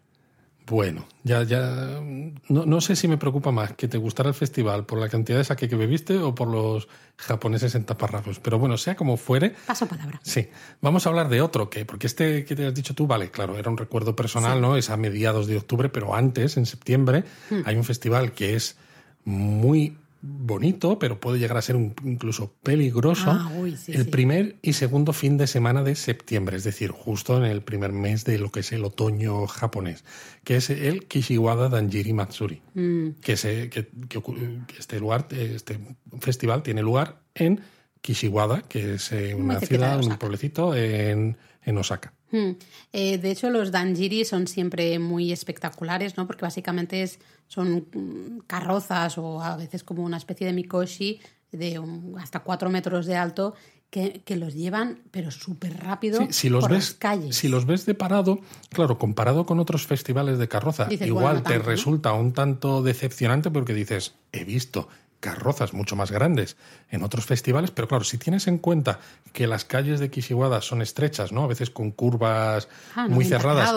Bueno, 0.66 1.06
ya, 1.24 1.44
ya. 1.44 2.00
No, 2.48 2.66
no 2.66 2.82
sé 2.82 2.96
si 2.96 3.08
me 3.08 3.18
preocupa 3.18 3.52
más 3.52 3.74
que 3.74 3.88
te 3.88 3.98
gustara 3.98 4.30
el 4.30 4.36
festival 4.36 4.86
por 4.86 5.00
la 5.00 5.10
cantidad 5.10 5.38
de 5.38 5.44
saque 5.44 5.68
que 5.68 5.76
bebiste 5.76 6.18
o 6.18 6.34
por 6.34 6.48
los 6.48 6.88
japoneses 7.18 7.76
en 7.76 7.84
taparrabos. 7.86 8.40
Pero 8.40 8.60
bueno, 8.60 8.78
sea 8.78 8.96
como 8.96 9.18
fuere, 9.18 9.56
Paso 9.66 9.88
palabra. 9.88 10.20
Sí, 10.24 10.50
vamos 10.82 11.06
a 11.06 11.10
hablar 11.10 11.28
de 11.28 11.42
otro, 11.42 11.70
que 11.70 11.86
porque 11.86 12.08
este 12.08 12.46
que 12.46 12.56
te 12.56 12.66
has 12.66 12.74
dicho 12.74 12.96
tú, 12.96 13.08
vale, 13.08 13.30
claro, 13.30 13.58
era 13.58 13.70
un 13.70 13.78
recuerdo 13.78 14.16
personal, 14.16 14.62
¿no? 14.62 14.78
Es 14.78 14.90
a 14.90 14.98
mediados 14.98 15.48
de 15.48 15.58
octubre, 15.58 15.90
pero 15.90 16.16
antes, 16.16 16.56
en 16.56 16.66
septiembre, 16.66 17.26
hay 17.66 17.76
un 17.76 17.84
festival 17.84 18.32
que 18.32 18.56
es 18.56 18.78
muy 19.26 19.98
bonito, 20.26 20.98
pero 21.00 21.20
puede 21.20 21.38
llegar 21.38 21.58
a 21.58 21.62
ser 21.62 21.76
un- 21.76 21.94
incluso 22.06 22.54
peligroso. 22.64 23.30
Ah, 23.32 23.52
uy, 23.58 23.76
sí, 23.76 23.92
el 23.92 24.06
sí. 24.06 24.10
primer 24.10 24.56
y 24.62 24.72
segundo 24.74 25.12
fin 25.12 25.38
de 25.38 25.48
semana 25.48 25.84
de 25.84 25.96
septiembre, 25.96 26.56
es 26.56 26.64
decir, 26.64 26.92
justo 26.92 27.38
en 27.38 27.44
el 27.44 27.62
primer 27.62 27.92
mes 27.92 28.24
de 28.24 28.38
lo 28.40 28.50
que 28.50 28.62
es 28.62 28.72
el 28.72 28.86
otoño 28.86 29.46
japonés, 29.48 30.06
que 30.46 30.56
es 30.56 30.70
el 30.70 31.08
Kishiwada 31.08 31.68
Danjiri 31.70 32.14
Matsuri 32.14 32.62
Mm, 32.74 33.10
que, 33.22 33.36
se, 33.36 33.70
que, 33.70 33.88
que 34.08 34.22
que 34.22 34.80
este 34.80 35.00
lugar, 35.00 35.28
este 35.32 35.78
festival 36.22 36.64
tiene 36.64 36.82
lugar 36.82 37.20
en 37.36 37.60
Kishiwada, 38.02 38.62
que 38.62 38.96
es 38.96 39.12
eh, 39.12 39.36
una 39.36 39.60
ciudad, 39.60 40.02
un 40.04 40.18
pueblecito 40.18 40.74
en, 40.76 41.38
en 41.66 41.78
Osaka. 41.78 42.14
mm. 42.32 42.52
Eh, 42.94 43.18
de 43.18 43.32
hecho, 43.32 43.50
los 43.50 43.72
danjiri 43.72 44.24
son 44.26 44.48
siempre 44.48 45.00
muy 45.00 45.32
espectaculares, 45.32 46.16
¿no? 46.18 46.28
Porque 46.28 46.44
básicamente 46.46 47.02
es, 47.04 47.20
son 47.48 47.88
mm, 47.94 48.40
carrozas 48.48 49.18
o 49.18 49.42
a 49.42 49.56
veces 49.58 49.84
como 49.84 50.04
una 50.04 50.18
especie 50.18 50.48
de 50.48 50.54
mikoshi 50.54 51.20
de 51.52 51.78
un- 51.80 52.16
hasta 52.20 52.40
cuatro 52.42 52.70
metros 52.70 53.06
de 53.06 53.16
alto 53.16 53.54
que, 53.92 54.24
que 54.26 54.38
los 54.38 54.56
llevan, 54.56 55.02
pero 55.12 55.30
súper 55.30 55.78
rápido 55.78 56.20
Sí, 56.22 56.28
si 56.32 56.50
los 56.50 56.62
por 56.62 56.72
ves, 56.72 56.86
las 56.90 56.94
calles. 56.96 57.36
si 57.36 57.48
los 57.48 57.68
ves 57.68 57.86
de 57.86 57.94
parado, 57.94 58.40
claro, 58.70 58.98
comparado 58.98 59.46
con 59.46 59.60
otros 59.60 59.86
festivales 59.86 60.40
de 60.40 60.48
carroza, 60.48 60.86
Dices, 60.86 61.06
igual 61.06 61.24
bueno, 61.26 61.38
no 61.40 61.44
te 61.44 61.50
tanto, 61.54 61.66
¿no? 61.66 61.70
resulta 61.70 62.14
un 62.14 62.34
tanto 62.34 62.82
decepcionante 62.82 63.52
porque 63.52 63.76
dices, 63.76 64.16
he 64.32 64.46
visto 64.46 64.88
carrozas 65.24 65.74
mucho 65.74 65.96
más 65.96 66.12
grandes 66.12 66.58
en 66.92 67.02
otros 67.02 67.26
festivales, 67.26 67.72
pero 67.72 67.88
claro, 67.88 68.04
si 68.04 68.18
tienes 68.18 68.46
en 68.48 68.58
cuenta 68.58 69.00
que 69.32 69.48
las 69.48 69.64
calles 69.64 70.02
de 70.02 70.10
Kishiwada 70.10 70.62
son 70.62 70.82
estrechas, 70.82 71.32
¿no? 71.32 71.46
A 71.46 71.48
veces 71.48 71.70
con 71.70 71.92
curvas 71.92 72.68
Ah, 72.94 73.08
muy 73.08 73.24
cerradas 73.24 73.70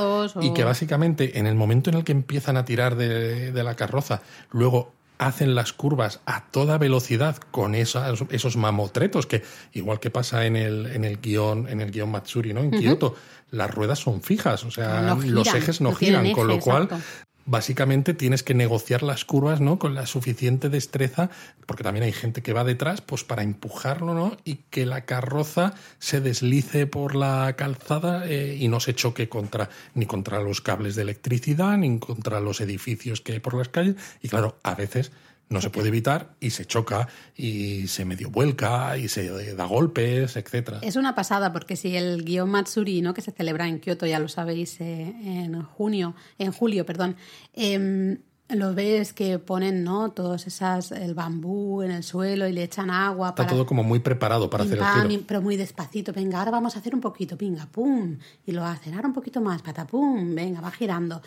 y 0.43 0.53
que 0.55 0.65
básicamente 0.65 1.39
en 1.39 1.47
el 1.47 1.55
momento 1.55 1.89
en 1.89 1.97
el 1.99 2.03
que 2.05 2.11
empiezan 2.11 2.57
a 2.57 2.65
tirar 2.65 2.97
de, 2.97 3.53
de 3.53 3.63
la 3.63 3.77
carroza, 3.77 4.23
luego 4.51 4.93
hacen 5.19 5.55
las 5.55 5.73
curvas 5.73 6.19
a 6.27 6.47
toda 6.51 6.79
velocidad 6.79 7.37
con 7.37 7.77
esas- 7.77 8.21
esos 8.31 8.57
mamotretos 8.57 9.27
que 9.27 9.45
igual 9.73 10.01
que 10.01 10.11
pasa 10.11 10.45
en 10.47 10.57
el 10.57 10.87
en 10.87 11.05
el 11.05 11.19
guion 11.21 11.69
en 11.69 11.81
el 11.81 11.91
guion 11.93 12.11
Matsuri 12.11 12.53
no 12.53 12.61
en 12.61 12.71
Kioto 12.73 13.15
las 13.51 13.71
ruedas 13.71 13.99
son 14.01 14.21
fijas 14.21 14.65
o 14.65 14.71
sea 14.73 15.01
No 15.01 15.15
los 15.23 15.47
ejes 15.59 15.81
no 15.81 15.95
giran 15.95 16.33
con 16.33 16.49
lo 16.49 16.59
cual 16.61 16.83
exacto. 16.83 17.05
Básicamente 17.47 18.13
tienes 18.13 18.43
que 18.43 18.55
negociar 18.55 19.03
las 19.03 19.25
curvas 19.25 19.61
no 19.61 19.79
con 19.79 19.95
la 19.95 20.07
suficiente 20.07 20.69
destreza 20.69 21.31
porque 21.65 21.85
también 21.85 22.05
hay 22.05 22.13
gente 22.13 22.43
que 22.43 22.53
va 22.53 22.65
detrás 22.65 23.01
pues 23.01 23.25
para 23.25 23.43
empujarlo 23.43 24.15
no 24.15 24.37
y 24.45 24.57
que 24.71 24.85
la 24.85 25.05
carroza 25.05 25.75
se 25.99 26.21
deslice 26.21 26.87
por 26.87 27.15
la 27.15 27.55
calzada 27.57 28.27
eh, 28.27 28.57
y 28.59 28.69
no 28.69 28.81
se 28.81 28.95
choque 28.95 29.29
contra 29.29 29.71
ni 29.95 30.07
contra 30.07 30.41
los 30.41 30.61
cables 30.61 30.97
de 30.97 31.03
electricidad 31.03 31.79
ni 31.79 31.99
contra 31.99 32.41
los 32.41 32.61
edificios 32.61 33.21
que 33.21 33.33
hay 33.33 33.41
por 33.41 33.55
las 33.55 33.69
calles. 33.69 33.97
Y 34.21 34.29
claro 34.29 34.59
a 34.63 34.75
veces 34.75 35.13
no 35.49 35.61
se 35.61 35.71
puede 35.71 35.89
evitar 35.89 36.35
y 36.41 36.51
se 36.51 36.65
choca 36.65 37.09
y 37.37 37.87
se 37.87 38.05
medio 38.05 38.31
vuelca 38.31 38.99
y 38.99 39.09
se 39.09 39.55
da 39.55 39.65
golpes, 39.65 40.37
etcétera. 40.37 40.81
Es 40.83 40.97
una 40.97 41.15
pasada 41.15 41.53
porque 41.53 41.77
si 41.77 41.97
el 41.97 42.25
guion 42.25 42.51
Matsuri, 42.51 43.01
¿no? 43.03 43.15
que 43.15 43.23
se 43.23 43.31
celebra 43.31 43.69
en 43.69 43.81
Kioto, 43.81 44.07
ya 44.07 44.19
lo 44.19 44.29
sabéis, 44.29 44.81
eh, 44.81 45.15
en 45.25 45.63
junio, 45.63 46.15
en 46.39 46.53
julio, 46.53 46.85
perdón, 46.85 47.17
em, 47.55 48.19
lo 48.49 48.75
ves 48.75 49.13
que 49.13 49.41
ponen, 49.41 49.83
¿no? 49.83 50.13
Todos 50.13 50.47
esas, 50.47 50.93
el 50.93 51.15
bambú 51.15 51.83
en 51.83 51.91
el 51.91 52.05
suelo 52.05 52.47
y 52.47 52.53
le 52.53 52.63
echan 52.63 52.91
agua 52.91 53.31
Está 53.31 53.43
para 53.43 53.49
todo 53.49 53.67
como 53.67 53.83
muy 53.83 53.99
preparado 53.99 54.49
para 54.49 54.63
pim, 54.65 54.75
hacer 54.75 55.03
el 55.03 55.09
giro. 55.11 55.25
pero 55.27 55.43
muy 55.43 55.57
despacito. 55.57 56.13
Venga, 56.13 56.39
ahora 56.39 56.53
vamos 56.53 56.77
a 56.77 56.79
hacer 56.79 56.95
un 56.95 57.01
poquito, 57.01 57.37
pinga, 57.37 57.67
pum, 57.67 58.19
y 58.47 58.53
lo 58.53 58.65
hacen. 58.65 58.95
Ahora 58.95 59.09
un 59.09 59.15
poquito 59.15 59.41
más, 59.41 59.63
patapum, 59.63 60.35
venga, 60.35 60.61
va 60.61 60.71
girando. 60.71 61.23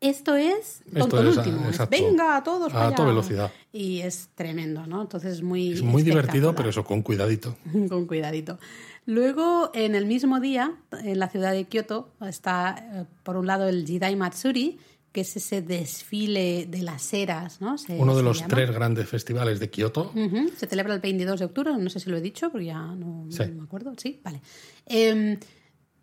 Esto 0.00 0.34
es 0.34 0.82
tonto 0.98 1.20
es, 1.22 1.36
último. 1.36 1.66
exacto. 1.68 1.94
venga, 1.96 2.42
todos 2.42 2.68
A 2.72 2.76
toda 2.76 2.86
allá". 2.88 3.04
velocidad. 3.04 3.52
Y 3.72 4.00
es 4.00 4.30
tremendo, 4.34 4.86
¿no? 4.86 5.02
Entonces 5.02 5.34
es 5.34 5.42
muy 5.42 5.72
Es 5.72 5.82
muy 5.82 6.02
divertido, 6.02 6.54
pero 6.54 6.70
eso 6.70 6.84
con 6.84 7.02
cuidadito. 7.02 7.56
con 7.88 8.06
cuidadito. 8.06 8.58
Luego, 9.06 9.70
en 9.74 9.94
el 9.94 10.06
mismo 10.06 10.40
día, 10.40 10.72
en 11.02 11.18
la 11.18 11.28
ciudad 11.28 11.52
de 11.52 11.64
Kioto, 11.64 12.10
está 12.26 12.76
eh, 12.94 13.04
por 13.22 13.36
un 13.36 13.46
lado 13.46 13.68
el 13.68 13.84
Jidai 13.86 14.16
Matsuri, 14.16 14.78
que 15.12 15.22
es 15.22 15.36
ese 15.36 15.60
desfile 15.60 16.66
de 16.66 16.82
las 16.82 17.12
eras, 17.12 17.60
¿no? 17.60 17.76
Se- 17.76 17.96
Uno 17.96 18.16
de 18.16 18.22
los 18.22 18.38
llama. 18.38 18.48
tres 18.54 18.70
grandes 18.70 19.08
festivales 19.08 19.58
de 19.58 19.68
Kioto. 19.68 20.12
Se 20.56 20.66
celebra 20.66 20.94
el 20.94 21.00
22 21.00 21.40
de 21.40 21.46
octubre, 21.46 21.76
no 21.76 21.90
sé 21.90 21.98
si 22.00 22.08
lo 22.08 22.16
he 22.16 22.20
dicho, 22.20 22.50
porque 22.50 22.66
ya 22.66 22.80
no, 22.80 23.24
no 23.26 23.30
Sí. 23.32 23.42
me 23.50 23.64
acuerdo. 23.64 23.92
Sí, 23.96 24.20
vale. 24.22 24.40
Em, 24.86 25.36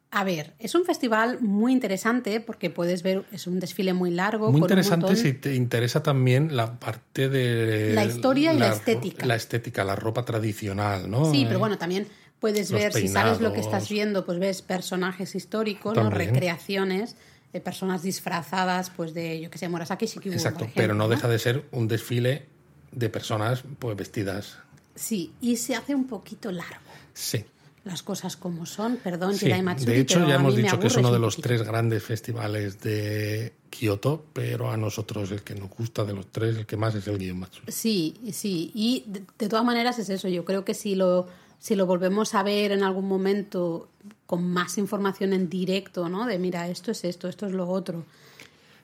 a 0.10 0.24
ver, 0.24 0.54
es 0.60 0.74
un 0.74 0.86
festival 0.86 1.40
muy 1.42 1.74
interesante 1.74 2.40
porque 2.40 2.70
puedes 2.70 3.04
ver, 3.04 3.26
es 3.32 3.46
un 3.46 3.60
desfile 3.60 3.94
muy 3.94 4.10
largo. 4.10 4.52
Muy 4.52 4.62
con 4.62 4.70
interesante 4.70 5.16
si 5.18 5.34
te 5.34 5.54
interesa 5.54 6.02
también 6.02 6.56
la 6.56 6.80
parte 6.80 7.28
de... 7.28 7.94
La 7.94 8.06
historia 8.06 8.54
y 8.54 8.58
la 8.58 8.70
estética. 8.70 9.26
La 9.26 9.36
estética, 9.36 9.84
la 9.84 9.96
ropa 9.96 10.24
tradicional, 10.24 11.10
¿no? 11.10 11.30
Sí, 11.32 11.44
Eh, 11.44 11.46
pero 11.48 11.60
bueno, 11.60 11.78
también 11.78 12.08
puedes 12.40 12.72
los 12.72 12.82
ver, 12.82 12.94
si 12.94 13.10
sabes 13.10 13.42
lo 13.42 13.52
que 13.52 13.60
estás 13.60 13.90
viendo, 13.90 14.26
pues 14.26 14.40
ves 14.40 14.62
personajes 14.62 15.36
históricos, 15.36 15.96
¿no? 15.96 16.10
Recreaciones 16.10 17.18
de 17.52 17.60
personas 17.60 18.02
disfrazadas, 18.02 18.90
pues 18.90 19.14
de, 19.14 19.42
yo 19.42 19.50
que 19.50 19.58
sé, 19.58 19.68
Murasaki 19.68 20.06
Shikibu. 20.06 20.34
Exacto, 20.34 20.60
por 20.60 20.64
ejemplo, 20.68 20.82
pero 20.84 20.94
no 20.94 21.10
deja 21.10 21.28
de 21.28 21.40
ser 21.40 21.66
un 21.72 21.88
desfile 21.88 22.46
de 22.92 23.10
personas 23.10 23.64
pues 23.80 23.98
vestidas. 23.98 24.58
Sí, 24.96 25.34
y 25.42 25.58
se 25.58 25.76
hace 25.76 25.94
un 25.96 26.08
poquito 26.08 26.52
largo. 26.52 26.80
Sí. 27.14 27.46
Las 27.88 28.04
cosas 28.04 28.36
como 28.36 28.66
son, 28.66 28.98
perdón, 28.98 29.34
Sí, 29.36 29.48
de 29.48 30.00
hecho 30.00 30.16
pero 30.20 30.28
ya 30.28 30.36
hemos 30.36 30.56
dicho 30.56 30.78
que 30.80 30.88
es 30.88 30.96
uno 30.98 31.12
de 31.12 31.20
los 31.20 31.36
poquito. 31.36 31.48
tres 31.48 31.64
grandes 31.64 32.04
festivales 32.04 32.82
de 32.82 33.54
Kioto, 33.70 34.26
pero 34.34 34.70
a 34.70 34.76
nosotros 34.78 35.32
el 35.32 35.42
que 35.42 35.56
nos 35.56 35.70
gusta 35.70 36.04
de 36.04 36.14
los 36.14 36.28
tres, 36.28 36.58
el 36.58 36.66
que 36.66 36.76
más 36.76 36.94
es 36.96 37.08
el 37.08 37.18
Guion 37.18 37.40
Matsuri. 37.40 37.72
Sí, 37.72 38.14
sí, 38.34 38.72
y 38.76 39.04
de, 39.08 39.24
de 39.40 39.48
todas 39.50 39.64
maneras 39.64 39.98
es 40.00 40.10
eso. 40.10 40.28
Yo 40.28 40.44
creo 40.44 40.66
que 40.66 40.74
si 40.74 40.96
lo, 40.96 41.28
si 41.60 41.76
lo 41.76 41.86
volvemos 41.86 42.36
a 42.36 42.44
ver 42.44 42.74
en 42.74 42.84
algún 42.84 43.08
momento 43.08 43.88
con 44.26 44.44
más 44.52 44.78
información 44.78 45.32
en 45.32 45.50
directo, 45.50 46.10
¿no? 46.10 46.26
De 46.26 46.38
mira, 46.38 46.68
esto 46.68 46.92
es 46.92 47.04
esto, 47.06 47.30
esto 47.30 47.46
es 47.48 47.54
lo 47.54 47.70
otro. 47.70 48.04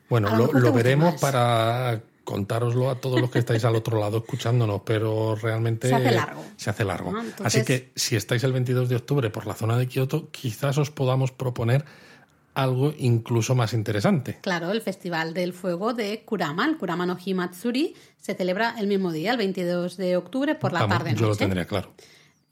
Bueno, 0.09 0.29
lo 0.53 0.71
veremos 0.71 1.13
más. 1.13 1.21
para 1.21 2.01
contároslo 2.23 2.89
a 2.89 2.95
todos 3.01 3.19
los 3.19 3.29
que 3.29 3.39
estáis 3.39 3.65
al 3.65 3.75
otro 3.75 3.99
lado 3.99 4.17
escuchándonos, 4.19 4.81
pero 4.85 5.35
realmente 5.35 5.89
Se 5.89 5.95
hace 5.95 6.11
largo. 6.11 6.45
Se 6.55 6.69
hace 6.69 6.83
largo. 6.85 7.11
Ah, 7.15 7.21
entonces- 7.23 7.45
Así 7.45 7.63
que 7.65 7.91
si 7.95 8.15
estáis 8.15 8.43
el 8.43 8.53
22 8.53 8.87
de 8.89 8.95
octubre 8.95 9.29
por 9.29 9.45
la 9.45 9.53
zona 9.55 9.77
de 9.77 9.87
Kioto, 9.87 10.29
quizás 10.31 10.77
os 10.77 10.89
podamos 10.91 11.31
proponer 11.31 11.83
algo 12.55 12.93
incluso 12.97 13.55
más 13.55 13.73
interesante. 13.73 14.37
Claro, 14.41 14.71
el 14.71 14.81
Festival 14.81 15.33
del 15.33 15.53
Fuego 15.53 15.93
de 15.93 16.23
Kurama, 16.23 16.65
el 16.67 16.77
Kurama 16.77 17.05
no 17.05 17.17
Himatsuri, 17.23 17.95
se 18.21 18.35
celebra 18.35 18.75
el 18.77 18.85
mismo 18.87 19.11
día, 19.11 19.31
el 19.31 19.37
22 19.37 19.97
de 19.97 20.15
octubre 20.17 20.53
por 20.55 20.71
la 20.71 20.81
Vamos, 20.81 20.97
tarde 20.99 21.15
yo 21.15 21.21
lo 21.21 21.27
noche. 21.29 21.39
tendría 21.39 21.65
claro. 21.65 21.91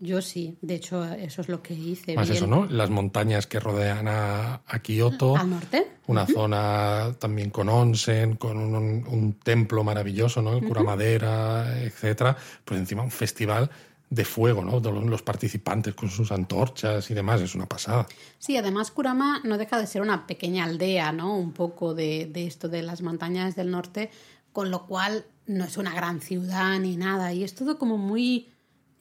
Yo 0.04 0.20
sí, 0.22 0.58
de 0.62 0.76
hecho 0.76 1.06
eso 1.06 1.42
es 1.42 1.48
lo 1.48 1.62
que 1.62 1.76
hice. 1.76 2.16
Más 2.16 2.28
Vi 2.28 2.36
eso, 2.36 2.48
¿no? 2.48 2.66
Las 2.66 2.90
montañas 2.90 3.46
que 3.46 3.60
rodean 3.60 4.08
a, 4.08 4.62
a 4.66 4.80
Kioto. 4.80 5.38
Al 5.38 5.50
norte. 5.52 5.88
Una 6.08 6.26
zona 6.26 7.16
también 7.20 7.52
con 7.52 7.70
onsen, 7.70 8.36
con 8.36 8.58
un, 8.58 8.76
un- 8.76 9.34
templo 9.44 9.84
maravilloso, 9.84 10.42
¿no? 10.42 10.54
El 10.58 10.68
cura 10.68 10.82
madera, 10.84 11.80
etcétera. 11.84 12.36
Pues 12.66 12.80
encima 12.80 13.04
un 13.04 13.12
festival 13.12 13.70
de 14.10 14.26
fuego, 14.26 14.66
¿no? 14.66 14.80
Los 14.82 15.22
participantes 15.22 15.94
con 15.94 16.10
sus 16.10 16.32
antorchas 16.32 17.10
y 17.12 17.14
demás, 17.14 17.40
es 17.40 17.56
una 17.56 17.66
pasada. 17.68 18.08
Sí, 18.40 18.58
además 18.58 18.92
Kurama 18.92 19.40
no 19.46 19.58
deja 19.58 19.80
de 19.80 19.88
ser 19.88 20.02
una 20.02 20.26
pequeña 20.28 20.66
aldea, 20.66 21.12
¿no? 21.14 21.38
Un 21.38 21.54
poco 21.54 21.94
de, 21.94 22.26
de 22.26 22.46
esto 22.48 22.68
de 22.68 22.82
las 22.82 23.02
montañas 23.04 23.56
del 23.56 23.72
norte, 23.72 24.10
con 24.52 24.70
lo 24.72 24.86
cual 24.88 25.26
no 25.48 25.64
es 25.64 25.78
una 25.78 25.94
gran 25.94 26.20
ciudad 26.20 26.78
ni 26.80 26.98
nada. 26.98 27.32
Y 27.34 27.44
es 27.46 27.56
todo 27.56 27.78
como 27.78 27.98
muy, 27.98 28.50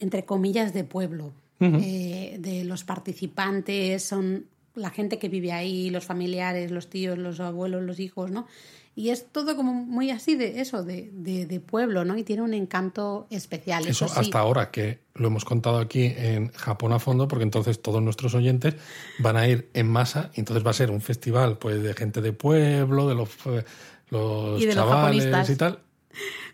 entre 0.01 0.24
comillas, 0.24 0.72
de 0.74 0.84
pueblo. 0.84 1.32
Eh, 1.62 2.38
de 2.40 2.64
los 2.64 2.84
participantes, 2.84 4.03
son 4.03 4.46
la 4.74 4.88
gente 4.88 5.18
que 5.18 5.28
vive 5.28 5.53
ahí, 5.53 5.90
los 5.90 6.07
familiares, 6.07 6.70
los 6.70 6.88
tíos, 6.88 7.18
los 7.18 7.38
abuelos, 7.38 7.82
los 7.82 8.01
hijos, 8.01 8.30
¿no? 8.30 8.46
Y 8.96 9.11
es 9.11 9.26
todo 9.30 9.57
como 9.57 9.72
muy 9.74 10.11
así 10.11 10.36
de 10.36 10.61
eso, 10.62 10.82
de, 10.82 11.11
de, 11.12 11.44
de 11.44 11.61
pueblo, 11.61 12.05
¿no? 12.07 12.16
Y 12.16 12.22
tiene 12.24 12.40
un 12.42 12.55
encanto 12.55 13.26
especial. 13.30 13.82
Eso 13.86 14.07
Eso, 14.07 14.14
sí. 14.14 14.20
hasta 14.20 14.38
ahora, 14.38 14.70
que 14.70 15.01
lo 15.14 15.26
hemos 15.28 15.44
contado 15.44 15.78
aquí 15.78 16.05
en 16.16 16.51
Japón 16.53 16.92
a 16.94 16.98
fondo, 16.98 17.28
porque 17.28 17.44
entonces 17.44 17.82
todos 17.82 18.03
nuestros 18.03 18.34
oyentes 18.34 18.74
van 19.18 19.36
a 19.36 19.46
ir 19.46 19.68
en 19.74 19.86
masa, 19.86 20.30
y 20.34 20.40
entonces 20.40 20.64
va 20.66 20.70
a 20.70 20.74
ser 20.74 20.90
un 20.90 21.03
festival 21.03 21.59
pues 21.59 21.82
de 21.82 21.92
gente 21.92 22.22
de 22.22 22.32
pueblo, 22.32 23.07
de 23.07 23.14
los, 23.14 23.28
eh, 23.46 23.64
los 24.09 24.61
Y 24.61 24.64
de 24.64 24.74
los 24.74 24.84
chavales 24.86 25.24
japonistas. 25.24 25.51
y 25.51 25.57
tal. 25.57 25.78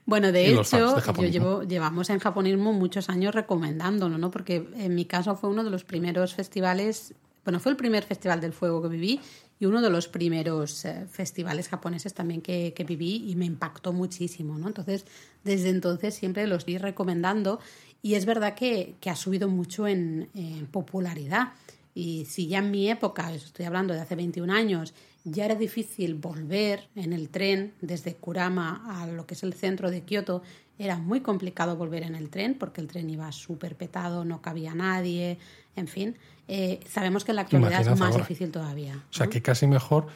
Bueno, 0.07 0.31
de 0.31 0.53
hecho, 0.53 0.95
de 0.95 1.15
yo 1.15 1.29
llevo, 1.29 1.63
llevamos 1.65 2.11
en 2.11 2.21
japonismo 2.21 2.73
muchos 2.73 3.11
años 3.11 3.35
recomendándolo, 3.35 4.19
¿no? 4.19 4.31
Porque 4.31 4.69
en 4.77 4.95
mi 4.95 5.05
caso 5.05 5.35
fue 5.35 5.51
uno 5.51 5.65
de 5.65 5.71
los 5.71 5.83
primeros 5.83 6.33
festivales, 6.33 7.15
bueno, 7.45 7.59
fue 7.59 7.73
el 7.73 7.77
primer 7.77 8.05
festival 8.05 8.41
del 8.41 8.53
fuego 8.53 8.81
que 8.81 8.89
viví 8.89 9.21
y 9.59 9.67
uno 9.67 9.83
de 9.83 9.91
los 9.91 10.07
primeros 10.07 10.85
eh, 10.85 11.07
festivales 11.11 11.69
japoneses 11.69 12.15
también 12.15 12.41
que, 12.41 12.73
que 12.73 12.85
viví 12.85 13.29
y 13.29 13.35
me 13.35 13.47
impactó 13.47 13.93
muchísimo, 13.93 14.57
¿no? 14.57 14.69
Entonces, 14.69 15.07
desde 15.43 15.71
entonces 15.71 16.15
siempre 16.15 16.47
los 16.47 16.65
vi 16.65 16.79
recomendando 16.79 17.59
y 18.01 18.15
es 18.15 18.27
verdad 18.27 18.55
que, 18.55 18.95
que 19.01 19.11
ha 19.11 19.17
subido 19.17 19.49
mucho 19.49 19.89
en, 19.89 20.29
en 20.35 20.67
popularidad. 20.67 21.55
Y 21.95 22.27
si 22.27 22.47
ya 22.47 22.59
en 22.59 22.71
mi 22.71 22.89
época, 22.89 23.33
estoy 23.33 23.67
hablando 23.67 23.93
de 23.93 24.01
hace 24.01 24.15
21 24.15 24.53
años, 24.53 24.95
ya 25.29 25.45
era 25.45 25.55
difícil 25.57 26.15
volver 26.15 26.89
en 26.95 27.13
el 27.13 27.29
tren 27.29 27.75
desde 27.81 28.15
Kurama 28.15 29.03
a 29.03 29.07
lo 29.09 29.27
que 29.27 29.35
es 29.35 29.43
el 29.43 29.53
centro 29.55 29.91
de 29.91 30.03
Kioto, 30.03 30.43
era 30.79 30.99
muy 30.99 31.21
complicado 31.21 31.75
volver 31.77 32.03
en 32.05 32.15
el 32.15 32.31
tren 32.31 32.55
porque 32.55 32.81
el 32.81 32.87
tren 32.87 33.11
iba 33.11 33.31
súper 33.33 33.75
petado, 33.77 34.25
no 34.25 34.41
cabía 34.41 34.75
nadie, 34.75 35.39
en 35.75 35.89
fin. 35.89 36.17
Eh, 36.49 36.81
sabemos 36.89 37.25
que 37.25 37.33
en 37.33 37.37
la 37.37 37.43
actualidad 37.43 37.81
es 37.81 37.89
más 37.99 38.13
ahora. 38.13 38.19
difícil 38.19 38.51
todavía. 38.53 39.03
O 39.11 39.15
sea, 39.15 39.27
que 39.27 39.43
casi 39.43 39.67
mejor 39.67 40.07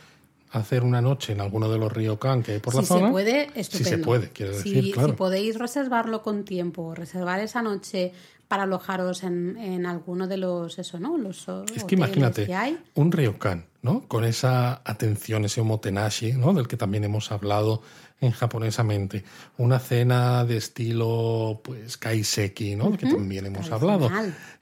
hacer 0.53 0.83
una 0.85 1.01
noche 1.01 1.33
en 1.33 1.41
alguno 1.41 1.69
de 1.71 1.79
los 1.79 1.93
ryokan 1.93 2.43
que 2.43 2.53
hay 2.53 2.59
por 2.61 2.75
la 2.75 2.83
si 2.83 2.87
zona. 2.87 3.07
se 3.07 3.13
puede, 3.13 3.43
estupendo. 3.55 3.69
Si 3.69 3.85
se 3.85 3.99
puede, 3.99 4.31
quiero 4.31 4.53
Si- 4.55 4.73
decir, 4.75 4.95
claro. 4.95 5.09
Si 5.11 5.15
podéis 5.17 5.59
reservarlo 5.59 6.23
con 6.23 6.45
tiempo, 6.45 6.95
reservar 6.95 7.41
esa 7.41 7.63
noche 7.63 8.13
para 8.51 8.65
alojaros 8.65 9.23
en, 9.23 9.57
en 9.57 9.87
alguno 9.87 10.27
de 10.27 10.37
los, 10.37 10.77
eso, 10.81 10.99
¿no? 10.99 11.17
Los 11.17 11.47
Es 11.73 11.85
que 11.85 11.95
imagínate, 11.95 12.47
que 12.47 12.55
hay. 12.57 12.77
un 12.95 13.13
ryokan, 13.13 13.67
¿no? 13.81 14.09
Con 14.09 14.25
esa 14.25 14.83
atención, 14.85 15.45
ese 15.45 15.61
omotenashi, 15.61 16.33
¿no? 16.33 16.53
Del 16.53 16.67
que 16.67 16.77
también 16.77 17.05
hemos 17.05 17.31
hablado 17.31 17.81
en 18.21 18.33
japonesamente. 18.33 19.23
Una 19.57 19.79
cena 19.79 20.45
de 20.45 20.57
estilo, 20.57 21.61
pues, 21.63 21.97
kaiseki, 21.97 22.75
¿no? 22.75 22.89
Del 22.91 22.99
que 22.99 23.07
también 23.07 23.47
hemos 23.47 23.71
hablado. 23.71 24.11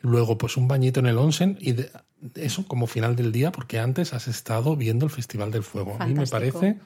Luego, 0.03 0.36
pues, 0.36 0.59
un 0.59 0.68
bañito 0.68 1.01
en 1.01 1.07
el 1.07 1.16
onsen 1.16 1.57
y 1.59 1.72
de- 1.72 1.91
eso 2.34 2.66
como 2.68 2.86
final 2.86 3.16
del 3.16 3.32
día, 3.32 3.53
porque 3.53 3.78
antes 3.78 4.12
has 4.12 4.28
estado 4.28 4.76
viendo 4.76 5.07
el 5.07 5.11
Festival 5.11 5.51
del 5.51 5.62
Fuego. 5.62 5.97
A 5.99 6.07
mí 6.07 6.12
me 6.12 6.26
parece 6.26 6.78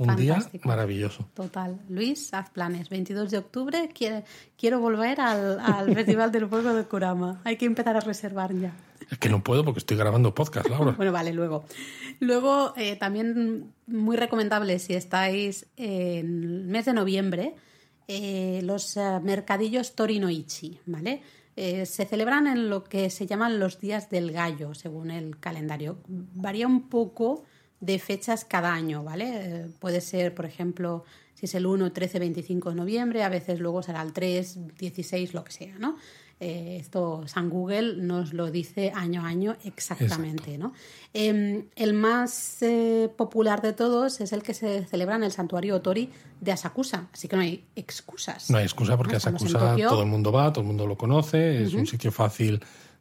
un 0.00 0.16
día 0.16 0.38
maravilloso. 0.64 1.28
Total. 1.34 1.78
Luis, 1.88 2.32
haz 2.32 2.50
planes. 2.50 2.88
22 2.88 3.30
de 3.30 3.38
octubre, 3.38 3.90
quiero, 3.94 4.22
quiero 4.56 4.80
volver 4.80 5.20
al, 5.20 5.60
al 5.60 5.94
Festival 5.94 6.32
del 6.32 6.48
Fuego 6.48 6.74
de 6.74 6.84
Kurama. 6.84 7.40
Hay 7.44 7.56
que 7.56 7.66
empezar 7.66 7.96
a 7.96 8.00
reservar 8.00 8.54
ya. 8.54 8.72
Es 9.10 9.18
que 9.18 9.28
no 9.28 9.42
puedo 9.42 9.64
porque 9.64 9.80
estoy 9.80 9.96
grabando 9.96 10.34
podcast, 10.34 10.68
Laura. 10.68 10.92
Bueno, 10.96 11.12
vale, 11.12 11.32
luego. 11.32 11.64
Luego, 12.20 12.74
eh, 12.76 12.96
también 12.96 13.72
muy 13.86 14.16
recomendable 14.16 14.78
si 14.78 14.94
estáis 14.94 15.66
en 15.76 16.44
el 16.44 16.66
mes 16.66 16.86
de 16.86 16.92
noviembre, 16.92 17.54
eh, 18.08 18.60
los 18.64 18.96
eh, 18.96 19.20
mercadillos 19.22 19.94
Torinoichi, 19.94 20.80
¿vale? 20.86 21.22
Eh, 21.56 21.84
se 21.84 22.06
celebran 22.06 22.46
en 22.46 22.70
lo 22.70 22.84
que 22.84 23.10
se 23.10 23.26
llaman 23.26 23.60
los 23.60 23.78
días 23.78 24.08
del 24.08 24.32
gallo, 24.32 24.72
según 24.74 25.10
el 25.10 25.38
calendario. 25.38 25.98
Varía 26.08 26.66
un 26.66 26.88
poco 26.88 27.44
de 27.80 27.98
fechas 27.98 28.44
cada 28.44 28.72
año, 28.72 29.02
¿vale? 29.02 29.30
Eh, 29.32 29.66
puede 29.78 30.00
ser, 30.00 30.34
por 30.34 30.46
ejemplo, 30.46 31.04
si 31.34 31.46
es 31.46 31.54
el 31.54 31.66
1, 31.66 31.92
13, 31.92 32.18
25 32.18 32.70
de 32.70 32.76
noviembre, 32.76 33.22
a 33.22 33.28
veces 33.28 33.60
luego 33.60 33.82
será 33.82 34.02
el 34.02 34.12
3, 34.12 34.76
16, 34.78 35.34
lo 35.34 35.44
que 35.44 35.52
sea, 35.52 35.78
¿no? 35.78 35.96
Eh, 36.42 36.78
esto 36.80 37.24
San 37.26 37.50
Google 37.50 37.96
nos 37.96 38.32
lo 38.32 38.50
dice 38.50 38.92
año 38.94 39.22
a 39.22 39.28
año 39.28 39.56
exactamente, 39.62 40.56
¿no? 40.56 40.72
Eh, 41.12 41.66
el 41.76 41.92
más 41.92 42.62
eh, 42.62 43.10
popular 43.14 43.60
de 43.60 43.74
todos 43.74 44.22
es 44.22 44.32
el 44.32 44.42
que 44.42 44.54
se 44.54 44.86
celebra 44.86 45.16
en 45.16 45.24
el 45.24 45.32
santuario 45.32 45.76
Otori 45.76 46.08
de 46.40 46.52
Asakusa, 46.52 47.08
así 47.12 47.28
que 47.28 47.36
no 47.36 47.42
hay 47.42 47.66
excusas. 47.76 48.48
No 48.48 48.56
hay 48.56 48.64
excusa 48.64 48.96
porque 48.96 49.16
a 49.16 49.18
Estamos 49.18 49.42
en 49.42 49.48
Sakusa 49.48 49.70
Tokio. 49.72 49.88
todo 49.90 50.02
el 50.02 50.08
mundo 50.08 50.32
va, 50.32 50.50
todo 50.50 50.62
el 50.62 50.68
mundo 50.68 50.86
lo 50.86 50.96
conoce, 50.96 51.62
es 51.62 51.74
un 51.74 51.86
sitio 51.86 52.10
fácil 52.10 52.58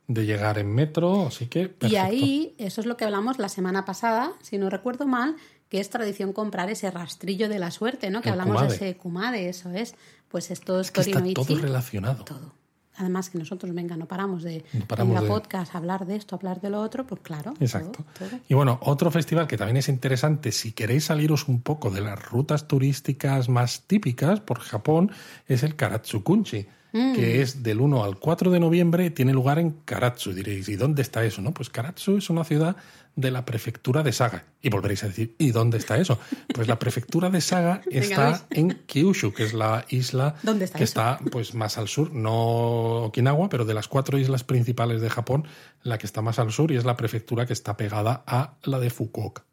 de 0.09 0.25
llegar 0.25 0.57
en 0.57 0.73
metro, 0.73 1.27
así 1.27 1.45
que 1.45 1.73
Y 1.87 1.95
ahí, 1.95 2.55
eso 2.57 2.81
es 2.81 2.87
lo 2.87 2.97
que 2.97 3.05
hablamos 3.05 3.37
la 3.39 3.47
semana 3.47 3.85
pasada, 3.85 4.33
si 4.41 4.57
no 4.57 4.69
recuerdo 4.69 5.05
mal, 5.07 5.35
que 5.69 5.79
es 5.79 5.89
tradición 5.89 6.33
comprar 6.33 6.69
ese 6.69 6.89
rastrillo 6.91 7.47
de 7.47 7.59
la 7.59 7.69
suerte, 7.71 8.09
¿no? 8.09 8.21
Que 8.21 8.29
El 8.29 8.33
hablamos 8.33 8.55
kumade. 8.55 8.69
de 8.69 8.75
ese 8.75 8.97
kumade, 8.97 9.49
eso 9.49 9.69
es. 9.71 9.93
Pues 10.27 10.49
estos 10.51 10.87
es 10.87 10.91
que 10.91 11.01
está 11.01 11.23
todo 11.33 11.55
relacionado. 11.57 12.25
todo. 12.25 12.53
Además 12.97 13.29
que 13.29 13.37
nosotros, 13.37 13.73
venga, 13.73 13.95
no 13.95 14.07
paramos 14.07 14.43
de 14.43 14.65
No 14.73 14.85
paramos 14.85 15.13
venga, 15.13 15.21
de- 15.21 15.27
podcast, 15.27 15.73
hablar 15.75 16.05
de 16.05 16.15
esto, 16.17 16.35
hablar 16.35 16.59
de 16.59 16.69
lo 16.71 16.81
otro, 16.81 17.05
pues 17.07 17.21
claro. 17.21 17.53
Exacto. 17.59 18.03
todo, 18.17 18.27
todo. 18.29 18.39
Y 18.49 18.55
bueno, 18.55 18.77
otro 18.81 19.09
festival 19.11 19.47
que 19.47 19.57
también 19.57 19.77
es 19.77 19.87
interesante, 19.89 20.51
si 20.51 20.71
queréis 20.73 21.05
saliros 21.05 21.47
un 21.47 21.61
poco 21.61 21.91
de 21.91 22.01
las 22.01 22.21
rutas 22.29 22.67
turísticas 22.67 23.47
más 23.47 23.83
típicas 23.87 24.41
por 24.41 24.59
Japón, 24.59 25.11
es 25.47 25.63
el 25.63 25.75
Karatsukunchi, 25.77 26.65
Mm. 26.91 27.13
que 27.13 27.41
es 27.41 27.61
del 27.61 27.81
1 27.81 28.03
al 28.03 28.17
4 28.17 28.49
de 28.49 28.59
noviembre, 28.59 29.09
tiene 29.11 29.33
lugar 29.33 29.59
en 29.59 29.71
Karatsu. 29.85 30.33
Diréis, 30.33 30.69
¿y 30.69 30.75
dónde 30.75 31.01
está 31.01 31.23
eso? 31.23 31.41
No, 31.41 31.53
pues 31.53 31.69
Karatsu 31.69 32.17
es 32.17 32.29
una 32.29 32.43
ciudad 32.43 32.75
de 33.15 33.31
la 33.31 33.45
prefectura 33.45 34.01
de 34.01 34.11
Saga. 34.11 34.45
Y 34.61 34.69
volveréis 34.69 35.03
a 35.03 35.07
decir, 35.07 35.35
¿y 35.37 35.51
dónde 35.51 35.77
está 35.77 35.97
eso? 35.97 36.19
Pues 36.53 36.67
la 36.67 36.79
prefectura 36.79 37.29
de 37.29 37.41
Saga 37.41 37.81
está 37.91 38.47
en 38.49 38.79
Kyushu, 38.85 39.33
que 39.33 39.43
es 39.43 39.53
la 39.53 39.85
isla 39.89 40.35
¿Dónde 40.41 40.65
está 40.65 40.77
que 40.77 40.85
eso? 40.85 40.91
está 40.91 41.19
pues 41.31 41.53
más 41.53 41.77
al 41.77 41.87
sur, 41.87 42.13
no 42.13 43.03
Okinawa, 43.05 43.49
pero 43.49 43.65
de 43.65 43.73
las 43.73 43.87
cuatro 43.87 44.17
islas 44.17 44.43
principales 44.43 45.01
de 45.01 45.09
Japón, 45.09 45.47
la 45.83 45.97
que 45.97 46.05
está 46.05 46.21
más 46.21 46.39
al 46.39 46.51
sur 46.51 46.71
y 46.71 46.77
es 46.77 46.85
la 46.85 46.97
prefectura 46.97 47.45
que 47.45 47.53
está 47.53 47.77
pegada 47.77 48.23
a 48.25 48.55
la 48.63 48.79
de 48.79 48.89
Fukuoka. 48.89 49.45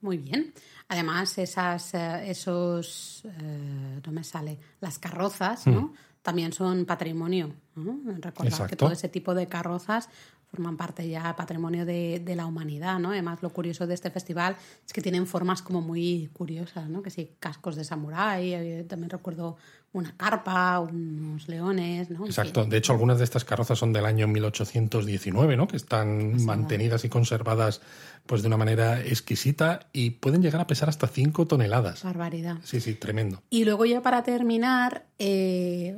Muy 0.00 0.18
bien. 0.18 0.52
Además, 0.88 1.36
esas, 1.38 1.92
eh, 1.94 2.30
esos, 2.30 3.22
eh, 3.24 4.00
no 4.06 4.12
me 4.12 4.22
sale, 4.24 4.58
las 4.80 4.98
carrozas, 4.98 5.66
¿no? 5.66 5.92
También 6.22 6.52
son 6.52 6.84
patrimonio. 6.84 7.54
¿no? 7.74 8.00
Recordad 8.18 8.66
que 8.66 8.76
todo 8.76 8.92
ese 8.92 9.08
tipo 9.08 9.34
de 9.34 9.46
carrozas 9.46 10.08
forman 10.50 10.76
parte 10.76 11.08
ya 11.08 11.36
patrimonio 11.36 11.84
de, 11.84 12.20
de 12.24 12.34
la 12.34 12.46
humanidad, 12.46 12.98
¿no? 12.98 13.10
Además, 13.10 13.42
lo 13.42 13.50
curioso 13.50 13.86
de 13.86 13.94
este 13.94 14.10
festival 14.10 14.56
es 14.86 14.92
que 14.92 15.02
tienen 15.02 15.26
formas 15.26 15.62
como 15.62 15.80
muy 15.80 16.30
curiosas, 16.32 16.88
¿no? 16.88 17.02
Que 17.02 17.10
sí, 17.10 17.32
cascos 17.38 17.76
de 17.76 17.84
samurái, 17.84 18.54
eh, 18.54 18.86
también 18.88 19.10
recuerdo 19.10 19.56
una 19.92 20.16
carpa, 20.16 20.80
unos 20.80 21.48
leones, 21.48 22.10
¿no? 22.10 22.26
Exacto. 22.26 22.64
De 22.64 22.76
hecho, 22.76 22.92
algunas 22.92 23.18
de 23.18 23.24
estas 23.24 23.44
carrozas 23.44 23.78
son 23.78 23.92
del 23.92 24.04
año 24.04 24.26
1819, 24.28 25.56
¿no? 25.56 25.66
Que 25.66 25.76
están 25.76 26.44
mantenidas 26.44 27.04
y 27.04 27.08
conservadas 27.08 27.80
pues 28.26 28.42
de 28.42 28.48
una 28.48 28.58
manera 28.58 29.00
exquisita 29.00 29.88
y 29.92 30.10
pueden 30.10 30.42
llegar 30.42 30.60
a 30.60 30.66
pesar 30.66 30.88
hasta 30.88 31.08
5 31.08 31.46
toneladas. 31.46 32.02
Barbaridad. 32.04 32.58
Sí, 32.62 32.80
sí, 32.80 32.94
tremendo. 32.94 33.42
Y 33.48 33.64
luego 33.64 33.86
ya 33.86 34.02
para 34.02 34.22
terminar, 34.22 35.06
eh, 35.18 35.96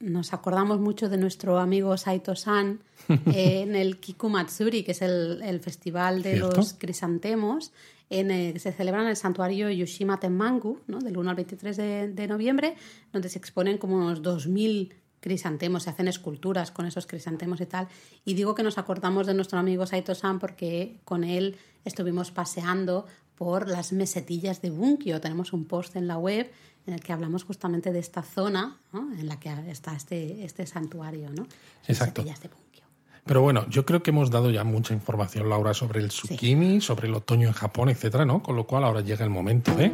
nos 0.00 0.32
acordamos 0.32 0.80
mucho 0.80 1.08
de 1.08 1.16
nuestro 1.18 1.58
amigo 1.58 1.96
Saito-san 1.96 2.80
eh, 3.08 3.62
en 3.62 3.76
el 3.76 3.98
Kikumatsuri, 4.00 4.82
que 4.82 4.92
es 4.92 5.02
el, 5.02 5.40
el 5.42 5.60
festival 5.60 6.22
de 6.22 6.34
Cierto. 6.36 6.56
los 6.56 6.72
crisantemos, 6.74 7.72
en 8.08 8.30
el- 8.30 8.52
que 8.54 8.58
se 8.58 8.72
celebra 8.72 9.02
en 9.02 9.08
el 9.08 9.16
santuario 9.16 9.70
Yushima 9.70 10.18
Tenmangu, 10.18 10.80
¿no? 10.86 10.98
del 10.98 11.16
1 11.16 11.30
al 11.30 11.36
23 11.36 11.76
de, 11.76 12.08
de 12.08 12.26
noviembre, 12.26 12.74
donde 13.12 13.28
se 13.28 13.38
exponen 13.38 13.78
como 13.78 13.96
unos 13.96 14.22
2.000 14.22 14.92
crisantemos, 15.20 15.82
se 15.82 15.90
hacen 15.90 16.08
esculturas 16.08 16.70
con 16.70 16.86
esos 16.86 17.06
crisantemos 17.06 17.60
y 17.60 17.66
tal. 17.66 17.88
Y 18.24 18.32
digo 18.34 18.54
que 18.54 18.62
nos 18.62 18.78
acordamos 18.78 19.26
de 19.26 19.34
nuestro 19.34 19.58
amigo 19.58 19.84
Saito-san 19.86 20.38
porque 20.38 20.98
con 21.04 21.24
él 21.24 21.56
estuvimos 21.84 22.30
paseando 22.30 23.06
por 23.40 23.70
las 23.70 23.94
mesetillas 23.94 24.60
de 24.60 24.68
Bunkyo. 24.68 25.18
Tenemos 25.18 25.54
un 25.54 25.64
post 25.64 25.96
en 25.96 26.06
la 26.06 26.18
web 26.18 26.52
en 26.86 26.92
el 26.92 27.00
que 27.00 27.14
hablamos 27.14 27.44
justamente 27.44 27.90
de 27.90 27.98
esta 27.98 28.22
zona 28.22 28.76
¿no? 28.92 29.10
en 29.18 29.26
la 29.28 29.40
que 29.40 29.50
está 29.70 29.96
este, 29.96 30.44
este 30.44 30.66
santuario, 30.66 31.30
¿no? 31.30 31.46
Exacto. 31.88 32.20
Mesetillas 32.20 32.42
de 32.42 32.48
Bunkyo. 32.48 32.82
Pero 33.24 33.40
bueno, 33.40 33.66
yo 33.70 33.86
creo 33.86 34.02
que 34.02 34.10
hemos 34.10 34.30
dado 34.30 34.50
ya 34.50 34.62
mucha 34.62 34.92
información, 34.92 35.48
Laura, 35.48 35.72
sobre 35.72 36.00
el 36.00 36.10
tsukimi, 36.10 36.82
sobre 36.82 37.08
el 37.08 37.14
otoño 37.14 37.48
en 37.48 37.54
Japón, 37.54 37.88
etcétera, 37.88 38.26
¿no? 38.26 38.42
Con 38.42 38.56
lo 38.56 38.66
cual 38.66 38.84
ahora 38.84 39.00
llega 39.00 39.24
el 39.24 39.30
momento 39.30 39.74
de. 39.74 39.90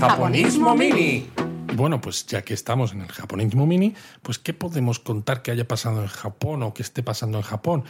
Japonismo 0.00 0.74
Mini. 0.74 1.28
Bueno, 1.74 2.00
pues 2.00 2.24
ya 2.26 2.42
que 2.42 2.54
estamos 2.54 2.92
en 2.92 3.00
el 3.00 3.08
japonismo 3.08 3.66
mini, 3.66 3.94
pues 4.22 4.38
¿qué 4.38 4.54
podemos 4.54 5.00
contar 5.00 5.42
que 5.42 5.50
haya 5.50 5.66
pasado 5.66 6.02
en 6.02 6.06
Japón 6.06 6.62
o 6.62 6.72
que 6.72 6.82
esté 6.82 7.02
pasando 7.02 7.38
en 7.38 7.42
Japón? 7.42 7.82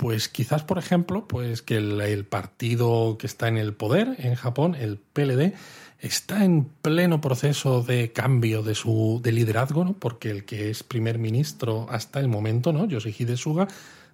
Pues 0.00 0.30
quizás, 0.30 0.62
por 0.64 0.78
ejemplo, 0.78 1.28
pues 1.28 1.60
que 1.60 1.76
el, 1.76 2.24
partido 2.24 3.18
que 3.18 3.26
está 3.26 3.48
en 3.48 3.58
el 3.58 3.74
poder 3.74 4.16
en 4.16 4.34
Japón, 4.34 4.74
el 4.74 4.96
PLD, 4.96 5.52
está 5.98 6.42
en 6.42 6.64
pleno 6.64 7.20
proceso 7.20 7.82
de 7.82 8.10
cambio 8.10 8.62
de 8.62 8.74
su 8.74 9.20
de 9.22 9.32
liderazgo, 9.32 9.84
¿no? 9.84 9.92
Porque 9.92 10.30
el 10.30 10.46
que 10.46 10.70
es 10.70 10.82
primer 10.84 11.18
ministro 11.18 11.86
hasta 11.90 12.18
el 12.18 12.28
momento, 12.28 12.72
¿no? 12.72 12.86
Yoshihide 12.86 13.36
Suga, 13.36 13.68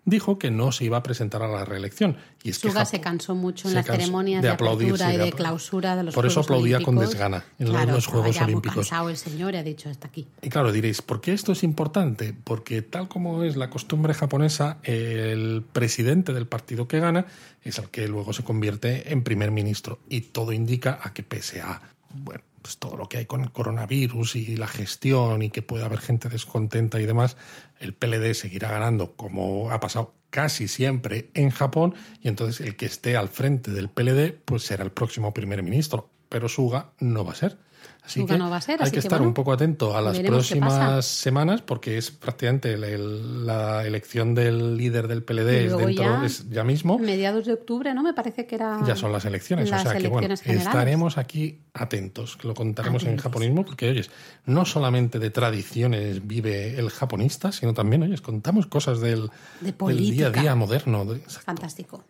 dijo 0.06 0.38
que 0.38 0.50
no 0.50 0.72
se 0.72 0.84
iba 0.84 0.96
a 0.96 1.02
presentar 1.02 1.42
a 1.42 1.48
la 1.48 1.64
reelección. 1.64 2.16
Y 2.42 2.50
es 2.50 2.58
Suga 2.58 2.84
se 2.86 3.00
cansó 3.00 3.34
mucho 3.34 3.68
en 3.68 3.74
las 3.74 3.84
ceremonias 3.84 4.40
de 4.40 4.48
de, 4.48 4.54
aplaudir, 4.54 4.88
apertura 4.88 5.12
y 5.12 5.18
de 5.18 5.32
clausura 5.32 5.96
de 5.96 6.04
los 6.04 6.14
Por 6.14 6.24
eso 6.24 6.40
aplaudía 6.40 6.80
con 6.80 6.96
desgana 6.96 7.44
en 7.58 7.66
claro, 7.66 7.92
los 7.92 8.06
Juegos 8.06 8.40
Olímpicos. 8.40 8.90
el 8.92 9.16
señor 9.16 9.54
y 9.54 9.56
ha 9.58 9.62
dicho 9.62 9.90
hasta 9.90 10.08
aquí. 10.08 10.26
Y 10.40 10.48
claro, 10.48 10.72
diréis, 10.72 11.02
¿por 11.02 11.20
qué 11.20 11.32
esto 11.32 11.52
es 11.52 11.62
importante? 11.64 12.34
Porque 12.44 12.82
tal 12.82 13.08
como 13.08 13.42
es 13.42 13.56
la 13.56 13.68
costumbre 13.68 14.14
japonesa, 14.14 14.78
el 14.84 15.64
presidente 15.72 16.32
del 16.32 16.46
partido 16.46 16.86
que 16.86 17.00
gana 17.00 17.26
es 17.62 17.78
el 17.78 17.90
que 17.90 18.06
luego 18.06 18.32
se 18.32 18.44
convierte 18.44 19.12
en 19.12 19.24
primer 19.24 19.50
ministro. 19.50 19.98
Y 20.08 20.20
todo 20.20 20.52
indica 20.52 21.00
a 21.02 21.12
que 21.12 21.24
pese 21.24 21.60
a, 21.60 21.82
bueno, 22.14 22.42
pues 22.66 22.78
todo 22.78 22.96
lo 22.96 23.08
que 23.08 23.18
hay 23.18 23.26
con 23.26 23.42
el 23.42 23.52
coronavirus 23.52 24.34
y 24.34 24.56
la 24.56 24.66
gestión 24.66 25.40
y 25.40 25.50
que 25.50 25.62
puede 25.62 25.84
haber 25.84 26.00
gente 26.00 26.28
descontenta 26.28 27.00
y 27.00 27.06
demás, 27.06 27.36
el 27.78 27.94
PLD 27.94 28.34
seguirá 28.34 28.72
ganando 28.72 29.14
como 29.14 29.70
ha 29.70 29.78
pasado 29.78 30.16
casi 30.30 30.66
siempre 30.66 31.30
en 31.34 31.50
Japón 31.50 31.94
y 32.20 32.26
entonces 32.26 32.66
el 32.66 32.74
que 32.74 32.86
esté 32.86 33.16
al 33.16 33.28
frente 33.28 33.70
del 33.70 33.88
PLD 33.88 34.32
pues 34.44 34.64
será 34.64 34.82
el 34.82 34.90
próximo 34.90 35.32
primer 35.32 35.62
ministro. 35.62 36.10
Pero 36.28 36.48
Suga 36.48 36.90
no 37.00 37.24
va 37.24 37.32
a 37.32 37.36
ser. 37.36 37.58
Así 38.02 38.20
Suga 38.20 38.34
que 38.34 38.38
no 38.38 38.50
va 38.50 38.56
a 38.58 38.60
ser, 38.60 38.80
hay 38.80 38.84
así 38.84 38.90
que 38.92 38.94
que 38.96 38.98
estar 39.00 39.18
bueno, 39.18 39.28
un 39.30 39.34
poco 39.34 39.52
atento 39.52 39.96
a 39.96 40.00
las 40.00 40.18
próximas 40.20 41.04
semanas 41.06 41.60
porque 41.62 41.98
es 41.98 42.12
prácticamente 42.12 42.72
el- 42.72 42.84
el- 42.84 43.46
la 43.46 43.84
elección 43.84 44.32
del 44.34 44.76
líder 44.76 45.08
del 45.08 45.24
PLD 45.24 45.66
es 45.66 45.76
dentro 45.76 46.04
ya- 46.20 46.24
es 46.24 46.48
ya 46.48 46.62
mismo 46.62 46.98
Mediados 47.00 47.46
de 47.46 47.54
octubre, 47.54 47.92
¿no? 47.94 48.02
Me 48.04 48.14
parece 48.14 48.46
que 48.46 48.54
era. 48.54 48.80
ya 48.86 48.94
son 48.94 49.10
las 49.12 49.24
elecciones 49.24 49.70
las 49.70 49.80
o 49.84 49.90
sea 49.90 49.98
que 50.00 50.06
bueno 50.08 50.36
generales. 50.36 50.66
estaremos 50.66 51.18
aquí 51.18 51.62
atentos 51.74 52.38
lo 52.44 52.54
contaremos 52.54 53.02
en 53.02 53.08
Atentos. 53.08 53.24
japonismo 53.24 53.64
porque 53.64 53.88
oyes 53.90 54.10
no 54.46 54.64
solamente 54.64 55.18
de 55.18 55.30
tradiciones 55.30 56.24
vive 56.26 56.78
el 56.78 56.90
japonista 56.90 57.50
sino 57.50 57.74
también 57.74 58.04
oyes 58.04 58.20
contamos 58.20 58.66
cosas 58.68 59.00
del, 59.00 59.30
De 59.60 59.72
del 59.72 59.96
día 60.10 60.28
a 60.28 60.30
día 60.30 60.54
moderno 60.54 61.04
de- 61.04 61.18
Fantástico. 61.20 62.04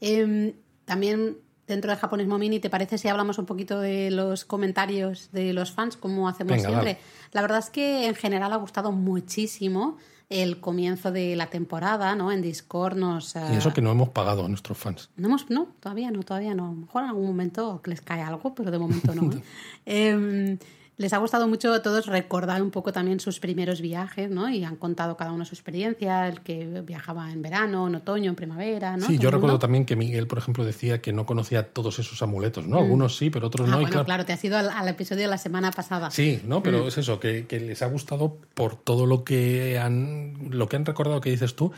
Em, 0.00 0.52
también 0.84 1.38
dentro 1.68 1.90
del 1.90 2.00
japonismo 2.00 2.38
mini, 2.38 2.58
¿te 2.58 2.70
parece 2.70 2.98
si 2.98 3.08
hablamos 3.08 3.38
un 3.38 3.46
poquito 3.46 3.78
de 3.80 4.10
los 4.10 4.44
comentarios 4.44 5.30
de 5.32 5.52
los 5.52 5.70
fans, 5.70 5.96
como 5.96 6.28
hacemos 6.28 6.56
Venga, 6.56 6.68
siempre? 6.68 6.98
La 7.32 7.42
verdad 7.42 7.58
es 7.58 7.70
que 7.70 8.06
en 8.06 8.14
general 8.14 8.52
ha 8.52 8.56
gustado 8.56 8.90
muchísimo 8.90 9.98
el 10.28 10.60
comienzo 10.60 11.10
de 11.10 11.36
la 11.36 11.46
temporada, 11.46 12.14
¿no? 12.14 12.30
En 12.32 12.42
Discord 12.42 12.96
nos... 12.96 13.34
y 13.34 13.38
eh, 13.38 13.56
eso 13.56 13.72
que 13.72 13.80
no 13.80 13.90
hemos 13.90 14.10
pagado 14.10 14.44
a 14.44 14.48
nuestros 14.48 14.76
fans 14.76 15.08
No, 15.16 15.28
hemos, 15.28 15.48
no, 15.48 15.68
todavía 15.80 16.10
no, 16.10 16.22
todavía 16.22 16.54
no. 16.54 16.66
A 16.66 16.70
lo 16.70 16.74
mejor 16.74 17.02
en 17.02 17.08
algún 17.08 17.26
momento 17.26 17.80
les 17.84 18.00
cae 18.02 18.20
algo, 18.20 18.54
pero 18.54 18.70
de 18.70 18.78
momento 18.78 19.14
no. 19.14 19.32
¿eh? 19.86 20.10
Em, 20.10 20.58
les 20.98 21.12
ha 21.12 21.18
gustado 21.18 21.46
mucho 21.48 21.72
a 21.72 21.80
todos 21.80 22.06
recordar 22.06 22.60
un 22.60 22.70
poco 22.70 22.92
también 22.92 23.20
sus 23.20 23.38
primeros 23.40 23.80
viajes, 23.80 24.30
¿no? 24.30 24.50
Y 24.50 24.64
han 24.64 24.74
contado 24.76 25.16
cada 25.16 25.30
uno 25.32 25.44
su 25.44 25.54
experiencia, 25.54 26.26
el 26.28 26.40
que 26.40 26.82
viajaba 26.84 27.32
en 27.32 27.40
verano, 27.40 27.86
en 27.86 27.94
otoño, 27.94 28.28
en 28.30 28.34
primavera, 28.36 28.96
¿no? 28.96 29.06
Sí, 29.06 29.16
yo 29.16 29.30
recuerdo 29.30 29.58
también 29.60 29.84
que 29.86 29.94
Miguel, 29.94 30.26
por 30.26 30.38
ejemplo, 30.38 30.64
decía 30.64 31.00
que 31.00 31.12
no 31.12 31.24
conocía 31.24 31.72
todos 31.72 31.98
esos 32.00 32.20
amuletos, 32.22 32.66
¿no? 32.66 32.78
Algunos 32.78 33.16
sí, 33.16 33.30
pero 33.30 33.46
otros 33.46 33.68
Ah, 33.68 33.70
no. 33.70 33.76
y 33.78 33.82
bueno, 33.84 33.90
claro, 33.92 34.04
claro, 34.06 34.24
te 34.26 34.32
has 34.32 34.44
ido 34.44 34.58
al, 34.58 34.68
al 34.70 34.88
episodio 34.88 35.22
de 35.22 35.28
la 35.28 35.38
semana 35.38 35.70
pasada. 35.70 36.10
Sí, 36.10 36.40
no, 36.44 36.62
pero 36.62 36.84
Mm. 36.84 36.88
es 36.88 36.98
eso, 36.98 37.20
que, 37.20 37.46
que 37.46 37.60
les 37.60 37.80
ha 37.82 37.86
gustado 37.86 38.36
por 38.54 38.74
todo 38.74 39.06
lo 39.06 39.22
que 39.22 39.78
han, 39.78 40.48
lo 40.50 40.68
que 40.68 40.76
han 40.76 40.84
recordado 40.84 41.20
que 41.20 41.30
dices 41.30 41.54
tú 41.54 41.70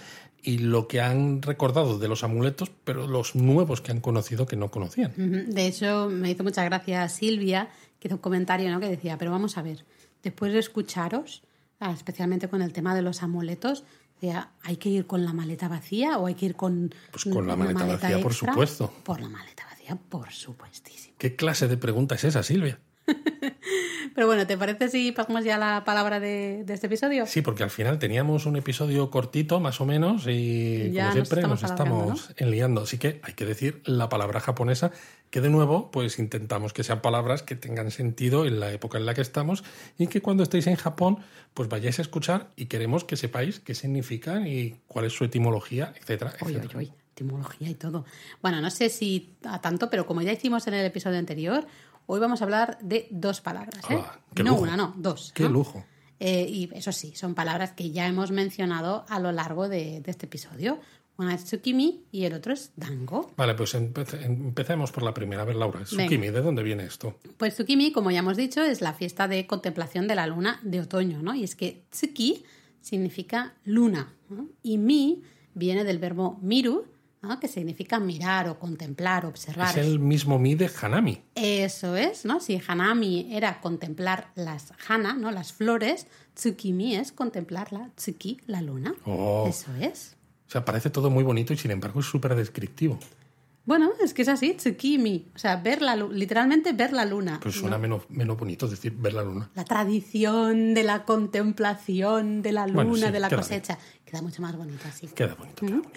y 0.42 0.56
lo 0.56 0.88
que 0.88 1.02
han 1.02 1.42
recordado 1.42 1.98
de 1.98 2.08
los 2.08 2.24
amuletos, 2.24 2.72
pero 2.84 3.06
los 3.06 3.34
nuevos 3.36 3.82
que 3.82 3.92
han 3.92 4.00
conocido 4.00 4.46
que 4.46 4.56
no 4.56 4.70
conocían. 4.70 5.12
De 5.52 5.66
hecho, 5.66 6.08
me 6.10 6.30
hizo 6.30 6.42
mucha 6.42 6.64
gracia 6.64 7.06
Silvia, 7.10 7.68
que 8.00 8.08
hizo 8.08 8.16
un 8.16 8.22
comentario 8.22 8.70
¿no? 8.70 8.80
que 8.80 8.88
decía, 8.88 9.16
pero 9.18 9.30
vamos 9.30 9.56
a 9.58 9.62
ver, 9.62 9.84
después 10.22 10.52
de 10.52 10.58
escucharos, 10.58 11.42
ah, 11.78 11.92
especialmente 11.92 12.48
con 12.48 12.62
el 12.62 12.72
tema 12.72 12.94
de 12.94 13.02
los 13.02 13.22
amuletos, 13.22 13.84
decía, 14.14 14.50
¿hay 14.62 14.76
que 14.76 14.88
ir 14.88 15.06
con 15.06 15.24
la 15.24 15.32
maleta 15.32 15.68
vacía 15.68 16.18
o 16.18 16.26
hay 16.26 16.34
que 16.34 16.46
ir 16.46 16.56
con, 16.56 16.92
Pues 17.12 17.24
con 17.24 17.46
la 17.46 17.54
maleta 17.54 17.86
vacía, 17.86 18.20
por 18.20 18.34
supuesto. 18.34 18.92
Por 19.04 19.20
la 19.20 19.28
maleta 19.28 19.64
vacía, 19.66 19.96
por 19.96 20.32
supuestísimo. 20.32 21.14
¿Qué 21.18 21.36
clase 21.36 21.68
de 21.68 21.76
pregunta 21.76 22.14
es 22.16 22.24
esa, 22.24 22.42
Silvia? 22.42 22.80
Pero 24.14 24.26
bueno, 24.26 24.46
¿te 24.46 24.56
parece 24.56 24.88
si 24.88 25.12
pasamos 25.12 25.44
ya 25.44 25.58
la 25.58 25.84
palabra 25.84 26.20
de, 26.20 26.64
de 26.64 26.74
este 26.74 26.86
episodio? 26.86 27.26
Sí, 27.26 27.42
porque 27.42 27.62
al 27.62 27.70
final 27.70 27.98
teníamos 27.98 28.46
un 28.46 28.56
episodio 28.56 29.10
cortito, 29.10 29.60
más 29.60 29.80
o 29.80 29.86
menos, 29.86 30.26
y 30.26 30.90
Ya 30.92 31.10
como 31.10 31.14
nos 31.18 31.28
siempre 31.28 31.40
estamos 31.40 31.62
nos 31.62 31.70
estamos 31.70 32.30
enliando. 32.36 32.82
Así 32.82 32.98
que 32.98 33.20
hay 33.22 33.34
que 33.34 33.46
decir 33.46 33.82
la 33.84 34.08
palabra 34.08 34.40
japonesa, 34.40 34.90
que 35.30 35.40
de 35.40 35.48
nuevo, 35.48 35.90
pues 35.90 36.18
intentamos 36.18 36.72
que 36.72 36.82
sean 36.82 37.00
palabras 37.00 37.42
que 37.42 37.54
tengan 37.54 37.90
sentido 37.90 38.46
en 38.46 38.60
la 38.60 38.72
época 38.72 38.98
en 38.98 39.06
la 39.06 39.14
que 39.14 39.20
estamos 39.20 39.64
y 39.98 40.08
que 40.08 40.20
cuando 40.20 40.42
estéis 40.42 40.66
en 40.66 40.76
Japón, 40.76 41.18
pues 41.54 41.68
vayáis 41.68 41.98
a 41.98 42.02
escuchar 42.02 42.48
y 42.56 42.66
queremos 42.66 43.04
que 43.04 43.16
sepáis 43.16 43.60
qué 43.60 43.74
significan 43.74 44.46
y 44.46 44.76
cuál 44.88 45.06
es 45.06 45.12
su 45.12 45.24
etimología, 45.24 45.92
etcétera, 45.96 46.32
etcétera. 46.40 46.80
etimología 47.12 47.68
y 47.68 47.74
todo. 47.74 48.04
Bueno, 48.42 48.60
no 48.60 48.70
sé 48.70 48.88
si 48.88 49.34
a 49.44 49.60
tanto, 49.60 49.90
pero 49.90 50.06
como 50.06 50.22
ya 50.22 50.32
hicimos 50.32 50.66
en 50.66 50.74
el 50.74 50.84
episodio 50.86 51.18
anterior, 51.18 51.66
hoy 52.12 52.20
vamos 52.20 52.40
a 52.40 52.44
hablar 52.44 52.78
de 52.82 53.06
dos 53.10 53.40
palabras. 53.40 53.84
¿eh? 53.90 53.98
Ah, 53.98 54.18
no 54.36 54.50
lujo. 54.50 54.62
una, 54.62 54.76
no, 54.76 54.94
dos. 54.96 55.32
Qué 55.34 55.44
¿no? 55.44 55.50
lujo. 55.50 55.84
Eh, 56.18 56.46
y 56.48 56.68
eso 56.74 56.92
sí, 56.92 57.12
son 57.14 57.34
palabras 57.34 57.72
que 57.72 57.90
ya 57.92 58.06
hemos 58.06 58.30
mencionado 58.30 59.04
a 59.08 59.18
lo 59.20 59.32
largo 59.32 59.68
de, 59.68 60.00
de 60.00 60.10
este 60.10 60.26
episodio. 60.26 60.78
Una 61.16 61.34
es 61.34 61.44
tsukimi 61.44 62.04
y 62.12 62.24
el 62.24 62.32
otro 62.34 62.52
es 62.54 62.72
dango. 62.76 63.30
Vale, 63.36 63.54
pues 63.54 63.74
empe- 63.74 64.22
empecemos 64.24 64.90
por 64.90 65.02
la 65.02 65.12
primera. 65.12 65.42
A 65.42 65.44
ver, 65.44 65.56
Laura, 65.56 65.80
Venga. 65.80 65.90
Tsukimi, 65.90 66.30
¿de 66.30 66.40
dónde 66.40 66.62
viene 66.62 66.84
esto? 66.84 67.18
Pues 67.36 67.54
tsukimi, 67.54 67.92
como 67.92 68.10
ya 68.10 68.20
hemos 68.20 68.36
dicho, 68.38 68.62
es 68.62 68.80
la 68.80 68.92
fiesta 68.94 69.28
de 69.28 69.46
contemplación 69.46 70.08
de 70.08 70.14
la 70.14 70.26
luna 70.26 70.60
de 70.62 70.80
otoño, 70.80 71.22
¿no? 71.22 71.34
Y 71.34 71.44
es 71.44 71.54
que 71.56 71.84
tsuki 71.90 72.44
significa 72.80 73.54
luna 73.64 74.14
¿no? 74.30 74.48
y 74.62 74.78
mi 74.78 75.22
viene 75.54 75.84
del 75.84 75.98
verbo 75.98 76.38
miru, 76.40 76.86
¿no? 77.22 77.38
que 77.40 77.48
significa 77.48 77.98
mirar 77.98 78.48
o 78.48 78.58
contemplar, 78.58 79.26
observar. 79.26 79.70
Es 79.70 79.76
el 79.76 79.98
mismo 79.98 80.38
mi 80.38 80.54
de 80.54 80.70
Hanami. 80.80 81.22
Eso 81.34 81.96
es, 81.96 82.24
¿no? 82.24 82.40
Si 82.40 82.60
hanami 82.66 83.34
era 83.34 83.60
contemplar 83.60 84.30
las 84.34 84.72
hana, 84.88 85.14
¿no? 85.14 85.30
Las 85.30 85.52
flores, 85.52 86.06
tsukimi 86.34 86.96
es 86.96 87.12
contemplar 87.12 87.72
la 87.72 87.90
tsuki, 87.96 88.40
la 88.46 88.62
luna. 88.62 88.94
Oh. 89.04 89.46
Eso 89.48 89.74
es. 89.80 90.16
O 90.48 90.50
sea, 90.50 90.64
parece 90.64 90.90
todo 90.90 91.10
muy 91.10 91.22
bonito 91.22 91.52
y 91.52 91.56
sin 91.56 91.70
embargo 91.70 92.00
es 92.00 92.06
súper 92.06 92.34
descriptivo. 92.34 92.98
Bueno, 93.70 93.92
es 94.02 94.14
que 94.14 94.22
es 94.22 94.28
así, 94.28 94.54
tsukimi. 94.54 95.26
O 95.32 95.38
sea, 95.38 95.54
ver 95.54 95.80
la 95.80 95.94
literalmente 95.94 96.72
ver 96.72 96.92
la 96.92 97.04
luna. 97.04 97.38
Pues 97.40 97.54
suena 97.54 97.78
menos, 97.78 98.02
menos 98.10 98.36
bonito 98.36 98.66
decir 98.66 98.92
ver 98.96 99.12
la 99.12 99.22
luna. 99.22 99.48
La 99.54 99.62
tradición 99.62 100.74
de 100.74 100.82
la 100.82 101.04
contemplación 101.04 102.42
de 102.42 102.50
la 102.50 102.66
luna, 102.66 102.82
Bueno, 102.82 103.06
sí, 103.06 103.12
de 103.12 103.20
la 103.20 103.28
queda 103.28 103.38
cosecha. 103.38 103.78
Queda 104.04 104.22
mucho 104.22 104.42
más 104.42 104.56
bonito 104.56 104.82
así. 104.88 105.06
Queda 105.06 105.36
bonito. 105.36 105.64
queda 105.64 105.76
bonito. 105.76 105.90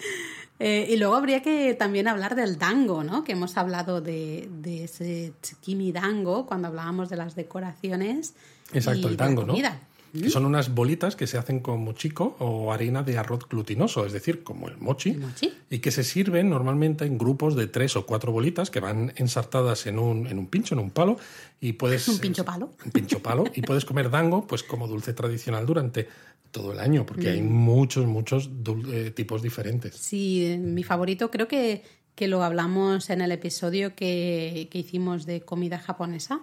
Eh, 0.60 0.86
y 0.88 0.96
luego 0.98 1.16
habría 1.16 1.42
que 1.42 1.74
también 1.74 2.06
hablar 2.06 2.36
del 2.36 2.58
dango, 2.58 3.02
¿no? 3.02 3.24
Que 3.24 3.32
hemos 3.32 3.56
hablado 3.56 4.00
de, 4.00 4.48
de 4.62 4.84
ese 4.84 5.32
tsukimi 5.40 5.90
dango 5.90 6.46
cuando 6.46 6.68
hablábamos 6.68 7.08
de 7.08 7.16
las 7.16 7.34
decoraciones. 7.34 8.34
Exacto, 8.72 9.00
y 9.00 9.04
el 9.10 9.16
de 9.16 9.16
la 9.16 9.16
tango, 9.16 9.44
¿no? 9.44 9.54
Que 10.22 10.30
son 10.30 10.46
unas 10.46 10.72
bolitas 10.72 11.16
que 11.16 11.26
se 11.26 11.38
hacen 11.38 11.58
con 11.58 11.82
mochico 11.82 12.36
o 12.38 12.72
harina 12.72 13.02
de 13.02 13.18
arroz 13.18 13.48
glutinoso, 13.48 14.06
es 14.06 14.12
decir, 14.12 14.44
como 14.44 14.68
el 14.68 14.76
mochi, 14.78 15.10
El 15.10 15.18
mochi. 15.20 15.52
y 15.70 15.80
que 15.80 15.90
se 15.90 16.04
sirven 16.04 16.48
normalmente 16.50 17.04
en 17.04 17.18
grupos 17.18 17.56
de 17.56 17.66
tres 17.66 17.96
o 17.96 18.06
cuatro 18.06 18.30
bolitas 18.30 18.70
que 18.70 18.78
van 18.78 19.12
ensartadas 19.16 19.86
en 19.86 19.98
un, 19.98 20.28
en 20.28 20.38
un 20.38 20.46
pincho, 20.46 20.74
en 20.76 20.80
un 20.80 20.90
palo, 20.90 21.16
y 21.60 21.72
puedes... 21.72 22.06
Un 22.08 22.18
pincho 22.20 22.44
palo. 22.44 22.70
Un 22.84 22.92
pincho 22.92 23.18
palo, 23.20 23.44
y 23.54 23.62
puedes 23.62 23.84
comer 23.84 24.08
dango 24.08 24.46
pues 24.46 24.62
como 24.62 24.86
dulce 24.86 25.12
tradicional 25.14 25.66
durante 25.66 26.06
todo 26.52 26.72
el 26.72 26.78
año, 26.78 27.04
porque 27.04 27.30
Mm. 27.30 27.32
hay 27.34 27.42
muchos, 27.42 28.06
muchos 28.06 28.48
dul- 28.62 28.88
eh, 28.92 29.10
tipos 29.10 29.42
diferentes. 29.42 29.96
Sí, 29.96 30.56
mi 30.60 30.84
favorito 30.84 31.28
creo 31.32 31.48
que, 31.48 31.82
que 32.14 32.28
lo 32.28 32.44
hablamos 32.44 33.10
en 33.10 33.20
el 33.20 33.32
episodio 33.32 33.96
que, 33.96 34.68
que 34.70 34.78
hicimos 34.78 35.26
de 35.26 35.40
comida 35.40 35.80
japonesa. 35.80 36.40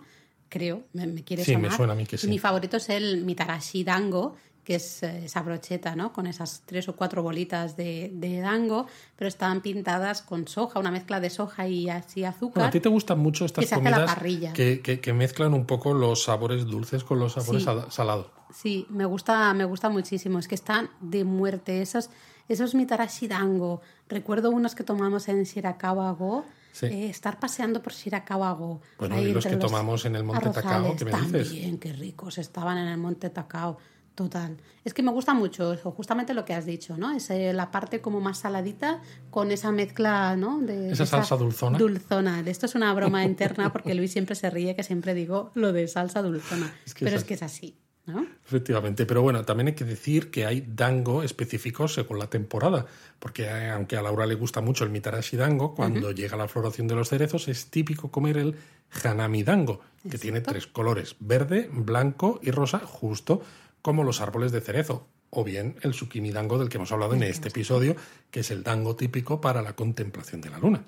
Creo, 0.52 0.84
me, 0.92 1.08
me 1.08 1.24
quiere 1.24 1.46
Sí, 1.46 1.56
me 1.56 1.64
sonar. 1.64 1.78
suena 1.78 1.94
a 1.94 1.96
mí 1.96 2.06
que 2.06 2.18
sí. 2.18 2.28
mi 2.28 2.38
favorito 2.38 2.76
es 2.76 2.90
el 2.90 3.24
mitarashi 3.24 3.86
dango, 3.86 4.36
que 4.66 4.76
es 4.76 5.02
eh, 5.02 5.24
esa 5.26 5.42
brocheta, 5.44 5.96
¿no? 5.96 6.12
Con 6.12 6.28
esas 6.28 6.64
tres 6.66 6.90
o 6.90 6.96
cuatro 6.98 7.24
bolitas 7.24 7.78
de, 7.78 8.12
de 8.14 8.42
dango, 8.42 8.86
pero 9.16 9.30
están 9.30 9.62
pintadas 9.62 10.22
con 10.22 10.48
soja, 10.50 10.78
una 10.78 10.92
mezcla 10.92 11.22
de 11.22 11.30
soja 11.30 11.70
y 11.70 11.90
así 11.90 12.26
azúcar. 12.26 12.56
Bueno, 12.56 12.68
a 12.68 12.72
ti 12.72 12.82
te 12.82 12.90
gustan 12.90 13.18
mucho 13.20 13.46
estas 13.46 13.66
que 13.66 13.74
comidas 13.74 14.14
que, 14.54 14.82
que- 14.82 15.00
que 15.00 15.14
mezclan 15.14 15.54
un 15.54 15.66
poco 15.66 15.94
los 15.94 16.24
sabores 16.26 16.66
dulces 16.66 17.06
con 17.06 17.18
los 17.20 17.32
sabores 17.34 17.62
Sí. 17.62 17.66
sal- 17.66 17.86
salados. 17.90 18.28
Sí, 18.54 18.86
me 18.90 19.06
gusta, 19.06 19.54
me 19.54 19.64
gusta 19.64 19.88
muchísimo. 19.90 20.38
Es 20.38 20.50
que 20.50 20.56
están 20.56 20.90
de 21.00 21.24
muerte. 21.24 21.82
Esos, 21.82 22.10
esos 22.50 22.76
mitarashi 22.76 23.30
dango. 23.30 23.80
Recuerdo 24.10 24.50
unos 24.52 24.76
que 24.76 24.84
tomamos 24.84 25.30
en 25.30 25.44
Shirakawa-go. 25.46 26.44
Sí. 26.72 26.86
eh, 26.88 27.10
estar 27.10 27.40
paseando 27.40 27.82
por 27.82 27.94
Shirakawa-go. 27.94 28.82
Bueno, 28.98 29.20
y 29.22 29.32
los 29.34 29.46
que 29.46 29.58
tomamos 29.58 30.06
en 30.06 30.16
el 30.16 30.24
Monte 30.24 30.50
¿qué 30.52 31.06
me 31.06 31.12
dices? 31.12 31.12
También, 31.12 31.78
qué 31.78 31.94
ricos 31.94 32.38
estaban 32.38 32.78
en 32.78 32.88
el 32.88 32.98
Monte 32.98 33.30
Takao. 33.30 33.78
Total. 34.16 34.58
Es 34.84 34.94
que 34.94 35.04
me 35.04 35.12
gusta 35.12 35.34
mucho 35.34 35.72
eso, 35.72 35.90
justamente 35.92 36.34
lo 36.34 36.44
que 36.44 36.54
has 36.54 36.66
dicho, 36.66 36.98
¿no? 36.98 37.12
Es 37.12 37.30
eh, 37.30 37.54
la 37.54 37.72
parte 37.72 38.02
como 38.02 38.20
más 38.20 38.40
saladita 38.40 39.02
con 39.30 39.52
esa 39.52 39.72
mezcla, 39.72 40.36
¿no? 40.36 40.60
De 40.60 40.92
Esa 40.92 41.06
salsa 41.06 41.38
dulzona. 41.38 41.78
Dulzona. 41.78 42.42
Esto 42.42 42.66
es 42.66 42.76
una 42.76 42.94
broma 42.94 43.24
interna 43.26 43.72
porque 43.72 43.96
Luis 43.96 44.12
siempre 44.12 44.36
se 44.36 44.50
ríe 44.50 44.76
que 44.76 44.84
siempre 44.84 45.14
digo 45.14 45.52
lo 45.54 45.72
de 45.72 45.88
salsa 45.88 46.22
dulzona. 46.22 46.74
Es 46.86 46.94
que 46.94 47.06
Pero 47.06 47.16
es 47.16 47.22
es 47.24 47.28
que 47.28 47.36
es 47.36 47.44
así, 47.44 47.78
¿no? 48.12 48.26
Efectivamente, 48.46 49.06
pero 49.06 49.22
bueno, 49.22 49.44
también 49.44 49.68
hay 49.68 49.74
que 49.74 49.86
decir 49.86 50.30
que 50.30 50.46
hay 50.46 50.66
dango 50.68 51.24
específicos 51.24 51.94
según 51.94 52.20
la 52.20 52.30
temporada, 52.30 52.86
porque 53.20 53.44
eh, 53.44 53.70
aunque 53.70 53.98
a 53.98 54.02
Laura 54.02 54.26
le 54.26 54.36
gusta 54.36 54.62
mucho 54.62 54.84
el 54.84 54.90
mitarashi 54.90 55.38
dango, 55.38 55.74
cuando 55.74 56.12
llega 56.12 56.38
la 56.38 56.48
floración 56.48 56.88
de 56.88 56.96
los 56.96 57.10
cerezos 57.10 57.48
es 57.48 57.68
típico 57.68 58.12
comer 58.12 58.38
el 58.38 58.56
hanami 59.04 59.44
dango, 59.44 59.82
que 60.10 60.18
tiene 60.18 60.42
tres 60.42 60.68
colores, 60.68 61.16
verde, 61.20 61.70
blanco 61.72 62.40
y 62.44 62.52
rosa, 62.52 62.80
justo 62.80 63.42
como 63.82 64.04
los 64.04 64.22
árboles 64.22 64.52
de 64.52 64.62
cerezo, 64.62 65.08
o 65.30 65.44
bien 65.44 65.78
el 65.82 65.94
zucchini 65.94 66.32
dango 66.32 66.60
del 66.60 66.70
que 66.70 66.78
hemos 66.78 66.92
hablado 66.92 67.14
en 67.14 67.24
este 67.24 67.48
episodio, 67.48 67.96
que 68.30 68.42
es 68.42 68.52
el 68.52 68.64
dango 68.64 68.96
típico 68.96 69.42
para 69.42 69.62
la 69.62 69.76
contemplación 69.76 70.42
de 70.42 70.50
la 70.50 70.60
luna. 70.60 70.84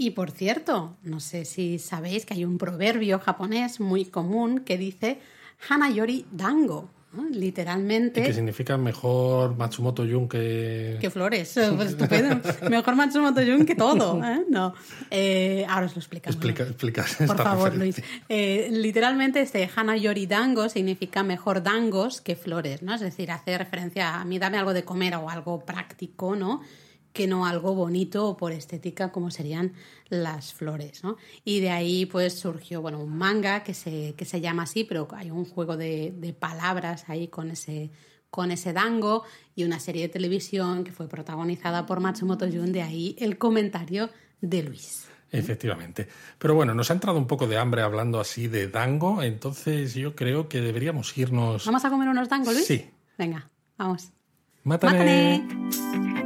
Y 0.00 0.10
por 0.10 0.30
cierto, 0.30 0.96
no 1.02 1.18
sé 1.18 1.44
si 1.44 1.80
sabéis 1.80 2.24
que 2.24 2.34
hay 2.34 2.44
un 2.44 2.56
proverbio 2.56 3.18
japonés 3.18 3.80
muy 3.80 4.04
común 4.04 4.60
que 4.60 4.78
dice 4.78 5.18
Hanayori 5.68 6.26
dango. 6.30 6.90
¿no? 7.12 7.28
Literalmente. 7.30 8.22
Que 8.22 8.32
significa 8.32 8.76
mejor 8.76 9.56
Matsumoto 9.56 10.04
Jun 10.04 10.28
que... 10.28 10.98
Que 11.00 11.10
flores, 11.10 11.52
pues 11.54 11.90
estupendo. 11.90 12.40
Mejor 12.68 12.96
Matsumoto 12.96 13.40
Jun 13.40 13.64
que 13.64 13.74
todo. 13.74 14.22
¿eh? 14.22 14.44
No. 14.48 14.74
Eh, 15.10 15.64
ahora 15.68 15.86
os 15.86 15.94
lo 15.94 16.00
explicamos. 16.00 16.36
Explica, 16.36 16.64
explica 16.64 17.06
Por 17.26 17.36
favor, 17.36 17.72
referencia. 17.72 18.04
Luis. 18.04 18.24
Eh, 18.28 18.68
literalmente, 18.70 19.40
este 19.40 19.68
Hana 19.74 19.96
Yori 19.96 20.26
Dango 20.26 20.68
significa 20.68 21.22
mejor 21.22 21.62
dangos 21.62 22.20
que 22.20 22.36
flores, 22.36 22.82
¿no? 22.82 22.94
Es 22.94 23.00
decir, 23.00 23.30
hace 23.30 23.56
referencia 23.56 24.20
a 24.20 24.24
mí, 24.24 24.38
dame 24.38 24.58
algo 24.58 24.74
de 24.74 24.84
comer 24.84 25.14
o 25.16 25.30
algo 25.30 25.64
práctico, 25.64 26.36
¿no? 26.36 26.60
Que 27.18 27.26
no 27.26 27.46
algo 27.46 27.74
bonito 27.74 28.28
o 28.28 28.36
por 28.36 28.52
estética 28.52 29.10
como 29.10 29.32
serían 29.32 29.72
las 30.08 30.54
flores, 30.54 31.02
¿no? 31.02 31.16
Y 31.44 31.58
de 31.58 31.70
ahí, 31.70 32.06
pues 32.06 32.38
surgió, 32.38 32.80
bueno, 32.80 33.00
un 33.00 33.18
manga 33.18 33.64
que 33.64 33.74
se, 33.74 34.14
que 34.16 34.24
se 34.24 34.40
llama 34.40 34.62
así, 34.62 34.84
pero 34.84 35.08
hay 35.10 35.32
un 35.32 35.44
juego 35.44 35.76
de, 35.76 36.14
de 36.16 36.32
palabras 36.32 37.06
ahí 37.08 37.26
con 37.26 37.50
ese 37.50 37.90
con 38.30 38.52
ese 38.52 38.72
dango 38.72 39.24
y 39.56 39.64
una 39.64 39.80
serie 39.80 40.02
de 40.02 40.08
televisión 40.10 40.84
que 40.84 40.92
fue 40.92 41.08
protagonizada 41.08 41.86
por 41.86 41.98
Matsumoto 41.98 42.46
Jun, 42.46 42.70
de 42.70 42.82
ahí 42.82 43.16
el 43.18 43.36
comentario 43.36 44.10
de 44.40 44.62
Luis. 44.62 45.08
Efectivamente. 45.32 46.06
Pero 46.38 46.54
bueno, 46.54 46.72
nos 46.72 46.88
ha 46.92 46.94
entrado 46.94 47.18
un 47.18 47.26
poco 47.26 47.48
de 47.48 47.58
hambre 47.58 47.82
hablando 47.82 48.20
así 48.20 48.46
de 48.46 48.68
dango, 48.68 49.24
entonces 49.24 49.94
yo 49.94 50.14
creo 50.14 50.48
que 50.48 50.60
deberíamos 50.60 51.18
irnos. 51.18 51.66
¿Vamos 51.66 51.84
a 51.84 51.90
comer 51.90 52.08
unos 52.10 52.28
dangos, 52.28 52.54
Luis? 52.54 52.66
Sí. 52.66 52.88
Venga, 53.18 53.50
vamos. 53.76 54.12
¡Mátame! 54.62 55.42
¡Mátame! 55.48 56.17